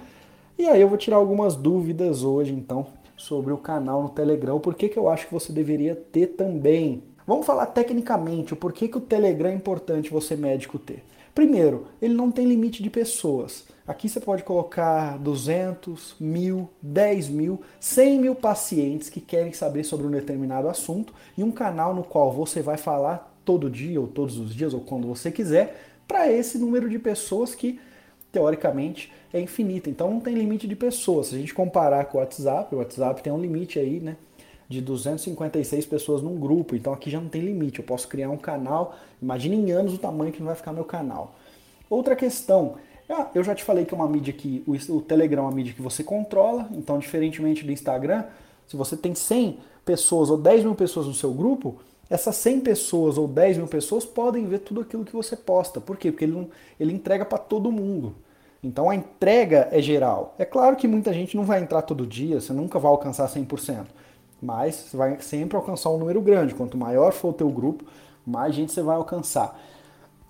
E 0.60 0.68
aí 0.68 0.82
eu 0.82 0.90
vou 0.90 0.98
tirar 0.98 1.16
algumas 1.16 1.56
dúvidas 1.56 2.22
hoje, 2.22 2.54
então, 2.54 2.86
sobre 3.16 3.54
o 3.54 3.58
canal 3.58 4.04
no 4.04 4.10
Telegram, 4.10 4.60
por 4.60 4.76
que, 4.76 4.90
que 4.90 5.00
eu 5.00 5.10
acho 5.10 5.28
que 5.28 5.34
você 5.34 5.54
deveria 5.54 5.96
ter 5.96 6.28
também. 6.28 7.02
Vamos 7.26 7.46
falar 7.46 7.68
tecnicamente 7.68 8.54
o 8.54 8.58
porquê 8.58 8.88
que 8.88 8.98
o 8.98 9.02
Telegram 9.02 9.50
é 9.50 9.56
importante 9.56 10.12
você 10.12 10.36
médico 10.36 10.78
ter. 10.78 11.04
Primeiro, 11.34 11.88
ele 12.02 12.14
não 12.14 12.32
tem 12.32 12.46
limite 12.46 12.84
de 12.84 12.90
pessoas. 12.90 13.66
Aqui 13.88 14.08
você 14.08 14.20
pode 14.20 14.44
colocar 14.44 15.18
200, 15.18 16.16
mil, 16.20 16.70
10 16.82 17.30
mil, 17.30 17.62
100 17.80 18.20
mil 18.20 18.36
pacientes 18.36 19.10
que 19.10 19.20
querem 19.20 19.52
saber 19.52 19.84
sobre 19.84 20.08
um 20.08 20.12
determinado 20.12 20.70
assunto 20.70 21.14
e 21.38 21.44
um 21.44 21.52
canal 21.52 21.94
no 21.94 22.04
qual 22.04 22.32
você 22.32 22.62
vai 22.62 22.78
falar 22.78 23.36
todo 23.44 23.70
dia 23.70 24.00
ou 24.00 24.08
todos 24.08 24.38
os 24.38 24.56
dias 24.56 24.74
ou 24.74 24.80
quando 24.80 25.08
você 25.08 25.30
quiser 25.32 25.95
para 26.08 26.32
esse 26.32 26.58
número 26.58 26.90
de 26.90 27.00
pessoas 27.00 27.56
que 27.56 27.80
teoricamente 28.32 29.12
é 29.34 29.40
infinito. 29.40 29.90
Então 29.90 30.12
não 30.12 30.20
tem 30.20 30.34
limite 30.34 30.68
de 30.68 30.76
pessoas. 30.76 31.28
Se 31.28 31.36
a 31.36 31.38
gente 31.38 31.54
comparar 31.54 32.06
com 32.06 32.18
o 32.18 32.22
WhatsApp, 32.22 32.74
o 32.76 32.80
WhatsApp 32.80 33.22
tem 33.24 33.32
um 33.32 33.40
limite 33.40 33.80
aí, 33.80 34.00
né? 34.00 34.18
De 34.68 34.82
256 34.82 35.86
pessoas 35.86 36.22
num 36.22 36.40
grupo, 36.40 36.76
então 36.76 36.92
aqui 36.92 37.10
já 37.10 37.22
não 37.22 37.30
tem 37.30 37.42
limite. 37.42 37.80
Eu 37.80 37.86
posso 37.86 38.08
criar 38.08 38.30
um 38.30 38.38
canal, 38.38 38.96
imagine 39.22 39.56
em 39.56 39.72
anos 39.72 39.94
o 39.94 39.98
tamanho 39.98 40.32
que 40.32 40.40
não 40.40 40.48
vai 40.48 40.56
ficar 40.56 40.74
meu 40.74 40.84
canal. 40.84 41.36
Outra 41.90 42.16
questão, 42.16 42.76
ah, 43.08 43.30
eu 43.36 43.44
já 43.44 43.54
te 43.54 43.64
falei 43.64 43.86
que 43.86 43.94
é 43.94 43.98
uma 43.98 44.08
mídia 44.08 44.34
que 44.34 44.64
o 44.68 45.02
Telegram 45.02 45.44
é 45.44 45.46
uma 45.46 45.52
mídia 45.52 45.74
que 45.74 45.82
você 45.82 46.04
controla, 46.04 46.68
então 46.72 46.98
diferentemente 46.98 47.64
do 47.64 47.72
Instagram, 47.72 48.24
se 48.68 48.76
você 48.76 48.98
tem 48.98 49.14
100 49.14 49.60
pessoas 49.86 50.32
ou 50.32 50.38
10 50.38 50.64
mil 50.64 50.74
pessoas 50.74 51.06
no 51.06 51.14
seu 51.14 51.32
grupo, 51.32 51.80
essas 52.10 52.36
100 52.36 52.62
pessoas 52.62 53.18
ou 53.18 53.28
10 53.28 53.58
mil 53.58 53.68
pessoas 53.68 54.06
podem 54.06 54.46
ver 54.46 54.60
tudo 54.60 54.82
aquilo 54.82 55.06
que 55.06 55.14
você 55.14 55.36
posta. 55.36 55.82
Por 55.82 55.98
quê? 55.98 56.12
Porque 56.12 56.26
ele, 56.26 56.48
ele 56.80 56.94
entrega 56.94 57.26
para 57.26 57.38
todo 57.38 57.72
mundo. 57.72 58.16
Então 58.64 58.90
a 58.90 58.96
entrega 58.96 59.68
é 59.72 59.82
geral. 59.82 60.34
É 60.38 60.46
claro 60.46 60.76
que 60.76 60.88
muita 60.88 61.14
gente 61.14 61.38
não 61.38 61.44
vai 61.44 61.62
entrar 61.62 61.84
todo 61.84 62.06
dia, 62.06 62.42
você 62.42 62.52
nunca 62.52 62.80
vai 62.80 62.90
alcançar 62.90 63.28
100%, 63.28 63.86
mas 64.42 64.76
você 64.76 64.98
vai 64.98 65.20
sempre 65.22 65.56
alcançar 65.56 65.90
um 65.90 65.98
número 65.98 66.20
grande. 66.22 66.56
Quanto 66.56 66.78
maior 66.78 67.12
for 67.14 67.30
o 67.30 67.34
teu 67.34 67.50
grupo, 67.50 67.84
mais 68.26 68.56
gente 68.56 68.72
você 68.72 68.82
vai 68.82 68.96
alcançar. 68.96 69.60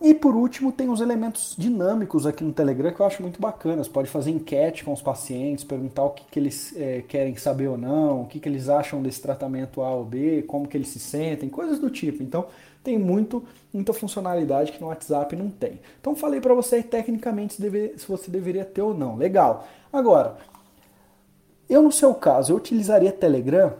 E 0.01 0.13
por 0.13 0.35
último, 0.35 0.71
tem 0.71 0.89
os 0.89 0.99
elementos 0.99 1.55
dinâmicos 1.57 2.27
aqui 2.27 2.43
no 2.43 2.51
Telegram 2.51 2.91
que 2.93 2.99
eu 2.99 3.05
acho 3.05 3.21
muito 3.21 3.39
bacanas. 3.39 3.87
Pode 3.87 4.09
fazer 4.09 4.31
enquete 4.31 4.83
com 4.83 4.91
os 4.91 5.01
pacientes, 5.01 5.63
perguntar 5.63 6.03
o 6.03 6.09
que, 6.09 6.23
que 6.25 6.37
eles 6.37 6.73
é, 6.75 7.01
querem 7.07 7.35
saber 7.37 7.67
ou 7.67 7.77
não, 7.77 8.23
o 8.23 8.27
que, 8.27 8.39
que 8.39 8.47
eles 8.47 8.67
acham 8.67 9.01
desse 9.01 9.21
tratamento 9.21 9.81
A 9.81 9.89
ou 9.89 10.03
B, 10.03 10.43
como 10.43 10.67
que 10.67 10.75
eles 10.75 10.89
se 10.89 10.99
sentem, 10.99 11.47
coisas 11.49 11.79
do 11.79 11.89
tipo. 11.89 12.21
Então, 12.21 12.45
tem 12.85 12.99
muito, 12.99 13.43
muita 13.73 13.91
funcionalidade 13.93 14.71
que 14.71 14.79
no 14.79 14.87
WhatsApp 14.87 15.35
não 15.35 15.49
tem. 15.49 15.79
Então 15.99 16.15
falei 16.15 16.39
para 16.39 16.53
você 16.53 16.83
tecnicamente 16.83 17.55
se, 17.55 17.61
deve, 17.61 17.97
se 17.97 18.07
você 18.07 18.29
deveria 18.29 18.63
ter 18.63 18.83
ou 18.83 18.93
não. 18.93 19.15
Legal. 19.15 19.67
Agora, 19.91 20.37
eu 21.67 21.81
no 21.81 21.91
seu 21.91 22.13
caso, 22.13 22.53
eu 22.53 22.57
utilizaria 22.57 23.11
Telegram. 23.11 23.73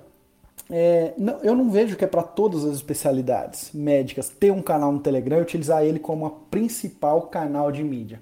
É, 0.69 1.13
não, 1.17 1.37
eu 1.39 1.55
não 1.55 1.69
vejo 1.69 1.95
que 1.95 2.03
é 2.03 2.07
para 2.07 2.23
todas 2.23 2.65
as 2.65 2.75
especialidades 2.75 3.71
médicas 3.73 4.29
ter 4.29 4.51
um 4.51 4.61
canal 4.61 4.91
no 4.91 4.99
Telegram 4.99 5.37
e 5.37 5.41
utilizar 5.41 5.83
ele 5.83 5.99
como 5.99 6.25
a 6.25 6.31
principal 6.31 7.23
canal 7.23 7.71
de 7.71 7.83
mídia. 7.83 8.19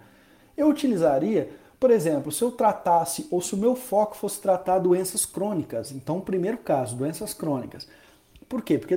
Eu 0.58 0.68
utilizaria, 0.68 1.50
por 1.80 1.90
exemplo, 1.90 2.32
se 2.32 2.44
eu 2.44 2.52
tratasse 2.52 3.28
ou 3.32 3.42
se 3.42 3.54
o 3.56 3.58
meu 3.58 3.76
foco 3.76 4.16
fosse 4.16 4.42
tratar 4.42 4.80
doenças 4.80 5.26
crônicas. 5.26 5.92
Então, 5.92 6.20
primeiro 6.20 6.58
caso, 6.58 6.96
doenças 6.96 7.34
crônicas. 7.34 7.88
Por 8.50 8.62
quê? 8.62 8.78
Porque 8.78 8.96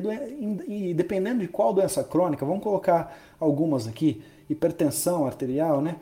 e 0.66 0.92
dependendo 0.92 1.40
de 1.40 1.48
qual 1.48 1.72
doença 1.72 2.02
crônica, 2.02 2.44
vamos 2.44 2.62
colocar 2.62 3.16
algumas 3.38 3.86
aqui: 3.86 4.22
hipertensão 4.50 5.24
arterial, 5.24 5.80
né? 5.80 5.96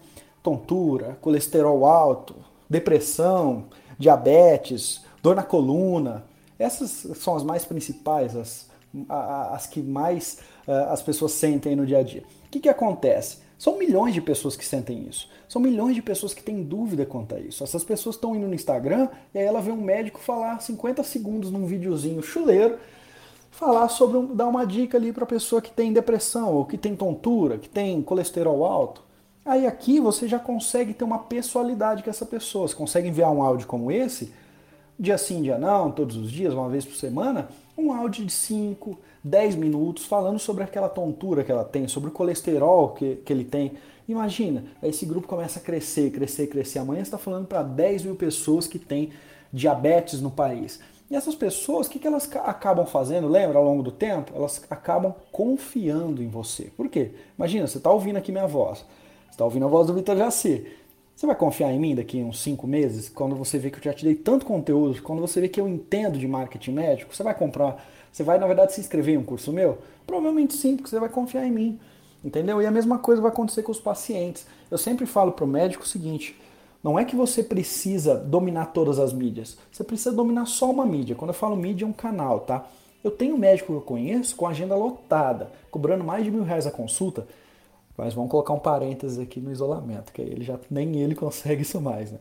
tontura, 0.44 1.16
colesterol 1.22 1.86
alto, 1.86 2.36
depressão, 2.68 3.64
diabetes, 3.98 5.02
dor 5.22 5.34
na 5.34 5.42
coluna. 5.42 6.22
Essas 6.58 6.90
são 7.18 7.36
as 7.36 7.42
mais 7.42 7.64
principais, 7.64 8.36
as, 8.36 8.68
as 9.08 9.66
que 9.66 9.82
mais 9.82 10.38
uh, 10.66 10.92
as 10.92 11.02
pessoas 11.02 11.32
sentem 11.32 11.74
no 11.74 11.86
dia 11.86 11.98
a 11.98 12.02
dia. 12.02 12.22
O 12.46 12.50
que, 12.50 12.60
que 12.60 12.68
acontece? 12.68 13.38
São 13.58 13.78
milhões 13.78 14.14
de 14.14 14.20
pessoas 14.20 14.56
que 14.56 14.64
sentem 14.64 15.06
isso. 15.08 15.28
São 15.48 15.60
milhões 15.60 15.94
de 15.94 16.02
pessoas 16.02 16.34
que 16.34 16.42
têm 16.42 16.62
dúvida 16.62 17.06
quanto 17.06 17.34
a 17.34 17.40
isso. 17.40 17.62
Essas 17.64 17.84
pessoas 17.84 18.16
estão 18.16 18.34
indo 18.34 18.46
no 18.46 18.54
Instagram 18.54 19.08
e 19.32 19.38
aí 19.38 19.44
ela 19.44 19.60
vê 19.60 19.70
um 19.70 19.80
médico 19.80 20.20
falar 20.20 20.60
50 20.60 21.02
segundos 21.02 21.50
num 21.50 21.66
videozinho 21.66 22.22
chuleiro 22.22 22.78
falar 23.54 23.88
sobre, 23.88 24.16
um, 24.16 24.34
dar 24.34 24.48
uma 24.48 24.66
dica 24.66 24.98
ali 24.98 25.12
para 25.12 25.22
a 25.22 25.28
pessoa 25.28 25.62
que 25.62 25.70
tem 25.70 25.92
depressão, 25.92 26.52
ou 26.52 26.64
que 26.64 26.76
tem 26.76 26.96
tontura, 26.96 27.56
que 27.56 27.68
tem 27.68 28.02
colesterol 28.02 28.64
alto. 28.64 29.02
Aí 29.44 29.66
aqui 29.66 30.00
você 30.00 30.26
já 30.26 30.38
consegue 30.38 30.92
ter 30.92 31.04
uma 31.04 31.18
pessoalidade 31.20 32.02
com 32.02 32.10
essa 32.10 32.26
pessoa. 32.26 32.66
Você 32.66 32.74
consegue 32.74 33.08
enviar 33.08 33.30
um 33.30 33.42
áudio 33.42 33.66
como 33.66 33.92
esse, 33.92 34.32
dia 34.98 35.18
sim, 35.18 35.42
dia 35.42 35.58
não, 35.58 35.90
todos 35.90 36.16
os 36.16 36.30
dias, 36.30 36.54
uma 36.54 36.68
vez 36.68 36.84
por 36.84 36.94
semana, 36.94 37.48
um 37.76 37.92
áudio 37.92 38.24
de 38.24 38.32
5, 38.32 38.98
10 39.22 39.56
minutos 39.56 40.04
falando 40.04 40.38
sobre 40.38 40.62
aquela 40.62 40.88
tontura 40.88 41.42
que 41.42 41.50
ela 41.50 41.64
tem, 41.64 41.88
sobre 41.88 42.10
o 42.10 42.12
colesterol 42.12 42.90
que, 42.90 43.16
que 43.16 43.32
ele 43.32 43.44
tem. 43.44 43.72
Imagina, 44.08 44.64
esse 44.82 45.06
grupo 45.06 45.26
começa 45.26 45.58
a 45.58 45.62
crescer, 45.62 46.10
crescer, 46.10 46.46
crescer. 46.46 46.78
Amanhã 46.78 46.98
você 46.98 47.08
está 47.08 47.18
falando 47.18 47.46
para 47.46 47.62
10 47.62 48.04
mil 48.04 48.14
pessoas 48.14 48.66
que 48.66 48.78
têm 48.78 49.10
diabetes 49.52 50.20
no 50.20 50.30
país. 50.30 50.80
E 51.10 51.16
essas 51.16 51.34
pessoas, 51.34 51.86
o 51.86 51.90
que, 51.90 51.98
que 51.98 52.06
elas 52.06 52.28
acabam 52.44 52.86
fazendo, 52.86 53.28
lembra, 53.28 53.58
ao 53.58 53.64
longo 53.64 53.82
do 53.82 53.92
tempo? 53.92 54.32
Elas 54.34 54.62
acabam 54.70 55.14
confiando 55.30 56.22
em 56.22 56.28
você. 56.28 56.64
Por 56.76 56.88
quê? 56.88 57.12
Imagina, 57.38 57.66
você 57.66 57.78
está 57.78 57.90
ouvindo 57.90 58.16
aqui 58.16 58.32
minha 58.32 58.46
voz, 58.46 58.78
você 58.78 59.30
está 59.32 59.44
ouvindo 59.44 59.66
a 59.66 59.68
voz 59.68 59.86
do 59.86 59.94
Vitor 59.94 60.16
Jaci. 60.16 60.66
Você 61.24 61.28
vai 61.28 61.36
confiar 61.36 61.72
em 61.72 61.78
mim 61.78 61.94
daqui 61.94 62.22
uns 62.22 62.42
5 62.42 62.66
meses, 62.66 63.08
quando 63.08 63.34
você 63.34 63.58
vê 63.58 63.70
que 63.70 63.78
eu 63.78 63.82
já 63.82 63.94
te 63.94 64.04
dei 64.04 64.14
tanto 64.14 64.44
conteúdo, 64.44 65.00
quando 65.00 65.20
você 65.20 65.40
vê 65.40 65.48
que 65.48 65.58
eu 65.58 65.66
entendo 65.66 66.18
de 66.18 66.28
marketing 66.28 66.72
médico, 66.72 67.16
você 67.16 67.22
vai 67.22 67.34
comprar, 67.34 67.82
você 68.12 68.22
vai, 68.22 68.38
na 68.38 68.46
verdade, 68.46 68.74
se 68.74 68.80
inscrever 68.82 69.14
em 69.14 69.16
um 69.16 69.24
curso 69.24 69.50
meu? 69.50 69.78
Provavelmente 70.06 70.52
sim, 70.52 70.76
porque 70.76 70.90
você 70.90 71.00
vai 71.00 71.08
confiar 71.08 71.46
em 71.46 71.50
mim. 71.50 71.80
Entendeu? 72.22 72.60
E 72.60 72.66
a 72.66 72.70
mesma 72.70 72.98
coisa 72.98 73.22
vai 73.22 73.30
acontecer 73.30 73.62
com 73.62 73.72
os 73.72 73.80
pacientes. 73.80 74.46
Eu 74.70 74.76
sempre 74.76 75.06
falo 75.06 75.32
para 75.32 75.46
o 75.46 75.48
médico 75.48 75.84
o 75.84 75.86
seguinte: 75.86 76.38
Não 76.82 76.98
é 76.98 77.06
que 77.06 77.16
você 77.16 77.42
precisa 77.42 78.16
dominar 78.16 78.66
todas 78.66 78.98
as 78.98 79.14
mídias. 79.14 79.56
Você 79.72 79.82
precisa 79.82 80.12
dominar 80.12 80.44
só 80.44 80.70
uma 80.70 80.84
mídia. 80.84 81.16
Quando 81.16 81.30
eu 81.30 81.34
falo 81.34 81.56
mídia, 81.56 81.86
é 81.86 81.88
um 81.88 81.92
canal, 81.92 82.40
tá? 82.40 82.66
Eu 83.02 83.10
tenho 83.10 83.34
um 83.34 83.38
médico 83.38 83.72
que 83.72 83.78
eu 83.78 83.80
conheço 83.80 84.36
com 84.36 84.46
agenda 84.46 84.76
lotada, 84.76 85.50
cobrando 85.70 86.04
mais 86.04 86.22
de 86.22 86.30
mil 86.30 86.42
reais 86.42 86.66
a 86.66 86.70
consulta. 86.70 87.26
Mas 87.96 88.14
vamos 88.14 88.30
colocar 88.30 88.52
um 88.52 88.58
parênteses 88.58 89.18
aqui 89.18 89.40
no 89.40 89.52
isolamento, 89.52 90.12
que 90.12 90.20
ele 90.20 90.44
já 90.44 90.58
nem 90.70 91.00
ele 91.00 91.14
consegue 91.16 91.62
isso 91.62 91.80
mais, 91.80 92.12
né? 92.12 92.18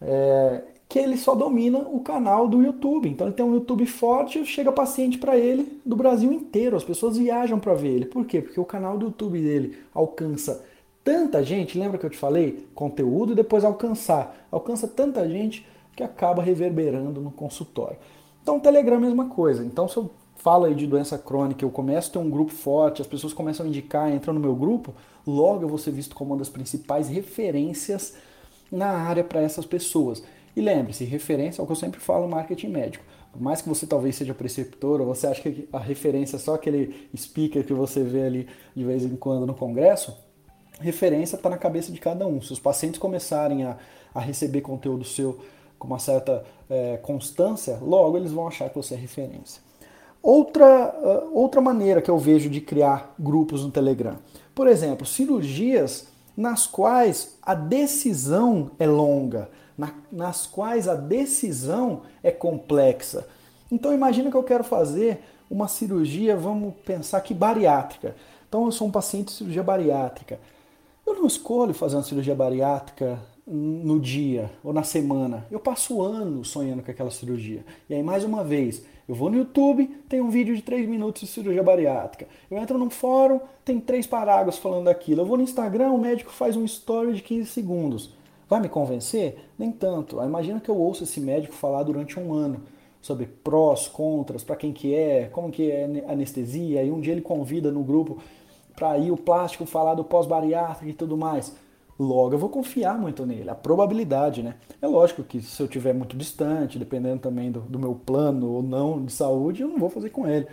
É, 0.00 0.62
que 0.88 0.98
ele 0.98 1.16
só 1.16 1.34
domina 1.34 1.78
o 1.78 2.00
canal 2.00 2.46
do 2.48 2.62
YouTube. 2.62 3.08
Então 3.08 3.26
ele 3.26 3.34
tem 3.34 3.44
um 3.44 3.54
YouTube 3.54 3.86
forte, 3.86 4.44
chega 4.44 4.70
paciente 4.70 5.18
para 5.18 5.36
ele 5.36 5.80
do 5.84 5.96
Brasil 5.96 6.32
inteiro. 6.32 6.76
As 6.76 6.84
pessoas 6.84 7.16
viajam 7.16 7.58
para 7.58 7.74
ver 7.74 7.88
ele. 7.88 8.06
Por 8.06 8.24
quê? 8.24 8.40
Porque 8.40 8.60
o 8.60 8.64
canal 8.64 8.96
do 8.96 9.06
YouTube 9.06 9.40
dele 9.40 9.78
alcança 9.94 10.64
tanta 11.06 11.42
gente, 11.44 11.78
lembra 11.78 11.98
que 11.98 12.04
eu 12.04 12.10
te 12.10 12.18
falei? 12.18 12.66
Conteúdo 12.74 13.32
e 13.32 13.36
depois 13.36 13.64
alcançar. 13.64 14.46
Alcança 14.50 14.88
tanta 14.88 15.28
gente 15.28 15.64
que 15.94 16.02
acaba 16.02 16.42
reverberando 16.42 17.20
no 17.20 17.30
consultório. 17.30 17.96
Então, 18.42 18.58
o 18.58 18.60
Telegram 18.60 18.94
é 18.94 18.98
a 18.98 19.00
mesma 19.00 19.28
coisa. 19.28 19.64
Então, 19.64 19.88
se 19.88 19.96
eu 19.96 20.10
falo 20.36 20.64
aí 20.64 20.74
de 20.74 20.86
doença 20.86 21.18
crônica, 21.18 21.64
eu 21.64 21.70
começo 21.70 22.10
a 22.10 22.12
ter 22.12 22.18
um 22.18 22.30
grupo 22.30 22.52
forte, 22.52 23.02
as 23.02 23.08
pessoas 23.08 23.32
começam 23.32 23.66
a 23.66 23.68
indicar, 23.68 24.12
entram 24.12 24.34
no 24.34 24.40
meu 24.40 24.54
grupo, 24.54 24.94
logo 25.26 25.62
eu 25.62 25.68
vou 25.68 25.78
ser 25.78 25.90
visto 25.90 26.14
como 26.14 26.32
uma 26.32 26.38
das 26.38 26.48
principais 26.48 27.08
referências 27.08 28.14
na 28.70 28.88
área 28.88 29.24
para 29.24 29.40
essas 29.40 29.66
pessoas. 29.66 30.22
E 30.54 30.60
lembre-se, 30.60 31.04
referência 31.04 31.60
é 31.60 31.62
o 31.62 31.66
que 31.66 31.72
eu 31.72 31.76
sempre 31.76 32.00
falo 32.00 32.28
marketing 32.28 32.68
médico. 32.68 33.04
Por 33.30 33.42
mais 33.42 33.60
que 33.60 33.68
você 33.68 33.86
talvez 33.86 34.16
seja 34.16 34.32
preceptor, 34.32 35.00
ou 35.00 35.06
você 35.06 35.26
acha 35.26 35.42
que 35.42 35.68
a 35.70 35.78
referência 35.78 36.36
é 36.36 36.38
só 36.38 36.54
aquele 36.54 37.08
speaker 37.14 37.64
que 37.64 37.74
você 37.74 38.02
vê 38.02 38.22
ali 38.22 38.48
de 38.74 38.82
vez 38.82 39.04
em 39.04 39.14
quando 39.16 39.46
no 39.46 39.54
congresso, 39.54 40.16
referência 40.80 41.36
está 41.36 41.50
na 41.50 41.58
cabeça 41.58 41.92
de 41.92 42.00
cada 42.00 42.26
um. 42.26 42.40
Se 42.40 42.52
os 42.52 42.58
pacientes 42.58 42.98
começarem 42.98 43.64
a, 43.64 43.76
a 44.14 44.20
receber 44.20 44.62
conteúdo 44.62 45.04
seu 45.04 45.38
com 45.78 45.86
uma 45.86 45.98
certa 45.98 46.44
é, 46.70 46.96
constância, 46.96 47.78
logo 47.82 48.16
eles 48.16 48.32
vão 48.32 48.48
achar 48.48 48.70
que 48.70 48.76
você 48.76 48.94
é 48.94 48.96
referência. 48.96 49.65
Outra, 50.22 50.94
uh, 50.98 51.38
outra 51.38 51.60
maneira 51.60 52.02
que 52.02 52.10
eu 52.10 52.18
vejo 52.18 52.50
de 52.50 52.60
criar 52.60 53.14
grupos 53.18 53.64
no 53.64 53.70
Telegram. 53.70 54.16
Por 54.54 54.66
exemplo, 54.66 55.06
cirurgias 55.06 56.08
nas 56.36 56.66
quais 56.66 57.38
a 57.42 57.54
decisão 57.54 58.70
é 58.78 58.86
longa, 58.86 59.48
na, 59.76 59.92
nas 60.10 60.46
quais 60.46 60.88
a 60.88 60.94
decisão 60.94 62.02
é 62.22 62.30
complexa. 62.30 63.26
Então 63.70 63.92
imagina 63.92 64.30
que 64.30 64.36
eu 64.36 64.42
quero 64.42 64.64
fazer 64.64 65.20
uma 65.50 65.68
cirurgia, 65.68 66.36
vamos 66.36 66.74
pensar 66.84 67.20
que 67.20 67.32
bariátrica. 67.32 68.16
Então 68.48 68.64
eu 68.66 68.72
sou 68.72 68.88
um 68.88 68.90
paciente 68.90 69.28
de 69.28 69.32
cirurgia 69.32 69.62
bariátrica. 69.62 70.40
Eu 71.06 71.14
não 71.14 71.26
escolho 71.26 71.72
fazer 71.72 71.96
uma 71.96 72.02
cirurgia 72.02 72.34
bariátrica 72.34 73.18
no 73.46 74.00
dia 74.00 74.50
ou 74.62 74.72
na 74.72 74.82
semana. 74.82 75.46
Eu 75.50 75.60
passo 75.60 76.02
anos 76.02 76.48
sonhando 76.48 76.82
com 76.82 76.90
aquela 76.90 77.10
cirurgia. 77.10 77.64
E 77.88 77.94
aí, 77.94 78.02
mais 78.02 78.24
uma 78.24 78.42
vez, 78.42 78.82
eu 79.08 79.14
vou 79.14 79.30
no 79.30 79.36
YouTube, 79.36 79.86
tem 80.08 80.20
um 80.20 80.28
vídeo 80.28 80.56
de 80.56 80.62
3 80.62 80.88
minutos 80.88 81.22
de 81.22 81.28
cirurgia 81.28 81.62
bariátrica. 81.62 82.26
Eu 82.50 82.58
entro 82.58 82.76
num 82.76 82.90
fórum, 82.90 83.40
tem 83.64 83.78
três 83.78 84.06
parágrafos 84.06 84.60
falando 84.60 84.86
daquilo. 84.86 85.20
Eu 85.20 85.26
vou 85.26 85.36
no 85.36 85.44
Instagram, 85.44 85.92
o 85.92 85.98
médico 85.98 86.32
faz 86.32 86.56
um 86.56 86.64
story 86.64 87.14
de 87.14 87.22
15 87.22 87.48
segundos. 87.48 88.12
Vai 88.48 88.60
me 88.60 88.68
convencer? 88.68 89.38
Nem 89.56 89.70
tanto. 89.70 90.20
Imagina 90.22 90.60
que 90.60 90.68
eu 90.68 90.76
ouço 90.76 91.04
esse 91.04 91.20
médico 91.20 91.54
falar 91.54 91.84
durante 91.84 92.18
um 92.18 92.32
ano 92.32 92.62
sobre 93.00 93.26
prós, 93.26 93.86
contras, 93.86 94.42
para 94.42 94.56
quem 94.56 94.72
que 94.72 94.92
é, 94.92 95.26
como 95.26 95.52
que 95.52 95.70
é 95.70 96.04
anestesia, 96.08 96.82
e 96.82 96.90
um 96.90 97.00
dia 97.00 97.12
ele 97.12 97.20
convida 97.20 97.70
no 97.70 97.84
grupo 97.84 98.18
para 98.74 98.98
ir 98.98 99.12
o 99.12 99.16
plástico 99.16 99.64
falar 99.64 99.94
do 99.94 100.02
pós-bariátrico 100.02 100.90
e 100.90 100.92
tudo 100.92 101.16
mais. 101.16 101.54
Logo, 101.98 102.34
eu 102.34 102.38
vou 102.38 102.50
confiar 102.50 102.98
muito 102.98 103.24
nele, 103.24 103.48
a 103.48 103.54
probabilidade, 103.54 104.42
né? 104.42 104.56
É 104.82 104.86
lógico 104.86 105.22
que 105.22 105.40
se 105.40 105.60
eu 105.62 105.66
estiver 105.66 105.94
muito 105.94 106.14
distante, 106.14 106.78
dependendo 106.78 107.20
também 107.20 107.50
do, 107.50 107.60
do 107.60 107.78
meu 107.78 107.94
plano 107.94 108.50
ou 108.50 108.62
não 108.62 109.02
de 109.02 109.12
saúde, 109.12 109.62
eu 109.62 109.68
não 109.68 109.78
vou 109.78 109.88
fazer 109.88 110.10
com 110.10 110.28
ele. 110.28 110.46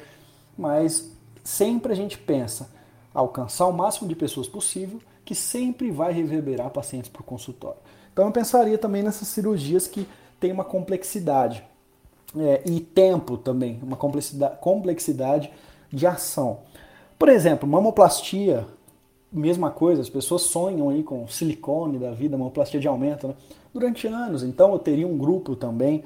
Mas 0.58 1.12
sempre 1.44 1.92
a 1.92 1.96
gente 1.96 2.18
pensa 2.18 2.70
alcançar 3.14 3.68
o 3.68 3.74
máximo 3.74 4.08
de 4.08 4.16
pessoas 4.16 4.48
possível, 4.48 5.02
que 5.26 5.36
sempre 5.36 5.92
vai 5.92 6.14
reverberar 6.14 6.70
pacientes 6.70 7.10
para 7.10 7.22
o 7.22 7.26
consultório. 7.26 7.80
Então 8.12 8.26
eu 8.26 8.32
pensaria 8.32 8.78
também 8.78 9.04
nessas 9.04 9.28
cirurgias 9.28 9.88
que 9.88 10.08
têm 10.40 10.52
uma 10.52 10.64
complexidade 10.64 11.64
é, 12.38 12.62
e 12.66 12.80
tempo 12.80 13.38
também, 13.38 13.80
uma 13.84 13.96
complexidade, 13.98 14.58
complexidade 14.60 15.52
de 15.92 16.08
ação. 16.08 16.60
Por 17.18 17.30
exemplo, 17.30 17.68
mamoplastia, 17.68 18.66
mesma 19.34 19.72
coisa, 19.72 20.02
as 20.02 20.10
pessoas 20.10 20.44
sonham 20.44 20.90
aí 20.90 21.04
com 21.04 21.28
silicone 21.28 21.98
da 21.98 22.12
vida, 22.12 22.38
mamoplastia 22.38 22.80
de 22.80 22.88
aumento, 22.88 23.28
né? 23.28 23.34
durante 23.74 24.08
anos. 24.08 24.44
Então 24.44 24.72
eu 24.72 24.80
teria 24.80 25.08
um 25.08 25.18
grupo 25.18 25.56
também. 25.56 26.04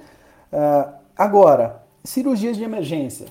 Uh, 0.51 0.93
agora, 1.15 1.84
cirurgias 2.03 2.55
de 2.55 2.63
emergência. 2.63 3.28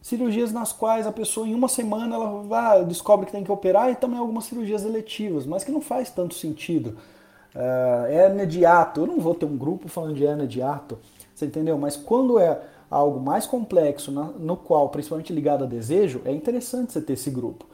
Cirurgias 0.00 0.50
nas 0.50 0.72
quais 0.72 1.06
a 1.06 1.12
pessoa 1.12 1.46
em 1.46 1.54
uma 1.54 1.68
semana 1.68 2.16
ela 2.16 2.42
vai, 2.42 2.84
descobre 2.84 3.26
que 3.26 3.32
tem 3.32 3.44
que 3.44 3.52
operar 3.52 3.90
e 3.90 3.94
também 3.94 4.18
algumas 4.18 4.46
cirurgias 4.46 4.84
eletivas, 4.84 5.46
mas 5.46 5.62
que 5.62 5.70
não 5.70 5.80
faz 5.80 6.10
tanto 6.10 6.34
sentido. 6.34 6.96
Uh, 7.54 8.06
é 8.08 8.30
imediato. 8.30 9.02
Eu 9.02 9.06
não 9.06 9.20
vou 9.20 9.34
ter 9.34 9.44
um 9.44 9.56
grupo 9.56 9.88
falando 9.88 10.14
de 10.14 10.24
hernia 10.24 10.46
de 10.46 10.62
ato, 10.62 10.98
você 11.34 11.46
entendeu? 11.46 11.76
Mas 11.78 11.96
quando 11.96 12.38
é 12.38 12.60
algo 12.90 13.20
mais 13.20 13.46
complexo, 13.46 14.10
no 14.10 14.56
qual, 14.56 14.88
principalmente 14.88 15.32
ligado 15.32 15.64
a 15.64 15.66
desejo, 15.66 16.20
é 16.24 16.32
interessante 16.32 16.92
você 16.92 17.00
ter 17.00 17.12
esse 17.12 17.30
grupo. 17.30 17.71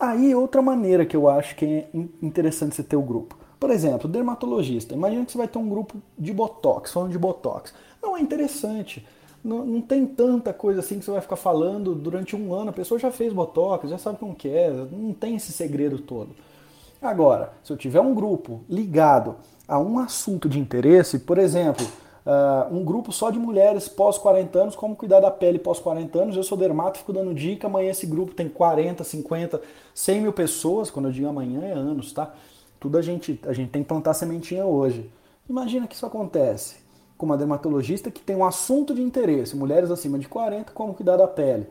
Aí, 0.00 0.34
outra 0.34 0.62
maneira 0.62 1.04
que 1.04 1.14
eu 1.14 1.28
acho 1.28 1.54
que 1.54 1.66
é 1.66 1.88
interessante 2.22 2.74
você 2.74 2.82
ter 2.82 2.96
o 2.96 3.02
grupo. 3.02 3.36
Por 3.60 3.70
exemplo, 3.70 4.08
dermatologista. 4.08 4.94
Imagina 4.94 5.26
que 5.26 5.32
você 5.32 5.36
vai 5.36 5.46
ter 5.46 5.58
um 5.58 5.68
grupo 5.68 5.98
de 6.18 6.32
Botox, 6.32 6.90
falando 6.90 7.12
de 7.12 7.18
Botox. 7.18 7.74
Não, 8.02 8.16
é 8.16 8.20
interessante. 8.22 9.06
Não, 9.44 9.64
não, 9.66 9.82
tem 9.82 10.06
tanta 10.06 10.54
coisa 10.54 10.80
assim 10.80 10.98
que 10.98 11.04
você 11.04 11.10
vai 11.10 11.20
ficar 11.20 11.36
falando 11.36 11.94
durante 11.94 12.34
um 12.34 12.54
ano. 12.54 12.70
A 12.70 12.72
pessoa 12.72 12.98
já 12.98 13.10
fez 13.10 13.30
Botox, 13.34 13.90
já 13.90 13.98
sabe 13.98 14.18
como 14.18 14.34
que 14.34 14.48
é. 14.48 14.70
Não 14.70 15.12
tem 15.12 15.36
esse 15.36 15.52
segredo 15.52 15.98
todo. 15.98 16.30
Agora, 17.02 17.52
se 17.62 17.70
eu 17.70 17.76
tiver 17.76 18.00
um 18.00 18.14
grupo 18.14 18.62
ligado 18.70 19.36
a 19.68 19.78
um 19.78 19.98
assunto 19.98 20.48
de 20.48 20.58
interesse, 20.58 21.18
por 21.18 21.36
exemplo, 21.36 21.86
uh, 22.26 22.74
um 22.74 22.84
grupo 22.84 23.12
só 23.12 23.30
de 23.30 23.38
mulheres 23.38 23.88
pós 23.88 24.18
40 24.18 24.58
anos, 24.58 24.76
como 24.76 24.96
cuidar 24.96 25.20
da 25.20 25.30
pele 25.30 25.58
pós 25.58 25.78
40 25.78 26.18
anos. 26.18 26.36
Eu 26.36 26.42
sou 26.42 26.56
dermato, 26.56 26.98
fico 26.98 27.12
dando 27.12 27.34
dica. 27.34 27.66
Amanhã 27.66 27.90
esse 27.90 28.06
grupo 28.06 28.34
tem 28.34 28.48
40, 28.48 29.04
50, 29.04 29.60
100 29.94 30.20
mil 30.20 30.32
pessoas. 30.32 30.90
Quando 30.90 31.06
eu 31.06 31.12
digo 31.12 31.28
amanhã 31.28 31.62
é 31.62 31.72
anos, 31.72 32.12
tá? 32.12 32.34
Tudo 32.78 32.98
a 32.98 33.02
gente, 33.02 33.38
a 33.46 33.52
gente 33.52 33.70
tem 33.70 33.82
que 33.82 33.88
plantar 33.88 34.14
sementinha 34.14 34.64
hoje. 34.64 35.10
Imagina 35.48 35.86
que 35.86 35.94
isso 35.94 36.06
acontece 36.06 36.76
com 37.18 37.26
uma 37.26 37.36
dermatologista 37.36 38.10
que 38.10 38.22
tem 38.22 38.34
um 38.34 38.44
assunto 38.44 38.94
de 38.94 39.02
interesse, 39.02 39.54
mulheres 39.54 39.90
acima 39.90 40.18
de 40.18 40.26
40, 40.26 40.72
como 40.72 40.94
cuidar 40.94 41.18
da 41.18 41.28
pele, 41.28 41.66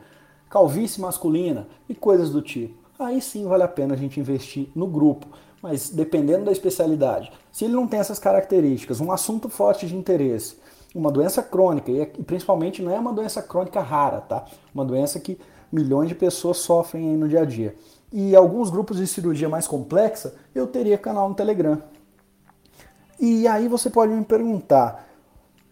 calvície 0.48 1.00
masculina 1.00 1.66
e 1.88 1.94
coisas 1.94 2.30
do 2.30 2.40
tipo. 2.40 2.78
Aí 2.96 3.20
sim 3.20 3.46
vale 3.46 3.64
a 3.64 3.68
pena 3.68 3.94
a 3.94 3.96
gente 3.96 4.20
investir 4.20 4.68
no 4.76 4.86
grupo 4.86 5.26
mas 5.62 5.90
dependendo 5.90 6.46
da 6.46 6.52
especialidade, 6.52 7.32
se 7.52 7.64
ele 7.64 7.74
não 7.74 7.86
tem 7.86 8.00
essas 8.00 8.18
características, 8.18 9.00
um 9.00 9.12
assunto 9.12 9.48
forte 9.48 9.86
de 9.86 9.96
interesse, 9.96 10.56
uma 10.94 11.10
doença 11.10 11.42
crônica, 11.42 11.90
e 11.90 12.06
principalmente 12.22 12.82
não 12.82 12.94
é 12.94 12.98
uma 12.98 13.12
doença 13.12 13.42
crônica 13.42 13.80
rara, 13.80 14.20
tá? 14.20 14.44
Uma 14.74 14.84
doença 14.84 15.20
que 15.20 15.38
milhões 15.70 16.08
de 16.08 16.14
pessoas 16.14 16.58
sofrem 16.58 17.16
no 17.16 17.28
dia 17.28 17.42
a 17.42 17.44
dia. 17.44 17.74
E 18.12 18.34
alguns 18.34 18.70
grupos 18.70 18.96
de 18.96 19.06
cirurgia 19.06 19.48
mais 19.48 19.68
complexa, 19.68 20.34
eu 20.54 20.66
teria 20.66 20.98
canal 20.98 21.28
no 21.28 21.34
Telegram. 21.34 21.80
E 23.20 23.46
aí 23.46 23.68
você 23.68 23.88
pode 23.88 24.12
me 24.12 24.24
perguntar, 24.24 25.06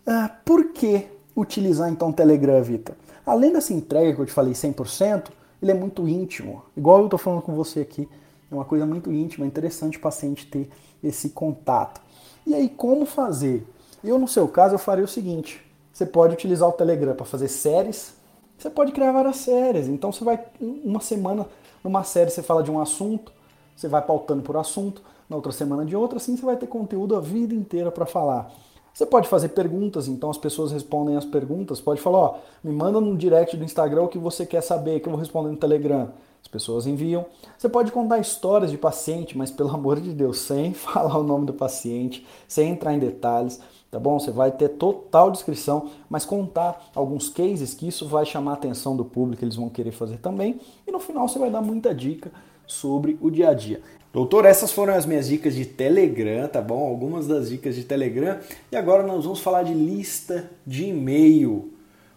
ah, 0.06 0.30
por 0.44 0.72
que 0.72 1.06
utilizar 1.34 1.90
então 1.90 2.10
o 2.10 2.12
Telegram, 2.12 2.62
Vitor? 2.62 2.94
Além 3.26 3.52
dessa 3.52 3.72
entrega 3.72 4.14
que 4.14 4.20
eu 4.20 4.26
te 4.26 4.32
falei 4.32 4.52
100%, 4.52 5.30
ele 5.60 5.72
é 5.72 5.74
muito 5.74 6.06
íntimo, 6.06 6.62
igual 6.76 7.00
eu 7.00 7.06
estou 7.06 7.18
falando 7.18 7.42
com 7.42 7.54
você 7.54 7.80
aqui. 7.80 8.08
É 8.50 8.54
uma 8.54 8.64
coisa 8.64 8.86
muito 8.86 9.12
íntima, 9.12 9.46
interessante 9.46 9.98
o 9.98 10.00
paciente 10.00 10.46
ter 10.46 10.70
esse 11.02 11.30
contato. 11.30 12.00
E 12.46 12.54
aí, 12.54 12.68
como 12.68 13.04
fazer? 13.04 13.66
Eu, 14.02 14.18
no 14.18 14.28
seu 14.28 14.48
caso, 14.48 14.74
eu 14.74 14.78
faria 14.78 15.04
o 15.04 15.08
seguinte: 15.08 15.60
você 15.92 16.06
pode 16.06 16.34
utilizar 16.34 16.68
o 16.68 16.72
Telegram 16.72 17.14
para 17.14 17.26
fazer 17.26 17.48
séries, 17.48 18.14
você 18.56 18.70
pode 18.70 18.92
criar 18.92 19.12
várias 19.12 19.36
séries. 19.36 19.86
Então, 19.86 20.12
você 20.12 20.24
vai, 20.24 20.42
uma 20.60 21.00
semana, 21.00 21.46
numa 21.84 22.04
série, 22.04 22.30
você 22.30 22.42
fala 22.42 22.62
de 22.62 22.70
um 22.70 22.80
assunto, 22.80 23.32
você 23.76 23.86
vai 23.86 24.02
pautando 24.02 24.42
por 24.42 24.56
assunto, 24.56 25.02
na 25.28 25.36
outra 25.36 25.52
semana 25.52 25.84
de 25.84 25.94
outra, 25.94 26.16
assim 26.16 26.36
você 26.36 26.44
vai 26.44 26.56
ter 26.56 26.66
conteúdo 26.66 27.14
a 27.14 27.20
vida 27.20 27.54
inteira 27.54 27.90
para 27.90 28.06
falar. 28.06 28.50
Você 28.94 29.06
pode 29.06 29.28
fazer 29.28 29.50
perguntas, 29.50 30.08
então 30.08 30.28
as 30.28 30.38
pessoas 30.38 30.72
respondem 30.72 31.16
as 31.16 31.24
perguntas. 31.24 31.80
Pode 31.80 32.00
falar, 32.00 32.18
ó, 32.18 32.38
me 32.64 32.72
manda 32.72 33.00
no 33.00 33.16
direct 33.16 33.56
do 33.56 33.62
Instagram 33.62 34.02
o 34.02 34.08
que 34.08 34.18
você 34.18 34.44
quer 34.44 34.60
saber, 34.60 34.98
que 34.98 35.06
eu 35.06 35.12
vou 35.12 35.20
responder 35.20 35.50
no 35.50 35.56
Telegram. 35.56 36.10
As 36.48 36.50
pessoas 36.50 36.86
enviam. 36.86 37.26
Você 37.58 37.68
pode 37.68 37.92
contar 37.92 38.18
histórias 38.18 38.70
de 38.70 38.78
paciente, 38.78 39.36
mas 39.36 39.50
pelo 39.50 39.68
amor 39.70 40.00
de 40.00 40.14
Deus, 40.14 40.38
sem 40.38 40.72
falar 40.74 41.18
o 41.18 41.22
nome 41.22 41.44
do 41.44 41.52
paciente, 41.52 42.26
sem 42.48 42.70
entrar 42.70 42.94
em 42.94 42.98
detalhes, 42.98 43.60
tá 43.90 43.98
bom? 44.00 44.18
Você 44.18 44.30
vai 44.30 44.50
ter 44.50 44.70
total 44.70 45.30
descrição, 45.30 45.90
mas 46.08 46.24
contar 46.24 46.90
alguns 46.94 47.28
cases 47.28 47.74
que 47.74 47.86
isso 47.86 48.08
vai 48.08 48.24
chamar 48.24 48.52
a 48.52 48.54
atenção 48.54 48.96
do 48.96 49.04
público, 49.04 49.44
eles 49.44 49.56
vão 49.56 49.68
querer 49.68 49.92
fazer 49.92 50.16
também. 50.16 50.58
E 50.86 50.90
no 50.90 50.98
final 50.98 51.28
você 51.28 51.38
vai 51.38 51.50
dar 51.50 51.60
muita 51.60 51.94
dica 51.94 52.32
sobre 52.66 53.18
o 53.20 53.30
dia 53.30 53.50
a 53.50 53.54
dia. 53.54 53.82
Doutor, 54.10 54.46
essas 54.46 54.72
foram 54.72 54.94
as 54.94 55.04
minhas 55.04 55.28
dicas 55.28 55.54
de 55.54 55.66
Telegram, 55.66 56.48
tá 56.48 56.62
bom? 56.62 56.88
Algumas 56.88 57.26
das 57.26 57.50
dicas 57.50 57.74
de 57.74 57.84
Telegram. 57.84 58.38
E 58.72 58.76
agora 58.76 59.02
nós 59.02 59.24
vamos 59.24 59.40
falar 59.40 59.64
de 59.64 59.74
lista 59.74 60.50
de 60.66 60.86
e-mail. 60.86 61.74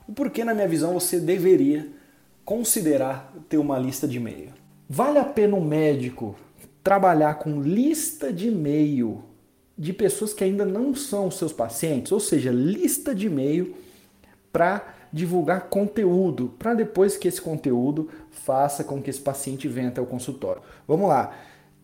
O 0.08 0.14
porquê, 0.14 0.46
na 0.46 0.54
minha 0.54 0.70
visão, 0.70 0.94
você 0.94 1.20
deveria 1.20 2.00
considerar 2.46 3.34
ter 3.48 3.58
uma 3.58 3.78
lista 3.78 4.08
de 4.08 4.18
e-mail. 4.18 4.50
Vale 4.90 5.20
a 5.20 5.26
pena 5.26 5.56
um 5.56 5.64
médico 5.64 6.36
trabalhar 6.84 7.36
com 7.36 7.62
lista 7.62 8.34
de 8.34 8.48
e-mail 8.48 9.24
de 9.78 9.94
pessoas 9.94 10.34
que 10.34 10.44
ainda 10.44 10.66
não 10.66 10.94
são 10.94 11.32
seus 11.32 11.54
pacientes, 11.54 12.12
ou 12.12 12.20
seja, 12.20 12.52
lista 12.52 13.16
de 13.16 13.28
e-mail 13.28 13.76
para 14.52 14.96
divulgar 15.12 15.70
conteúdo, 15.70 16.54
para 16.58 16.74
depois 16.74 17.18
que 17.18 17.28
esse 17.28 17.42
conteúdo 17.42 18.10
faça 18.30 18.84
com 18.84 19.02
que 19.02 19.10
esse 19.10 19.20
paciente 19.20 19.68
venha 19.68 19.90
até 19.90 20.02
o 20.02 20.06
consultório. 20.06 20.62
Vamos 20.88 21.10
lá. 21.10 21.34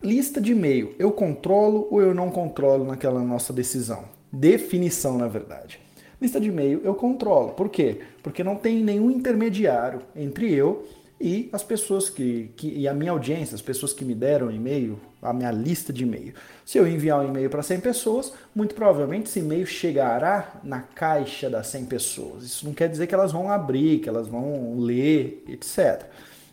Lista 0.02 0.40
de 0.40 0.52
e-mail, 0.52 0.94
eu 0.98 1.10
controlo 1.10 1.88
ou 1.90 2.00
eu 2.00 2.14
não 2.14 2.30
controlo 2.30 2.84
naquela 2.84 3.20
nossa 3.20 3.52
decisão? 3.52 4.04
Definição, 4.32 5.18
na 5.18 5.26
verdade. 5.26 5.80
Lista 6.20 6.40
de 6.40 6.48
e-mail 6.48 6.80
eu 6.84 6.94
controlo. 6.94 7.50
Por 7.50 7.68
quê? 7.68 8.00
Porque 8.22 8.42
não 8.42 8.56
tem 8.56 8.82
nenhum 8.82 9.10
intermediário 9.10 10.00
entre 10.16 10.52
eu 10.52 10.86
e 11.20 11.48
as 11.52 11.62
pessoas 11.62 12.08
que, 12.08 12.50
que 12.56 12.68
e 12.68 12.86
a 12.86 12.94
minha 12.94 13.10
audiência, 13.10 13.54
as 13.54 13.62
pessoas 13.62 13.92
que 13.92 14.04
me 14.04 14.14
deram 14.14 14.50
e-mail, 14.50 14.98
a 15.20 15.32
minha 15.32 15.50
lista 15.50 15.92
de 15.92 16.04
e-mail. 16.04 16.32
Se 16.64 16.78
eu 16.78 16.86
enviar 16.86 17.20
um 17.20 17.28
e-mail 17.28 17.50
para 17.50 17.62
100 17.62 17.80
pessoas, 17.80 18.32
muito 18.54 18.74
provavelmente 18.74 19.26
esse 19.26 19.40
e-mail 19.40 19.66
chegará 19.66 20.60
na 20.62 20.80
caixa 20.80 21.50
das 21.50 21.66
100 21.68 21.84
pessoas. 21.86 22.44
Isso 22.44 22.66
não 22.66 22.72
quer 22.72 22.88
dizer 22.88 23.06
que 23.06 23.14
elas 23.14 23.32
vão 23.32 23.50
abrir, 23.50 24.00
que 24.00 24.08
elas 24.08 24.28
vão 24.28 24.78
ler, 24.78 25.44
etc 25.48 26.04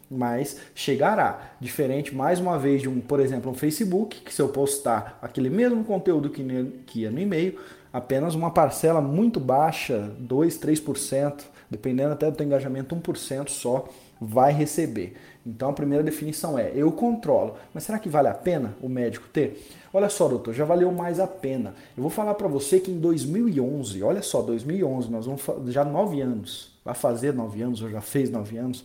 mas 0.09 0.59
chegará. 0.74 1.55
Diferente, 1.59 2.13
mais 2.13 2.39
uma 2.39 2.57
vez, 2.57 2.82
de 2.82 2.89
um, 2.89 2.99
por 2.99 3.20
exemplo, 3.20 3.51
um 3.51 3.55
Facebook, 3.55 4.22
que 4.22 4.34
se 4.34 4.41
eu 4.41 4.49
postar 4.49 5.18
aquele 5.22 5.49
mesmo 5.49 5.84
conteúdo 5.84 6.30
que, 6.30 6.43
que 6.86 7.01
ia 7.01 7.11
no 7.11 7.20
e-mail, 7.20 7.59
apenas 7.95 8.35
uma 8.35 8.51
parcela 8.51 8.99
muito 8.99 9.39
baixa, 9.39 10.11
2, 10.19 10.59
3%, 10.59 11.45
dependendo 11.71 12.11
até 12.11 12.29
do 12.29 12.35
teu 12.35 12.45
engajamento, 12.45 12.93
1% 12.93 13.47
só 13.47 13.87
vai 14.19 14.51
receber. 14.51 15.15
Então 15.45 15.69
a 15.69 15.73
primeira 15.73 16.03
definição 16.03 16.59
é: 16.59 16.73
eu 16.75 16.91
controlo. 16.91 17.55
Mas 17.73 17.83
será 17.83 17.97
que 17.97 18.09
vale 18.09 18.27
a 18.27 18.33
pena 18.33 18.75
o 18.81 18.89
médico 18.89 19.29
ter? 19.29 19.65
Olha 19.93 20.09
só, 20.09 20.27
doutor, 20.27 20.53
já 20.53 20.65
valeu 20.65 20.91
mais 20.91 21.21
a 21.21 21.27
pena. 21.27 21.73
Eu 21.95 22.01
vou 22.01 22.09
falar 22.09 22.33
para 22.33 22.49
você 22.49 22.81
que 22.81 22.91
em 22.91 22.99
2011, 22.99 24.03
olha 24.03 24.21
só, 24.21 24.41
2011, 24.41 25.09
nós 25.09 25.25
vamos 25.25 25.41
já 25.71 25.85
nove 25.85 26.19
anos, 26.19 26.73
vai 26.83 26.95
fazer 26.95 27.33
nove 27.33 27.61
anos, 27.61 27.81
ou 27.81 27.89
já 27.89 28.01
fez 28.01 28.29
nove 28.29 28.57
anos. 28.57 28.83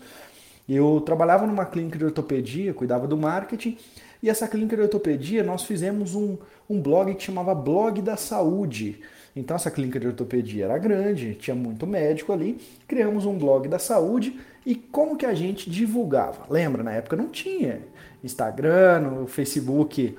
Eu 0.68 1.02
trabalhava 1.04 1.48
numa 1.48 1.64
clínica 1.64 1.98
de 1.98 2.04
ortopedia, 2.04 2.72
cuidava 2.72 3.08
do 3.08 3.16
marketing, 3.16 3.76
e 4.22 4.30
essa 4.30 4.46
clínica 4.46 4.76
de 4.76 4.82
ortopedia 4.82 5.42
nós 5.42 5.64
fizemos 5.64 6.14
um, 6.14 6.38
um 6.70 6.80
blog 6.80 7.12
que 7.16 7.24
chamava 7.24 7.52
Blog 7.52 8.00
da 8.00 8.16
Saúde. 8.16 9.00
Então 9.34 9.56
essa 9.56 9.70
clínica 9.70 9.98
de 9.98 10.06
ortopedia 10.06 10.66
era 10.66 10.78
grande, 10.78 11.34
tinha 11.34 11.54
muito 11.54 11.86
médico 11.86 12.32
ali, 12.32 12.58
criamos 12.86 13.26
um 13.26 13.36
blog 13.36 13.68
da 13.68 13.78
saúde 13.78 14.40
e 14.64 14.74
como 14.74 15.16
que 15.16 15.26
a 15.26 15.34
gente 15.34 15.68
divulgava? 15.68 16.46
Lembra, 16.48 16.82
na 16.82 16.92
época 16.92 17.16
não 17.16 17.28
tinha 17.28 17.80
Instagram, 18.22 19.22
o 19.22 19.26
Facebook 19.26 20.16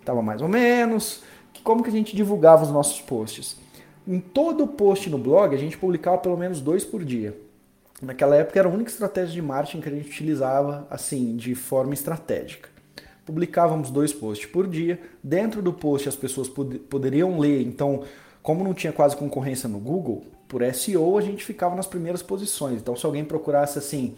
estava 0.00 0.22
mais 0.22 0.42
ou 0.42 0.48
menos. 0.48 1.22
Como 1.62 1.82
que 1.82 1.88
a 1.88 1.92
gente 1.92 2.14
divulgava 2.14 2.64
os 2.64 2.70
nossos 2.70 3.00
posts? 3.00 3.56
Em 4.06 4.20
todo 4.20 4.66
post 4.66 5.08
no 5.08 5.18
blog 5.18 5.54
a 5.54 5.58
gente 5.58 5.78
publicava 5.78 6.18
pelo 6.18 6.36
menos 6.36 6.60
dois 6.60 6.84
por 6.84 7.04
dia. 7.04 7.36
Naquela 8.02 8.36
época 8.36 8.58
era 8.58 8.68
a 8.68 8.72
única 8.72 8.90
estratégia 8.90 9.32
de 9.32 9.42
marketing 9.42 9.80
que 9.80 9.88
a 9.88 9.92
gente 9.92 10.08
utilizava 10.08 10.86
assim, 10.90 11.36
de 11.36 11.54
forma 11.54 11.94
estratégica. 11.94 12.73
Publicávamos 13.24 13.90
dois 13.90 14.12
posts 14.12 14.46
por 14.46 14.66
dia. 14.66 15.00
Dentro 15.22 15.62
do 15.62 15.72
post 15.72 16.08
as 16.08 16.16
pessoas 16.16 16.48
pod 16.48 16.78
poderiam 16.78 17.38
ler. 17.38 17.62
Então, 17.62 18.02
como 18.42 18.62
não 18.62 18.74
tinha 18.74 18.92
quase 18.92 19.16
concorrência 19.16 19.68
no 19.68 19.78
Google, 19.78 20.24
por 20.46 20.62
SEO 20.74 21.16
a 21.16 21.22
gente 21.22 21.44
ficava 21.44 21.74
nas 21.74 21.86
primeiras 21.86 22.22
posições. 22.22 22.80
Então, 22.80 22.94
se 22.94 23.06
alguém 23.06 23.24
procurasse 23.24 23.78
assim, 23.78 24.14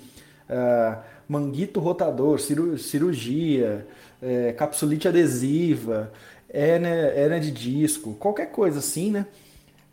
uh, 0.51 1.01
manguito 1.29 1.79
rotador, 1.81 2.41
cirurgia, 2.41 3.87
uh, 4.21 4.57
capsulite 4.57 5.07
adesiva, 5.07 6.13
hernia 6.53 7.41
de 7.41 7.51
disco, 7.51 8.15
qualquer 8.15 8.51
coisa 8.51 8.79
assim, 8.79 9.11
né? 9.11 9.27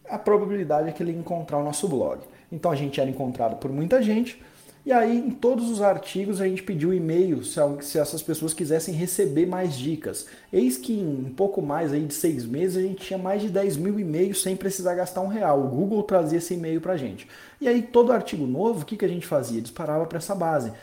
A 0.09 0.18
probabilidade 0.18 0.89
é 0.89 0.91
que 0.91 1.01
ele 1.01 1.11
encontrar 1.11 1.57
o 1.57 1.64
nosso 1.64 1.88
blog. 1.88 2.22
Então 2.51 2.72
a 2.72 2.76
gente 2.76 2.99
era 2.99 3.09
encontrado 3.09 3.57
por 3.57 3.72
muita 3.72 4.01
gente. 4.01 4.41
E 4.86 4.91
aí, 4.91 5.17
em 5.17 5.31
todos 5.31 5.69
os 5.69 5.81
artigos, 5.81 6.41
a 6.41 6.47
gente 6.47 6.61
pediu 6.61 6.93
e-mail 6.93 7.41
se, 7.45 7.97
essas 7.97 8.21
pessoas 8.21 8.53
quisessem 8.53 8.93
receber 8.93 9.45
mais 9.45 9.77
dicas. 9.77 10.27
Eis 10.51 10.77
que 10.77 10.91
em 10.91 11.34
pouco 11.38 11.61
mais 11.61 11.93
aí 11.93 12.05
de 12.05 12.13
seis 12.13 12.45
meses, 12.45 12.75
a 12.75 12.81
gente 12.81 13.05
tinha 13.05 13.17
mais 13.17 13.41
de 13.41 13.47
10 13.47 13.77
mil 13.77 13.97
e-mails 13.97 14.41
sem 14.41 14.57
precisar 14.57 14.93
gastar 14.95 15.21
um 15.21 15.29
real. 15.29 15.61
O 15.63 15.69
Google 15.69 16.03
trazia 16.03 16.38
esse 16.39 16.55
e-mail 16.55 16.81
para 16.81 16.97
gente. 16.97 17.25
E 17.61 17.67
aí, 17.69 17.81
todo 17.81 18.11
artigo 18.11 18.45
novo, 18.45 18.81
o 18.81 18.86
que, 18.86 18.97
que 18.97 19.05
a 19.05 19.07
gente 19.07 19.25
fazia? 19.25 19.61
Disparava 19.61 20.05
para 20.05 20.17
essa 20.17 20.36
base. 20.36 20.73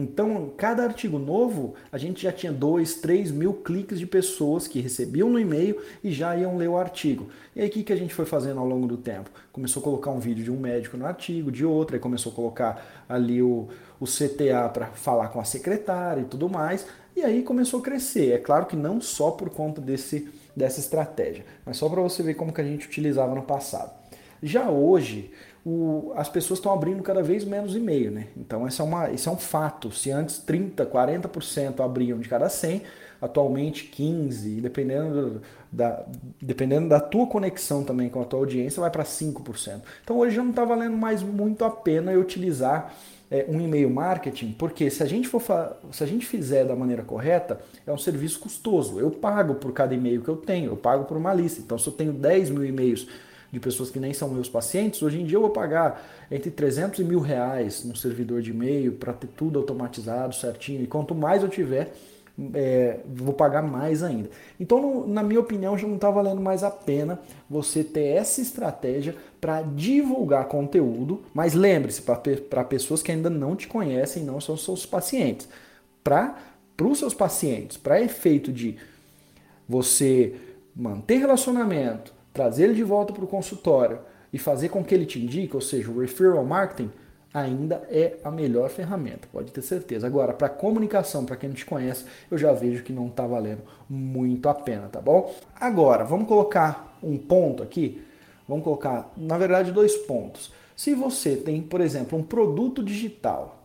Então, 0.00 0.50
cada 0.56 0.82
artigo 0.82 1.18
novo, 1.18 1.74
a 1.92 1.98
gente 1.98 2.22
já 2.22 2.32
tinha 2.32 2.50
2, 2.50 2.94
3 2.96 3.30
mil 3.30 3.52
cliques 3.52 3.98
de 3.98 4.06
pessoas 4.06 4.66
que 4.66 4.80
recebiam 4.80 5.28
no 5.28 5.38
e-mail 5.38 5.76
e 6.02 6.10
já 6.10 6.34
iam 6.34 6.56
ler 6.56 6.68
o 6.68 6.76
artigo. 6.78 7.28
E 7.54 7.60
aí, 7.60 7.68
o 7.68 7.70
que, 7.70 7.82
que 7.82 7.92
a 7.92 7.96
gente 7.96 8.14
foi 8.14 8.24
fazendo 8.24 8.60
ao 8.60 8.66
longo 8.66 8.86
do 8.86 8.96
tempo? 8.96 9.30
Começou 9.52 9.80
a 9.80 9.84
colocar 9.84 10.10
um 10.10 10.18
vídeo 10.18 10.42
de 10.42 10.50
um 10.50 10.58
médico 10.58 10.96
no 10.96 11.04
artigo, 11.04 11.52
de 11.52 11.66
outro, 11.66 11.96
aí 11.96 12.00
começou 12.00 12.32
a 12.32 12.34
colocar 12.34 13.04
ali 13.06 13.42
o, 13.42 13.68
o 14.00 14.06
CTA 14.06 14.70
para 14.72 14.86
falar 14.86 15.28
com 15.28 15.38
a 15.38 15.44
secretária 15.44 16.22
e 16.22 16.24
tudo 16.24 16.48
mais. 16.48 16.86
E 17.14 17.22
aí 17.22 17.42
começou 17.42 17.80
a 17.80 17.82
crescer. 17.82 18.32
É 18.32 18.38
claro 18.38 18.64
que 18.64 18.76
não 18.76 19.00
só 19.02 19.30
por 19.30 19.50
conta 19.50 19.82
desse, 19.82 20.28
dessa 20.56 20.80
estratégia, 20.80 21.44
mas 21.66 21.76
só 21.76 21.88
para 21.90 22.00
você 22.00 22.22
ver 22.22 22.34
como 22.34 22.52
que 22.52 22.60
a 22.60 22.64
gente 22.64 22.86
utilizava 22.86 23.34
no 23.34 23.42
passado. 23.42 24.00
Já 24.42 24.70
hoje, 24.70 25.30
o, 25.64 26.12
as 26.16 26.28
pessoas 26.28 26.58
estão 26.58 26.72
abrindo 26.72 27.02
cada 27.02 27.22
vez 27.22 27.44
menos 27.44 27.74
e-mail, 27.76 28.10
né? 28.10 28.28
Então 28.36 28.66
esse 28.66 28.80
é, 28.80 28.84
uma, 28.84 29.10
esse 29.10 29.28
é 29.28 29.30
um 29.30 29.36
fato. 29.36 29.90
Se 29.92 30.10
antes 30.10 30.38
30, 30.38 30.86
40% 30.86 31.80
abriam 31.84 32.18
de 32.18 32.28
cada 32.28 32.48
100, 32.48 32.82
atualmente 33.20 33.84
15, 33.84 34.60
dependendo 34.60 35.42
da, 35.70 36.04
dependendo 36.40 36.88
da 36.88 36.98
tua 36.98 37.26
conexão 37.26 37.84
também 37.84 38.08
com 38.08 38.22
a 38.22 38.24
tua 38.24 38.40
audiência, 38.40 38.80
vai 38.80 38.90
para 38.90 39.04
5%. 39.04 39.80
Então 40.02 40.18
hoje 40.18 40.36
já 40.36 40.42
não 40.42 40.50
está 40.50 40.64
valendo 40.64 40.96
mais 40.96 41.22
muito 41.22 41.64
a 41.64 41.70
pena 41.70 42.12
eu 42.12 42.20
utilizar 42.20 42.94
é, 43.30 43.44
um 43.48 43.60
e-mail 43.60 43.88
marketing, 43.90 44.52
porque 44.52 44.90
se 44.90 45.02
a 45.02 45.06
gente 45.06 45.28
for 45.28 45.42
se 45.92 46.02
a 46.02 46.06
gente 46.06 46.26
fizer 46.26 46.64
da 46.64 46.74
maneira 46.74 47.02
correta, 47.02 47.60
é 47.86 47.92
um 47.92 47.98
serviço 47.98 48.40
custoso. 48.40 48.98
Eu 48.98 49.10
pago 49.10 49.54
por 49.54 49.72
cada 49.72 49.94
e-mail 49.94 50.22
que 50.22 50.28
eu 50.28 50.36
tenho, 50.36 50.70
eu 50.70 50.76
pago 50.76 51.04
por 51.04 51.16
uma 51.16 51.34
lista. 51.34 51.60
Então 51.60 51.78
se 51.78 51.86
eu 51.86 51.92
tenho 51.92 52.12
10 52.12 52.50
mil 52.50 52.64
e-mails 52.64 53.06
de 53.52 53.58
pessoas 53.58 53.90
que 53.90 53.98
nem 53.98 54.12
são 54.12 54.28
meus 54.28 54.48
pacientes, 54.48 55.02
hoje 55.02 55.20
em 55.20 55.24
dia 55.24 55.36
eu 55.36 55.40
vou 55.40 55.50
pagar 55.50 56.06
entre 56.30 56.50
300 56.50 57.00
e 57.00 57.04
mil 57.04 57.20
reais 57.20 57.84
no 57.84 57.96
servidor 57.96 58.42
de 58.42 58.50
e-mail 58.50 58.92
para 58.92 59.12
ter 59.12 59.26
tudo 59.28 59.58
automatizado 59.58 60.34
certinho. 60.34 60.82
E 60.82 60.86
quanto 60.86 61.14
mais 61.14 61.42
eu 61.42 61.48
tiver, 61.48 61.92
é, 62.54 63.00
vou 63.06 63.34
pagar 63.34 63.62
mais 63.62 64.02
ainda. 64.02 64.30
Então, 64.58 64.80
no, 64.80 65.06
na 65.06 65.22
minha 65.22 65.40
opinião, 65.40 65.76
já 65.76 65.86
não 65.86 65.96
está 65.96 66.10
valendo 66.10 66.40
mais 66.40 66.62
a 66.62 66.70
pena 66.70 67.18
você 67.48 67.84
ter 67.84 68.04
essa 68.04 68.40
estratégia 68.40 69.14
para 69.40 69.62
divulgar 69.62 70.46
conteúdo. 70.46 71.22
Mas 71.34 71.54
lembre-se, 71.54 72.02
para 72.02 72.64
pessoas 72.64 73.02
que 73.02 73.12
ainda 73.12 73.28
não 73.28 73.56
te 73.56 73.66
conhecem, 73.66 74.24
não 74.24 74.40
são 74.40 74.56
seus 74.56 74.86
pacientes. 74.86 75.48
Para 76.02 76.36
os 76.82 76.98
seus 76.98 77.12
pacientes, 77.12 77.76
para 77.76 78.00
efeito 78.00 78.52
de 78.52 78.76
você 79.68 80.34
manter 80.74 81.18
relacionamento, 81.18 82.12
trazer 82.32 82.64
ele 82.64 82.74
de 82.74 82.84
volta 82.84 83.12
para 83.12 83.24
o 83.24 83.28
consultório 83.28 84.00
e 84.32 84.38
fazer 84.38 84.68
com 84.68 84.84
que 84.84 84.94
ele 84.94 85.06
te 85.06 85.22
indique, 85.22 85.54
ou 85.54 85.60
seja, 85.60 85.90
o 85.90 86.00
referral 86.00 86.44
marketing, 86.44 86.90
ainda 87.32 87.76
é 87.88 88.16
a 88.24 88.30
melhor 88.30 88.68
ferramenta, 88.70 89.28
pode 89.32 89.52
ter 89.52 89.62
certeza. 89.62 90.06
Agora, 90.06 90.32
para 90.32 90.48
comunicação, 90.48 91.24
para 91.24 91.36
quem 91.36 91.48
não 91.48 91.56
te 91.56 91.64
conhece, 91.64 92.04
eu 92.30 92.36
já 92.36 92.52
vejo 92.52 92.82
que 92.82 92.92
não 92.92 93.06
está 93.06 93.26
valendo 93.26 93.62
muito 93.88 94.48
a 94.48 94.54
pena, 94.54 94.88
tá 94.88 95.00
bom? 95.00 95.34
Agora, 95.58 96.04
vamos 96.04 96.26
colocar 96.26 96.98
um 97.02 97.16
ponto 97.16 97.62
aqui, 97.62 98.02
vamos 98.48 98.64
colocar, 98.64 99.12
na 99.16 99.38
verdade, 99.38 99.72
dois 99.72 99.96
pontos. 99.96 100.52
Se 100.76 100.94
você 100.94 101.36
tem, 101.36 101.62
por 101.62 101.80
exemplo, 101.80 102.18
um 102.18 102.22
produto 102.22 102.82
digital, 102.82 103.59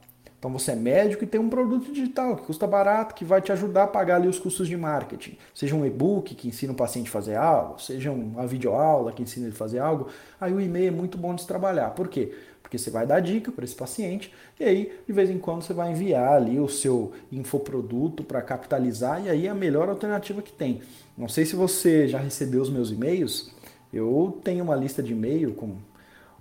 então 0.45 0.59
você 0.59 0.73
é 0.73 0.75
médico 0.75 1.23
e 1.23 1.27
tem 1.27 1.41
um 1.41 1.49
produto 1.49 1.91
digital 1.91 2.35
que 2.35 2.43
custa 2.43 2.67
barato, 2.67 3.15
que 3.15 3.25
vai 3.25 3.41
te 3.41 3.51
ajudar 3.51 3.85
a 3.85 3.87
pagar 3.87 4.17
ali 4.17 4.27
os 4.27 4.37
custos 4.37 4.67
de 4.67 4.77
marketing. 4.77 5.39
Seja 5.55 5.75
um 5.75 5.83
e-book 5.83 6.35
que 6.35 6.47
ensina 6.47 6.71
o 6.71 6.75
paciente 6.75 7.07
a 7.07 7.11
fazer 7.11 7.35
algo, 7.35 7.81
seja 7.81 8.11
uma 8.11 8.45
videoaula 8.45 9.11
que 9.11 9.23
ensina 9.23 9.47
ele 9.47 9.55
a 9.55 9.57
fazer 9.57 9.79
algo, 9.79 10.07
aí 10.39 10.53
o 10.53 10.61
e-mail 10.61 10.89
é 10.89 10.91
muito 10.91 11.17
bom 11.17 11.33
de 11.33 11.41
se 11.41 11.47
trabalhar. 11.47 11.89
Por 11.95 12.07
quê? 12.07 12.31
Porque 12.61 12.77
você 12.77 12.91
vai 12.91 13.07
dar 13.07 13.21
dica 13.21 13.51
para 13.51 13.65
esse 13.65 13.73
paciente 13.73 14.31
e 14.59 14.63
aí 14.63 14.93
de 15.07 15.11
vez 15.11 15.31
em 15.31 15.39
quando 15.39 15.63
você 15.63 15.73
vai 15.73 15.91
enviar 15.91 16.33
ali 16.33 16.59
o 16.59 16.69
seu 16.69 17.11
infoproduto 17.31 18.23
para 18.23 18.39
capitalizar 18.39 19.25
e 19.25 19.29
aí 19.31 19.47
é 19.47 19.49
a 19.49 19.55
melhor 19.55 19.89
alternativa 19.89 20.43
que 20.43 20.53
tem. 20.53 20.79
Não 21.17 21.27
sei 21.27 21.45
se 21.45 21.55
você 21.55 22.07
já 22.07 22.19
recebeu 22.19 22.61
os 22.61 22.69
meus 22.69 22.91
e-mails, 22.91 23.51
eu 23.91 24.39
tenho 24.43 24.63
uma 24.63 24.75
lista 24.75 25.01
de 25.01 25.11
e-mail 25.11 25.55
com 25.55 25.77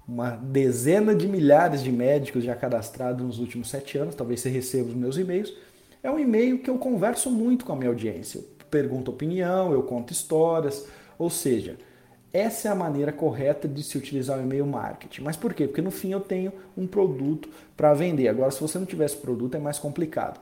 uma 0.07 0.31
dezena 0.31 1.15
de 1.15 1.27
milhares 1.27 1.83
de 1.83 1.91
médicos 1.91 2.45
já 2.45 2.55
cadastrados 2.55 3.25
nos 3.25 3.39
últimos 3.39 3.71
sete 3.71 3.97
anos, 3.97 4.15
talvez 4.15 4.41
você 4.41 4.49
receba 4.49 4.89
os 4.89 4.95
meus 4.95 5.17
e-mails. 5.17 5.53
É 6.03 6.11
um 6.11 6.19
e-mail 6.19 6.59
que 6.59 6.69
eu 6.69 6.77
converso 6.77 7.31
muito 7.31 7.65
com 7.65 7.73
a 7.73 7.77
minha 7.77 7.89
audiência. 7.89 8.43
pergunto 8.71 9.11
opinião, 9.11 9.73
eu 9.73 9.83
conto 9.85 10.13
histórias, 10.13 10.87
ou 11.17 11.31
seja, 11.31 11.79
essa 12.33 12.69
é 12.69 12.71
a 12.71 12.75
maneira 12.75 13.13
correta 13.13 13.69
de 13.69 13.83
se 13.83 13.97
utilizar 13.97 14.39
o 14.39 14.43
e-mail 14.43 14.67
marketing. 14.67 15.23
Mas 15.23 15.37
por 15.37 15.55
quê? 15.55 15.69
Porque 15.69 15.81
no 15.81 15.93
fim 15.93 16.11
eu 16.11 16.21
tenho 16.21 16.53
um 16.77 16.85
produto 16.85 17.49
para 17.77 17.95
vender. 17.95 18.27
Agora, 18.27 18.51
se 18.51 18.61
você 18.61 18.77
não 18.77 18.85
tivesse 18.85 19.17
produto, 19.17 19.55
é 19.55 19.61
mais 19.61 19.79
complicado. 19.79 20.41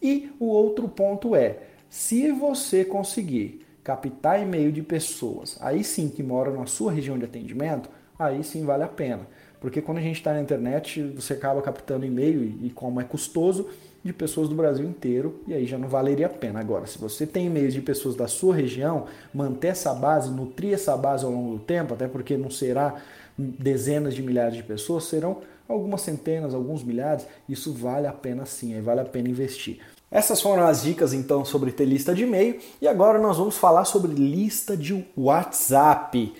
E 0.00 0.30
o 0.38 0.46
outro 0.46 0.88
ponto 0.88 1.34
é, 1.34 1.58
se 1.90 2.30
você 2.30 2.84
conseguir 2.84 3.66
captar 3.82 4.40
e-mail 4.40 4.70
de 4.70 4.82
pessoas, 4.82 5.58
aí 5.60 5.82
sim 5.82 6.08
que 6.08 6.22
moram 6.22 6.54
na 6.54 6.66
sua 6.66 6.92
região 6.92 7.18
de 7.18 7.24
atendimento, 7.24 7.90
aí 8.26 8.42
sim 8.44 8.64
vale 8.64 8.82
a 8.82 8.88
pena. 8.88 9.26
Porque 9.60 9.80
quando 9.80 9.98
a 9.98 10.00
gente 10.00 10.16
está 10.16 10.32
na 10.32 10.40
internet, 10.40 11.00
você 11.14 11.34
acaba 11.34 11.62
captando 11.62 12.04
e-mail 12.04 12.42
e, 12.62 12.68
como 12.70 13.00
é 13.00 13.04
custoso, 13.04 13.68
de 14.04 14.12
pessoas 14.12 14.48
do 14.48 14.56
Brasil 14.56 14.84
inteiro 14.84 15.40
e 15.46 15.54
aí 15.54 15.66
já 15.66 15.78
não 15.78 15.88
valeria 15.88 16.26
a 16.26 16.28
pena. 16.28 16.58
Agora, 16.58 16.86
se 16.86 16.98
você 16.98 17.24
tem 17.24 17.46
e-mails 17.46 17.72
de 17.72 17.80
pessoas 17.80 18.16
da 18.16 18.26
sua 18.26 18.56
região, 18.56 19.06
manter 19.32 19.68
essa 19.68 19.94
base, 19.94 20.30
nutrir 20.30 20.74
essa 20.74 20.96
base 20.96 21.24
ao 21.24 21.30
longo 21.30 21.58
do 21.58 21.60
tempo, 21.60 21.94
até 21.94 22.08
porque 22.08 22.36
não 22.36 22.50
será 22.50 22.96
dezenas 23.38 24.14
de 24.14 24.22
milhares 24.22 24.56
de 24.56 24.64
pessoas, 24.64 25.04
serão 25.04 25.38
algumas 25.68 26.00
centenas, 26.00 26.54
alguns 26.54 26.82
milhares, 26.82 27.26
isso 27.48 27.72
vale 27.72 28.06
a 28.06 28.12
pena 28.12 28.44
sim, 28.44 28.74
aí 28.74 28.80
vale 28.80 29.00
a 29.00 29.04
pena 29.04 29.28
investir. 29.28 29.78
Essas 30.10 30.42
foram 30.42 30.66
as 30.66 30.82
dicas 30.82 31.14
então 31.14 31.44
sobre 31.44 31.72
ter 31.72 31.86
lista 31.86 32.14
de 32.14 32.24
e-mail 32.24 32.58
e 32.80 32.88
agora 32.88 33.18
nós 33.18 33.38
vamos 33.38 33.56
falar 33.56 33.84
sobre 33.84 34.12
lista 34.12 34.76
de 34.76 35.06
WhatsApp. 35.16 36.34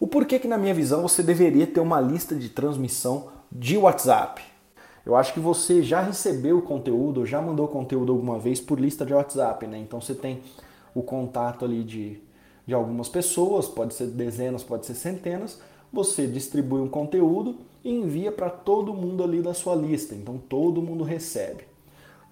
O 0.00 0.06
porquê 0.06 0.38
que 0.38 0.48
na 0.48 0.56
minha 0.56 0.72
visão 0.72 1.02
você 1.02 1.22
deveria 1.22 1.66
ter 1.66 1.78
uma 1.78 2.00
lista 2.00 2.34
de 2.34 2.48
transmissão 2.48 3.28
de 3.52 3.76
WhatsApp. 3.76 4.42
Eu 5.04 5.14
acho 5.14 5.34
que 5.34 5.40
você 5.40 5.82
já 5.82 6.00
recebeu 6.00 6.56
o 6.56 6.62
conteúdo, 6.62 7.26
já 7.26 7.38
mandou 7.42 7.68
conteúdo 7.68 8.10
alguma 8.10 8.38
vez 8.38 8.62
por 8.62 8.80
lista 8.80 9.04
de 9.04 9.12
WhatsApp, 9.12 9.66
né? 9.66 9.78
Então 9.78 10.00
você 10.00 10.14
tem 10.14 10.40
o 10.94 11.02
contato 11.02 11.66
ali 11.66 11.84
de, 11.84 12.18
de 12.66 12.72
algumas 12.72 13.10
pessoas, 13.10 13.68
pode 13.68 13.92
ser 13.92 14.06
dezenas, 14.06 14.62
pode 14.62 14.86
ser 14.86 14.94
centenas. 14.94 15.60
Você 15.92 16.26
distribui 16.26 16.80
um 16.80 16.88
conteúdo 16.88 17.58
e 17.84 17.92
envia 17.92 18.32
para 18.32 18.48
todo 18.48 18.94
mundo 18.94 19.22
ali 19.22 19.42
da 19.42 19.52
sua 19.52 19.74
lista. 19.74 20.14
Então 20.14 20.38
todo 20.38 20.80
mundo 20.80 21.04
recebe. 21.04 21.64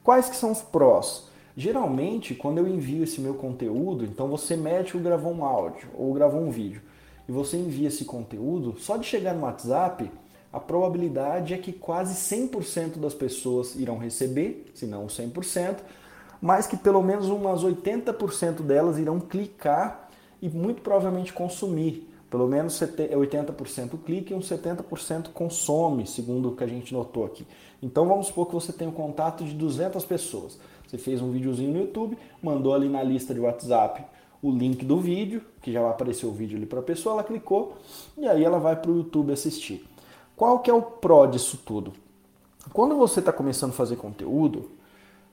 Quais 0.02 0.30
que 0.30 0.36
são 0.36 0.52
os 0.52 0.62
prós? 0.62 1.28
Geralmente, 1.54 2.34
quando 2.34 2.56
eu 2.56 2.66
envio 2.66 3.04
esse 3.04 3.20
meu 3.20 3.34
conteúdo, 3.34 4.06
então 4.06 4.26
você 4.26 4.56
mete 4.56 4.96
ou 4.96 5.02
gravou 5.02 5.34
um 5.34 5.44
áudio 5.44 5.90
ou 5.94 6.14
gravou 6.14 6.40
um 6.40 6.50
vídeo 6.50 6.80
e 7.28 7.32
você 7.32 7.58
envia 7.58 7.88
esse 7.88 8.04
conteúdo, 8.04 8.76
só 8.78 8.96
de 8.96 9.06
chegar 9.06 9.34
no 9.34 9.42
WhatsApp, 9.42 10.10
a 10.50 10.58
probabilidade 10.58 11.52
é 11.52 11.58
que 11.58 11.72
quase 11.72 12.14
100% 12.14 12.96
das 12.96 13.12
pessoas 13.12 13.74
irão 13.74 13.98
receber, 13.98 14.64
se 14.74 14.86
não 14.86 15.06
100%, 15.06 15.76
mas 16.40 16.66
que 16.66 16.76
pelo 16.76 17.02
menos 17.02 17.28
umas 17.28 17.62
80% 17.62 18.62
delas 18.62 18.98
irão 18.98 19.20
clicar 19.20 20.08
e 20.40 20.48
muito 20.48 20.80
provavelmente 20.80 21.32
consumir. 21.32 22.08
Pelo 22.30 22.46
menos 22.46 22.78
80% 22.78 23.98
clica 24.04 24.32
e 24.32 24.36
uns 24.36 24.48
70% 24.48 25.28
consome, 25.32 26.06
segundo 26.06 26.50
o 26.50 26.56
que 26.56 26.62
a 26.62 26.66
gente 26.66 26.92
notou 26.92 27.24
aqui. 27.24 27.46
Então 27.82 28.06
vamos 28.06 28.26
supor 28.26 28.46
que 28.46 28.54
você 28.54 28.72
tem 28.72 28.86
um 28.86 28.92
contato 28.92 29.44
de 29.44 29.54
200 29.54 30.04
pessoas. 30.04 30.58
Você 30.86 30.98
fez 30.98 31.22
um 31.22 31.30
videozinho 31.30 31.72
no 31.72 31.80
YouTube, 31.80 32.18
mandou 32.42 32.74
ali 32.74 32.88
na 32.88 33.02
lista 33.02 33.32
de 33.32 33.40
WhatsApp 33.40 34.04
o 34.42 34.50
link 34.50 34.84
do 34.84 35.00
vídeo, 35.00 35.42
que 35.60 35.72
já 35.72 35.80
vai 35.80 35.90
aparecer 35.90 36.26
o 36.26 36.32
vídeo 36.32 36.56
ali 36.56 36.66
para 36.66 36.80
a 36.80 36.82
pessoa, 36.82 37.14
ela 37.14 37.24
clicou 37.24 37.76
e 38.16 38.26
aí 38.26 38.44
ela 38.44 38.58
vai 38.58 38.76
para 38.76 38.90
o 38.90 38.96
YouTube 38.96 39.32
assistir. 39.32 39.84
Qual 40.36 40.60
que 40.60 40.70
é 40.70 40.74
o 40.74 40.82
pró 40.82 41.26
disso 41.26 41.58
tudo? 41.64 41.92
Quando 42.72 42.96
você 42.96 43.20
está 43.20 43.32
começando 43.32 43.70
a 43.70 43.74
fazer 43.74 43.96
conteúdo, 43.96 44.70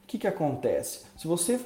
o 0.03 0.07
que, 0.07 0.17
que 0.17 0.27
acontece? 0.27 1.01
Se 1.17 1.27
você 1.27 1.59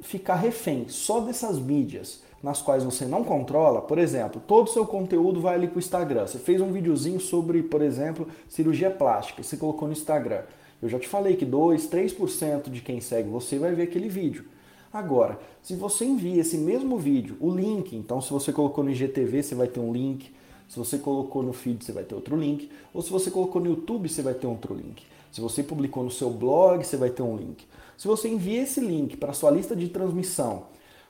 ficar 0.00 0.36
refém 0.36 0.88
só 0.88 1.20
dessas 1.20 1.58
mídias 1.58 2.22
nas 2.42 2.62
quais 2.62 2.84
você 2.84 3.04
não 3.04 3.24
controla, 3.24 3.82
por 3.82 3.98
exemplo, 3.98 4.40
todo 4.46 4.68
o 4.68 4.70
seu 4.70 4.86
conteúdo 4.86 5.40
vai 5.40 5.54
ali 5.54 5.66
para 5.66 5.76
o 5.76 5.80
Instagram. 5.80 6.26
Você 6.26 6.38
fez 6.38 6.60
um 6.60 6.72
videozinho 6.72 7.18
sobre, 7.18 7.62
por 7.62 7.82
exemplo, 7.82 8.28
cirurgia 8.48 8.90
plástica, 8.90 9.42
você 9.42 9.56
colocou 9.56 9.88
no 9.88 9.92
Instagram. 9.92 10.42
Eu 10.80 10.88
já 10.88 10.98
te 10.98 11.08
falei 11.08 11.34
que 11.36 11.44
2, 11.44 11.88
3% 11.88 12.70
de 12.70 12.80
quem 12.80 13.00
segue 13.00 13.28
você 13.28 13.58
vai 13.58 13.74
ver 13.74 13.82
aquele 13.82 14.08
vídeo. 14.08 14.44
Agora, 14.92 15.38
se 15.62 15.74
você 15.74 16.04
envia 16.04 16.40
esse 16.40 16.56
mesmo 16.56 16.96
vídeo, 16.96 17.36
o 17.40 17.50
link, 17.50 17.94
então 17.94 18.20
se 18.20 18.30
você 18.30 18.52
colocou 18.52 18.82
no 18.82 18.90
IGTV, 18.90 19.42
você 19.42 19.54
vai 19.54 19.68
ter 19.68 19.80
um 19.80 19.92
link. 19.92 20.32
Se 20.68 20.78
você 20.78 20.98
colocou 20.98 21.42
no 21.42 21.52
feed, 21.52 21.84
você 21.84 21.92
vai 21.92 22.04
ter 22.04 22.14
outro 22.14 22.36
link. 22.36 22.70
Ou 22.92 23.02
se 23.02 23.10
você 23.10 23.30
colocou 23.30 23.60
no 23.60 23.68
YouTube, 23.68 24.08
você 24.08 24.22
vai 24.22 24.34
ter 24.34 24.46
outro 24.46 24.74
link. 24.74 25.02
Se 25.32 25.40
você 25.40 25.62
publicou 25.62 26.02
no 26.02 26.10
seu 26.10 26.30
blog, 26.30 26.84
você 26.84 26.96
vai 26.96 27.10
ter 27.10 27.22
um 27.22 27.36
link. 27.36 27.66
Se 27.96 28.06
você 28.06 28.28
envia 28.28 28.62
esse 28.62 28.80
link 28.80 29.16
para 29.16 29.32
sua 29.32 29.50
lista 29.50 29.74
de 29.76 29.88
transmissão 29.88 30.66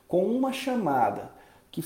com 0.06 0.24
uma 0.26 0.52
chamada 0.52 1.30
que, 1.70 1.82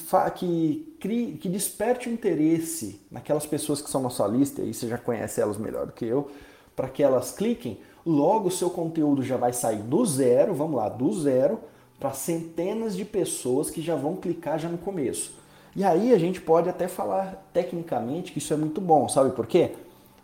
que, 0.98 1.38
que 1.40 1.48
desperte 1.48 2.08
o 2.08 2.12
interesse 2.12 3.00
naquelas 3.10 3.44
pessoas 3.44 3.82
que 3.82 3.90
são 3.90 4.02
na 4.02 4.10
sua 4.10 4.28
lista, 4.28 4.62
e 4.62 4.72
você 4.72 4.88
já 4.88 4.96
conhece 4.96 5.40
elas 5.40 5.58
melhor 5.58 5.86
do 5.86 5.92
que 5.92 6.04
eu, 6.04 6.30
para 6.74 6.88
que 6.88 7.02
elas 7.02 7.32
cliquem, 7.32 7.78
logo 8.06 8.48
o 8.48 8.50
seu 8.50 8.70
conteúdo 8.70 9.22
já 9.22 9.36
vai 9.36 9.52
sair 9.52 9.82
do 9.82 10.04
zero, 10.06 10.54
vamos 10.54 10.76
lá, 10.76 10.88
do 10.88 11.12
zero, 11.12 11.58
para 12.02 12.12
centenas 12.12 12.96
de 12.96 13.04
pessoas 13.04 13.70
que 13.70 13.80
já 13.80 13.94
vão 13.94 14.16
clicar 14.16 14.58
já 14.58 14.68
no 14.68 14.76
começo. 14.76 15.34
E 15.76 15.84
aí 15.84 16.12
a 16.12 16.18
gente 16.18 16.40
pode 16.40 16.68
até 16.68 16.88
falar 16.88 17.48
tecnicamente 17.52 18.32
que 18.32 18.38
isso 18.38 18.52
é 18.52 18.56
muito 18.56 18.80
bom, 18.80 19.08
sabe 19.08 19.30
por 19.30 19.46
quê? 19.46 19.70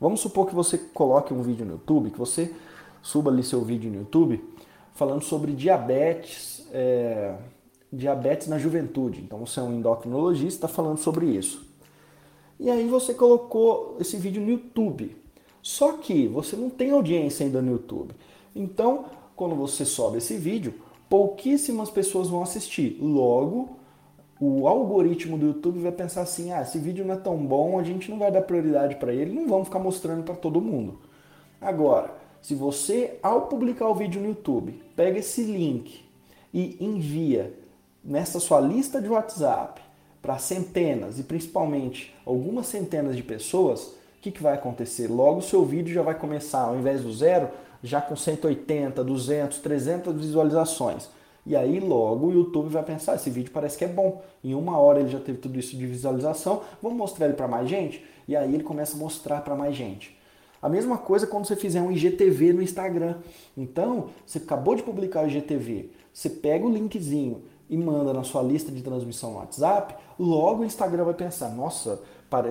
Vamos 0.01 0.19
supor 0.19 0.49
que 0.49 0.55
você 0.57 0.77
coloque 0.77 1.33
um 1.33 1.41
vídeo 1.41 1.65
no 1.65 1.75
YouTube, 1.75 2.11
que 2.11 2.19
você 2.19 2.53
suba 3.01 3.31
ali 3.31 3.45
seu 3.45 3.63
vídeo 3.63 3.93
no 3.93 3.99
YouTube 3.99 4.45
falando 4.93 5.23
sobre 5.23 5.53
diabetes, 5.53 6.67
é, 6.73 7.37
diabetes 7.93 8.49
na 8.49 8.59
juventude. 8.59 9.21
Então 9.21 9.47
você 9.47 9.61
é 9.61 9.63
um 9.63 9.73
endocrinologista 9.73 10.67
falando 10.67 10.99
sobre 10.99 11.27
isso. 11.27 11.65
E 12.59 12.69
aí 12.69 12.89
você 12.89 13.15
colocou 13.15 13.97
esse 14.01 14.17
vídeo 14.17 14.43
no 14.43 14.51
YouTube. 14.51 15.17
Só 15.63 15.93
que 15.93 16.27
você 16.27 16.57
não 16.57 16.71
tem 16.71 16.91
audiência 16.91 17.47
ainda 17.47 17.63
no 17.63 17.71
YouTube. 17.71 18.17
Então, 18.53 19.05
quando 19.37 19.55
você 19.55 19.85
sobe 19.85 20.19
esse 20.19 20.37
vídeo, 20.37 20.75
pouquíssimas 21.09 21.91
pessoas 21.91 22.29
vão 22.29 22.43
assistir. 22.43 22.99
Logo, 23.01 23.77
o 24.41 24.69
algoritmo 24.69 25.37
do 25.37 25.47
YouTube 25.47 25.81
vai 25.81 25.93
pensar 25.93 26.23
assim: 26.23 26.53
ah, 26.53 26.63
esse 26.63 26.79
vídeo 26.79 27.05
não 27.05 27.15
é 27.15 27.19
tão 27.19 27.37
bom, 27.37 27.79
a 27.79 27.83
gente 27.83 28.11
não 28.11 28.19
vai 28.19 28.31
dar 28.31 28.43
prioridade 28.43 28.97
para 28.97 29.13
ele, 29.13 29.33
não 29.33 29.49
vamos 29.49 29.69
ficar 29.69 29.79
mostrando 29.79 30.23
para 30.23 30.35
todo 30.35 30.61
mundo. 30.61 30.99
Agora, 31.61 32.15
se 32.41 32.55
você, 32.55 33.19
ao 33.23 33.43
publicar 33.43 33.89
o 33.89 33.95
vídeo 33.95 34.21
no 34.21 34.29
YouTube, 34.29 34.81
pega 34.95 35.19
esse 35.19 35.43
link 35.43 36.05
e 36.55 36.77
envia 36.81 37.53
nessa 38.05 38.39
sua 38.39 38.61
lista 38.61 39.03
de 39.03 39.09
WhatsApp 39.09 39.81
para 40.23 40.39
centenas 40.39 41.19
e 41.19 41.23
principalmente 41.23 42.15
algumas 42.25 42.67
centenas 42.67 43.17
de 43.17 43.23
pessoas, 43.23 43.83
o 43.83 44.21
que, 44.21 44.31
que 44.31 44.43
vai 44.43 44.55
acontecer? 44.55 45.09
Logo 45.09 45.39
o 45.39 45.43
seu 45.43 45.65
vídeo 45.65 45.95
já 45.95 46.03
vai 46.03 46.15
começar, 46.15 46.63
ao 46.63 46.77
invés 46.77 47.03
do 47.03 47.13
zero, 47.13 47.51
já 47.83 48.01
com 48.01 48.17
180, 48.17 49.03
200, 49.03 49.59
300 49.59 50.15
visualizações. 50.15 51.09
E 51.47 51.57
aí 51.57 51.81
logo 51.81 52.27
o 52.27 52.33
YouTube 52.33 52.69
vai 52.69 52.83
pensar, 52.83 53.15
esse 53.15 53.31
vídeo 53.31 53.51
parece 53.53 53.79
que 53.79 53.85
é 53.85 53.89
bom. 53.89 54.23
Em 54.45 54.55
uma 54.55 54.79
hora 54.79 55.01
ele 55.01 55.09
já 55.09 55.19
teve 55.19 55.39
tudo 55.39 55.59
isso 55.59 55.77
de 55.77 55.87
visualização, 55.87 56.63
vamos 56.83 56.99
mostrar 56.99 57.27
ele 57.27 57.35
para 57.35 57.49
mais 57.49 57.69
gente? 57.69 58.05
E 58.27 58.37
aí 58.37 58.53
ele 58.53 58.63
começa 58.63 58.97
a 58.97 58.99
mostrar 58.99 59.41
para 59.41 59.57
mais 59.57 59.75
gente. 59.75 60.19
A 60.61 60.69
mesma 60.69 60.99
coisa 60.99 61.27
quando 61.27 61.47
você 61.47 61.57
fizer 61.57 61.81
um 61.81 61.91
IGTV 61.91 62.53
no 62.53 62.61
Instagram. 62.61 63.17
Então, 63.57 64.11
você 64.27 64.39
acabou 64.39 64.75
de 64.75 64.83
publicar 64.83 65.25
o 65.25 65.29
IGTV, 65.29 65.91
você 66.13 66.29
pega 66.29 66.67
o 66.67 66.71
linkzinho 66.71 67.43
e 67.71 67.77
manda 67.77 68.13
na 68.13 68.25
sua 68.25 68.43
lista 68.43 68.73
de 68.73 68.83
transmissão 68.83 69.33
no 69.33 69.39
WhatsApp, 69.39 69.95
logo 70.19 70.63
o 70.63 70.65
Instagram 70.65 71.05
vai 71.05 71.15
pensar, 71.15 71.49
nossa, 71.51 72.03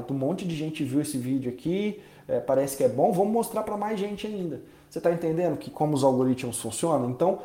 um 0.09 0.13
monte 0.13 0.47
de 0.47 0.55
gente 0.55 0.83
viu 0.83 1.01
esse 1.01 1.17
vídeo 1.17 1.51
aqui, 1.51 1.99
é, 2.27 2.39
parece 2.39 2.77
que 2.77 2.83
é 2.83 2.89
bom, 2.89 3.11
vamos 3.11 3.33
mostrar 3.33 3.63
para 3.63 3.77
mais 3.77 3.99
gente 3.99 4.25
ainda. 4.25 4.61
Você 4.89 4.99
está 4.99 5.11
entendendo 5.11 5.57
que 5.57 5.69
como 5.69 5.95
os 5.95 6.03
algoritmos 6.03 6.59
funcionam? 6.59 7.09
Então, 7.09 7.39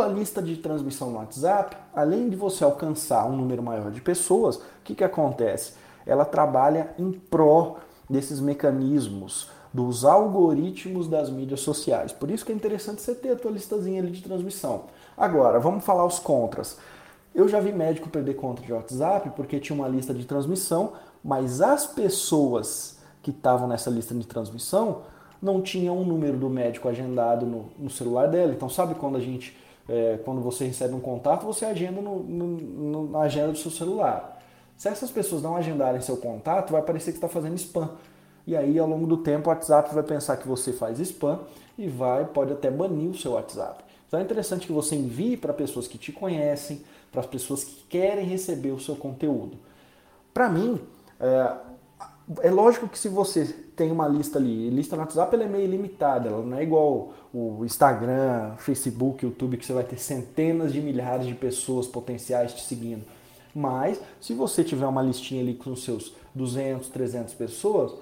a 0.00 0.06
lista 0.06 0.42
de 0.42 0.56
transmissão 0.56 1.10
no 1.10 1.18
WhatsApp, 1.18 1.76
além 1.94 2.28
de 2.28 2.36
você 2.36 2.64
alcançar 2.64 3.26
um 3.26 3.36
número 3.36 3.62
maior 3.62 3.90
de 3.90 4.00
pessoas, 4.00 4.56
o 4.56 4.62
que, 4.84 4.94
que 4.94 5.04
acontece? 5.04 5.72
Ela 6.06 6.24
trabalha 6.24 6.94
em 6.98 7.12
pró 7.12 7.76
desses 8.08 8.40
mecanismos, 8.40 9.48
dos 9.72 10.04
algoritmos 10.04 11.08
das 11.08 11.30
mídias 11.30 11.60
sociais. 11.60 12.12
Por 12.12 12.30
isso 12.30 12.44
que 12.44 12.52
é 12.52 12.54
interessante 12.54 13.00
você 13.00 13.14
ter 13.14 13.30
a 13.30 13.36
tua 13.36 13.52
listazinha 13.52 14.02
ali 14.02 14.10
de 14.10 14.22
transmissão. 14.22 14.84
Agora, 15.16 15.58
vamos 15.60 15.84
falar 15.84 16.04
os 16.04 16.18
contras. 16.18 16.76
Eu 17.34 17.48
já 17.48 17.60
vi 17.60 17.72
médico 17.72 18.08
perder 18.08 18.34
conta 18.34 18.60
de 18.62 18.72
WhatsApp 18.72 19.30
porque 19.36 19.60
tinha 19.60 19.76
uma 19.78 19.88
lista 19.88 20.12
de 20.12 20.24
transmissão, 20.24 20.94
mas 21.22 21.60
as 21.60 21.86
pessoas 21.86 22.98
que 23.22 23.30
estavam 23.30 23.68
nessa 23.68 23.88
lista 23.88 24.14
de 24.14 24.26
transmissão 24.26 25.02
não 25.40 25.60
tinham 25.60 25.96
o 25.96 26.02
um 26.02 26.04
número 26.04 26.36
do 26.36 26.48
médico 26.48 26.88
agendado 26.88 27.46
no, 27.46 27.70
no 27.78 27.90
celular 27.90 28.28
dela. 28.28 28.52
Então, 28.52 28.68
sabe 28.68 28.94
quando 28.94 29.16
a 29.16 29.20
gente 29.20 29.56
é, 29.88 30.18
quando 30.24 30.40
você 30.40 30.64
recebe 30.66 30.94
um 30.94 31.00
contato, 31.00 31.44
você 31.44 31.64
agenda 31.64 32.00
no, 32.00 32.20
no, 32.20 33.10
na 33.10 33.20
agenda 33.20 33.52
do 33.52 33.58
seu 33.58 33.70
celular. 33.70 34.40
Se 34.76 34.88
essas 34.88 35.10
pessoas 35.10 35.42
não 35.42 35.56
agendarem 35.56 36.00
seu 36.00 36.16
contato, 36.16 36.70
vai 36.70 36.82
parecer 36.82 37.10
que 37.10 37.18
está 37.18 37.28
fazendo 37.28 37.56
spam. 37.56 37.90
E 38.46 38.56
aí, 38.56 38.78
ao 38.78 38.88
longo 38.88 39.06
do 39.06 39.16
tempo, 39.16 39.48
o 39.48 39.52
WhatsApp 39.52 39.92
vai 39.92 40.02
pensar 40.02 40.36
que 40.36 40.46
você 40.46 40.72
faz 40.72 40.98
spam 41.00 41.40
e 41.76 41.88
vai, 41.88 42.24
pode 42.24 42.52
até 42.52 42.70
banir 42.70 43.10
o 43.10 43.16
seu 43.16 43.32
WhatsApp. 43.32 43.84
Então 44.06 44.18
é 44.18 44.22
interessante 44.22 44.66
que 44.66 44.72
você 44.72 44.96
envie 44.96 45.36
para 45.36 45.52
pessoas 45.52 45.86
que 45.86 45.96
te 45.96 46.12
conhecem, 46.12 46.82
para 47.12 47.20
as 47.20 47.26
pessoas 47.26 47.62
que 47.62 47.84
querem 47.88 48.24
receber 48.24 48.70
o 48.70 48.80
seu 48.80 48.96
conteúdo. 48.96 49.56
Para 50.32 50.48
mim, 50.48 50.80
é, 51.20 51.52
é, 52.42 52.50
lógico 52.50 52.88
que 52.88 52.98
se 52.98 53.08
você 53.08 53.44
tem 53.74 53.90
uma 53.90 54.06
lista 54.06 54.38
ali, 54.38 54.70
lista 54.70 54.94
no 54.94 55.02
WhatsApp 55.02 55.34
ela 55.34 55.44
é 55.44 55.48
meio 55.48 55.66
limitada, 55.68 56.28
ela 56.28 56.44
não 56.44 56.56
é 56.56 56.62
igual 56.62 57.12
o 57.32 57.64
Instagram, 57.64 58.54
Facebook, 58.56 59.24
YouTube, 59.24 59.56
que 59.56 59.66
você 59.66 59.72
vai 59.72 59.84
ter 59.84 59.98
centenas 59.98 60.72
de 60.72 60.80
milhares 60.80 61.26
de 61.26 61.34
pessoas 61.34 61.86
potenciais 61.86 62.52
te 62.52 62.62
seguindo. 62.62 63.04
Mas, 63.54 64.00
se 64.20 64.32
você 64.32 64.62
tiver 64.62 64.86
uma 64.86 65.02
listinha 65.02 65.42
ali 65.42 65.54
com 65.54 65.74
seus 65.74 66.14
200, 66.34 66.88
300 66.88 67.34
pessoas, 67.34 67.92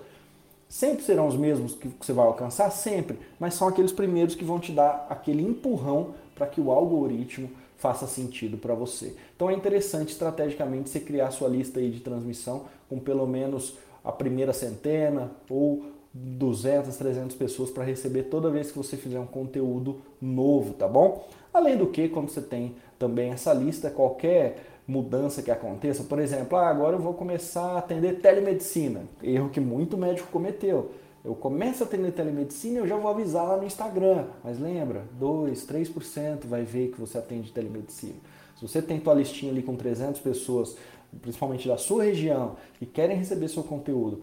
sempre 0.68 1.02
serão 1.02 1.26
os 1.26 1.36
mesmos 1.36 1.74
que 1.74 1.88
você 1.98 2.12
vai 2.12 2.26
alcançar? 2.26 2.70
Sempre. 2.70 3.18
Mas 3.40 3.54
são 3.54 3.68
aqueles 3.68 3.92
primeiros 3.92 4.34
que 4.34 4.44
vão 4.44 4.58
te 4.58 4.72
dar 4.72 5.06
aquele 5.08 5.42
empurrão 5.42 6.14
para 6.34 6.46
que 6.46 6.60
o 6.60 6.70
algoritmo 6.70 7.50
faça 7.78 8.06
sentido 8.06 8.58
para 8.58 8.74
você. 8.74 9.16
Então 9.34 9.48
é 9.48 9.54
interessante 9.54 10.10
estrategicamente 10.10 10.90
você 10.90 11.00
criar 11.00 11.30
sua 11.30 11.48
lista 11.48 11.78
aí 11.78 11.90
de 11.90 12.00
transmissão 12.00 12.64
com 12.88 12.98
pelo 12.98 13.26
menos 13.26 13.76
a 14.08 14.12
primeira 14.12 14.54
centena 14.54 15.30
ou 15.50 15.84
200, 16.14 16.96
300 16.96 17.36
pessoas 17.36 17.70
para 17.70 17.84
receber 17.84 18.24
toda 18.24 18.48
vez 18.48 18.72
que 18.72 18.78
você 18.78 18.96
fizer 18.96 19.20
um 19.20 19.26
conteúdo 19.26 20.00
novo, 20.18 20.72
tá 20.72 20.88
bom? 20.88 21.28
Além 21.52 21.76
do 21.76 21.88
que, 21.88 22.08
quando 22.08 22.30
você 22.30 22.40
tem 22.40 22.74
também 22.98 23.32
essa 23.32 23.52
lista, 23.52 23.90
qualquer 23.90 24.64
mudança 24.86 25.42
que 25.42 25.50
aconteça, 25.50 26.04
por 26.04 26.18
exemplo, 26.18 26.56
ah, 26.56 26.68
agora 26.70 26.96
eu 26.96 27.00
vou 27.00 27.12
começar 27.12 27.72
a 27.72 27.78
atender 27.78 28.20
telemedicina, 28.20 29.02
erro 29.22 29.50
que 29.50 29.60
muito 29.60 29.98
médico 29.98 30.30
cometeu. 30.32 30.90
Eu 31.22 31.34
começo 31.34 31.82
a 31.82 31.86
atender 31.86 32.12
telemedicina, 32.12 32.78
eu 32.78 32.86
já 32.86 32.96
vou 32.96 33.10
avisar 33.10 33.46
lá 33.46 33.58
no 33.58 33.66
Instagram, 33.66 34.24
mas 34.42 34.58
lembra, 34.58 35.02
2, 35.18 35.66
3% 35.66 36.46
vai 36.46 36.62
ver 36.62 36.92
que 36.92 36.98
você 36.98 37.18
atende 37.18 37.52
telemedicina. 37.52 38.16
Se 38.56 38.66
você 38.66 38.80
tem 38.80 38.98
tua 38.98 39.14
listinha 39.14 39.52
ali 39.52 39.62
com 39.62 39.76
300 39.76 40.20
pessoas, 40.20 40.76
principalmente 41.20 41.66
da 41.66 41.76
sua 41.76 42.04
região, 42.04 42.56
que 42.78 42.86
querem 42.86 43.16
receber 43.16 43.48
seu 43.48 43.62
conteúdo, 43.62 44.22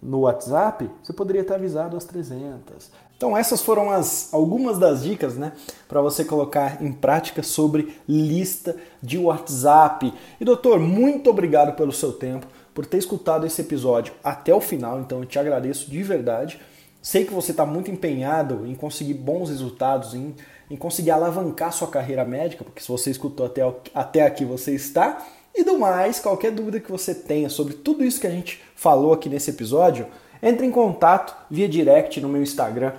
no 0.00 0.20
WhatsApp, 0.20 0.88
você 1.02 1.12
poderia 1.12 1.44
ter 1.44 1.54
avisado 1.54 1.96
as 1.96 2.04
300. 2.04 2.90
Então 3.16 3.36
essas 3.36 3.60
foram 3.62 3.90
as 3.90 4.32
algumas 4.32 4.78
das 4.78 5.02
dicas, 5.02 5.36
né, 5.36 5.52
para 5.88 6.00
você 6.00 6.24
colocar 6.24 6.80
em 6.80 6.92
prática 6.92 7.42
sobre 7.42 7.98
lista 8.08 8.76
de 9.02 9.18
WhatsApp. 9.18 10.14
E 10.40 10.44
doutor, 10.44 10.78
muito 10.78 11.28
obrigado 11.28 11.74
pelo 11.74 11.90
seu 11.90 12.12
tempo, 12.12 12.46
por 12.72 12.86
ter 12.86 12.98
escutado 12.98 13.44
esse 13.44 13.60
episódio 13.60 14.14
até 14.22 14.54
o 14.54 14.60
final, 14.60 15.00
então 15.00 15.18
eu 15.18 15.26
te 15.26 15.38
agradeço 15.38 15.90
de 15.90 16.00
verdade. 16.02 16.60
Sei 17.02 17.24
que 17.24 17.34
você 17.34 17.50
está 17.50 17.66
muito 17.66 17.90
empenhado 17.90 18.64
em 18.66 18.74
conseguir 18.74 19.14
bons 19.14 19.50
resultados, 19.50 20.14
em, 20.14 20.34
em 20.70 20.76
conseguir 20.76 21.10
alavancar 21.10 21.72
sua 21.72 21.88
carreira 21.88 22.24
médica, 22.24 22.62
porque 22.62 22.80
se 22.80 22.88
você 22.88 23.10
escutou 23.10 23.46
até, 23.46 23.62
até 23.92 24.22
aqui, 24.22 24.44
você 24.44 24.74
está. 24.74 25.26
E 25.58 25.64
do 25.64 25.76
mais, 25.76 26.20
qualquer 26.20 26.52
dúvida 26.52 26.78
que 26.78 26.88
você 26.88 27.12
tenha 27.12 27.48
sobre 27.48 27.74
tudo 27.74 28.04
isso 28.04 28.20
que 28.20 28.28
a 28.28 28.30
gente 28.30 28.62
falou 28.76 29.12
aqui 29.12 29.28
nesse 29.28 29.50
episódio, 29.50 30.06
entre 30.40 30.64
em 30.64 30.70
contato 30.70 31.34
via 31.50 31.68
direct 31.68 32.20
no 32.20 32.28
meu 32.28 32.40
Instagram, 32.40 32.92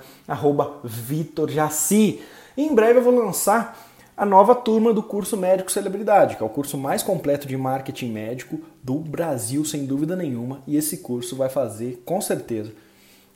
VitorJaci. 0.84 2.20
E 2.54 2.62
em 2.62 2.74
breve 2.74 2.98
eu 2.98 3.02
vou 3.02 3.14
lançar 3.14 3.80
a 4.14 4.26
nova 4.26 4.54
turma 4.54 4.92
do 4.92 5.02
curso 5.02 5.38
Médico 5.38 5.72
Celebridade, 5.72 6.36
que 6.36 6.42
é 6.42 6.46
o 6.46 6.50
curso 6.50 6.76
mais 6.76 7.02
completo 7.02 7.48
de 7.48 7.56
marketing 7.56 8.10
médico 8.10 8.60
do 8.82 8.96
Brasil, 8.96 9.64
sem 9.64 9.86
dúvida 9.86 10.14
nenhuma. 10.14 10.60
E 10.66 10.76
esse 10.76 10.98
curso 10.98 11.36
vai 11.36 11.48
fazer, 11.48 12.02
com 12.04 12.20
certeza, 12.20 12.74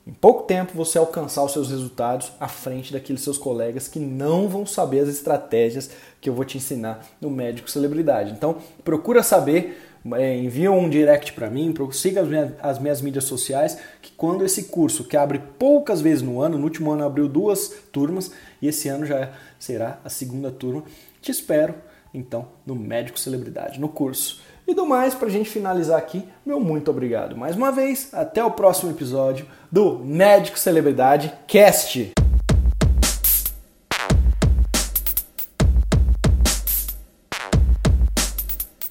em 0.07 0.13
pouco 0.13 0.43
tempo 0.43 0.73
você 0.75 0.99
alcançar 0.99 1.43
os 1.43 1.53
seus 1.53 1.71
resultados 1.71 2.31
à 2.39 2.47
frente 2.47 2.93
daqueles 2.93 3.23
seus 3.23 3.39
colegas 3.39 3.89
que 3.89 3.99
não 3.99 4.49
vão 4.49 4.67
saber 4.67 5.01
as 5.01 5.09
estratégias 5.09 5.91
que 6.21 6.29
eu 6.29 6.35
vou 6.35 6.45
te 6.45 6.59
ensinar 6.59 7.07
no 7.21 7.31
Médico 7.31 7.71
Celebridade. 7.71 8.33
Então, 8.33 8.59
procura 8.85 9.23
saber, 9.23 9.81
é, 10.13 10.37
envia 10.37 10.71
um 10.71 10.91
direct 10.91 11.33
para 11.33 11.49
mim, 11.49 11.75
siga 11.93 12.21
as 12.21 12.29
minhas, 12.29 12.53
as 12.61 12.79
minhas 12.79 13.01
mídias 13.01 13.25
sociais, 13.25 13.79
que 14.03 14.13
quando 14.13 14.45
esse 14.45 14.65
curso, 14.65 15.05
que 15.05 15.17
abre 15.17 15.41
poucas 15.59 16.03
vezes 16.03 16.21
no 16.21 16.39
ano, 16.39 16.59
no 16.59 16.65
último 16.65 16.93
ano 16.93 17.05
abriu 17.05 17.27
duas 17.27 17.73
turmas 17.91 18.31
e 18.61 18.69
esse 18.69 18.89
ano 18.89 19.07
já 19.07 19.33
será 19.59 20.01
a 20.05 20.11
segunda 20.11 20.51
turma, 20.51 20.85
te 21.23 21.31
espero 21.31 21.75
então 22.13 22.47
no 22.65 22.77
Médico 22.77 23.19
Celebridade, 23.19 23.81
no 23.81 23.89
curso. 23.89 24.41
E 24.67 24.75
do 24.75 24.87
mais, 24.87 25.15
para 25.15 25.29
a 25.29 25.31
gente 25.31 25.51
finalizar 25.51 25.99
aqui, 25.99 26.25
meu 26.45 26.59
muito 26.59 26.91
obrigado 26.91 27.37
mais 27.37 27.55
uma 27.55 27.71
vez. 27.71 28.09
Até 28.15 28.43
o 28.43 28.51
próximo 28.51 28.91
episódio 28.91 29.47
do 29.71 29.99
Médico 29.99 30.59
Celebridade 30.59 31.33
Cast. 31.47 32.24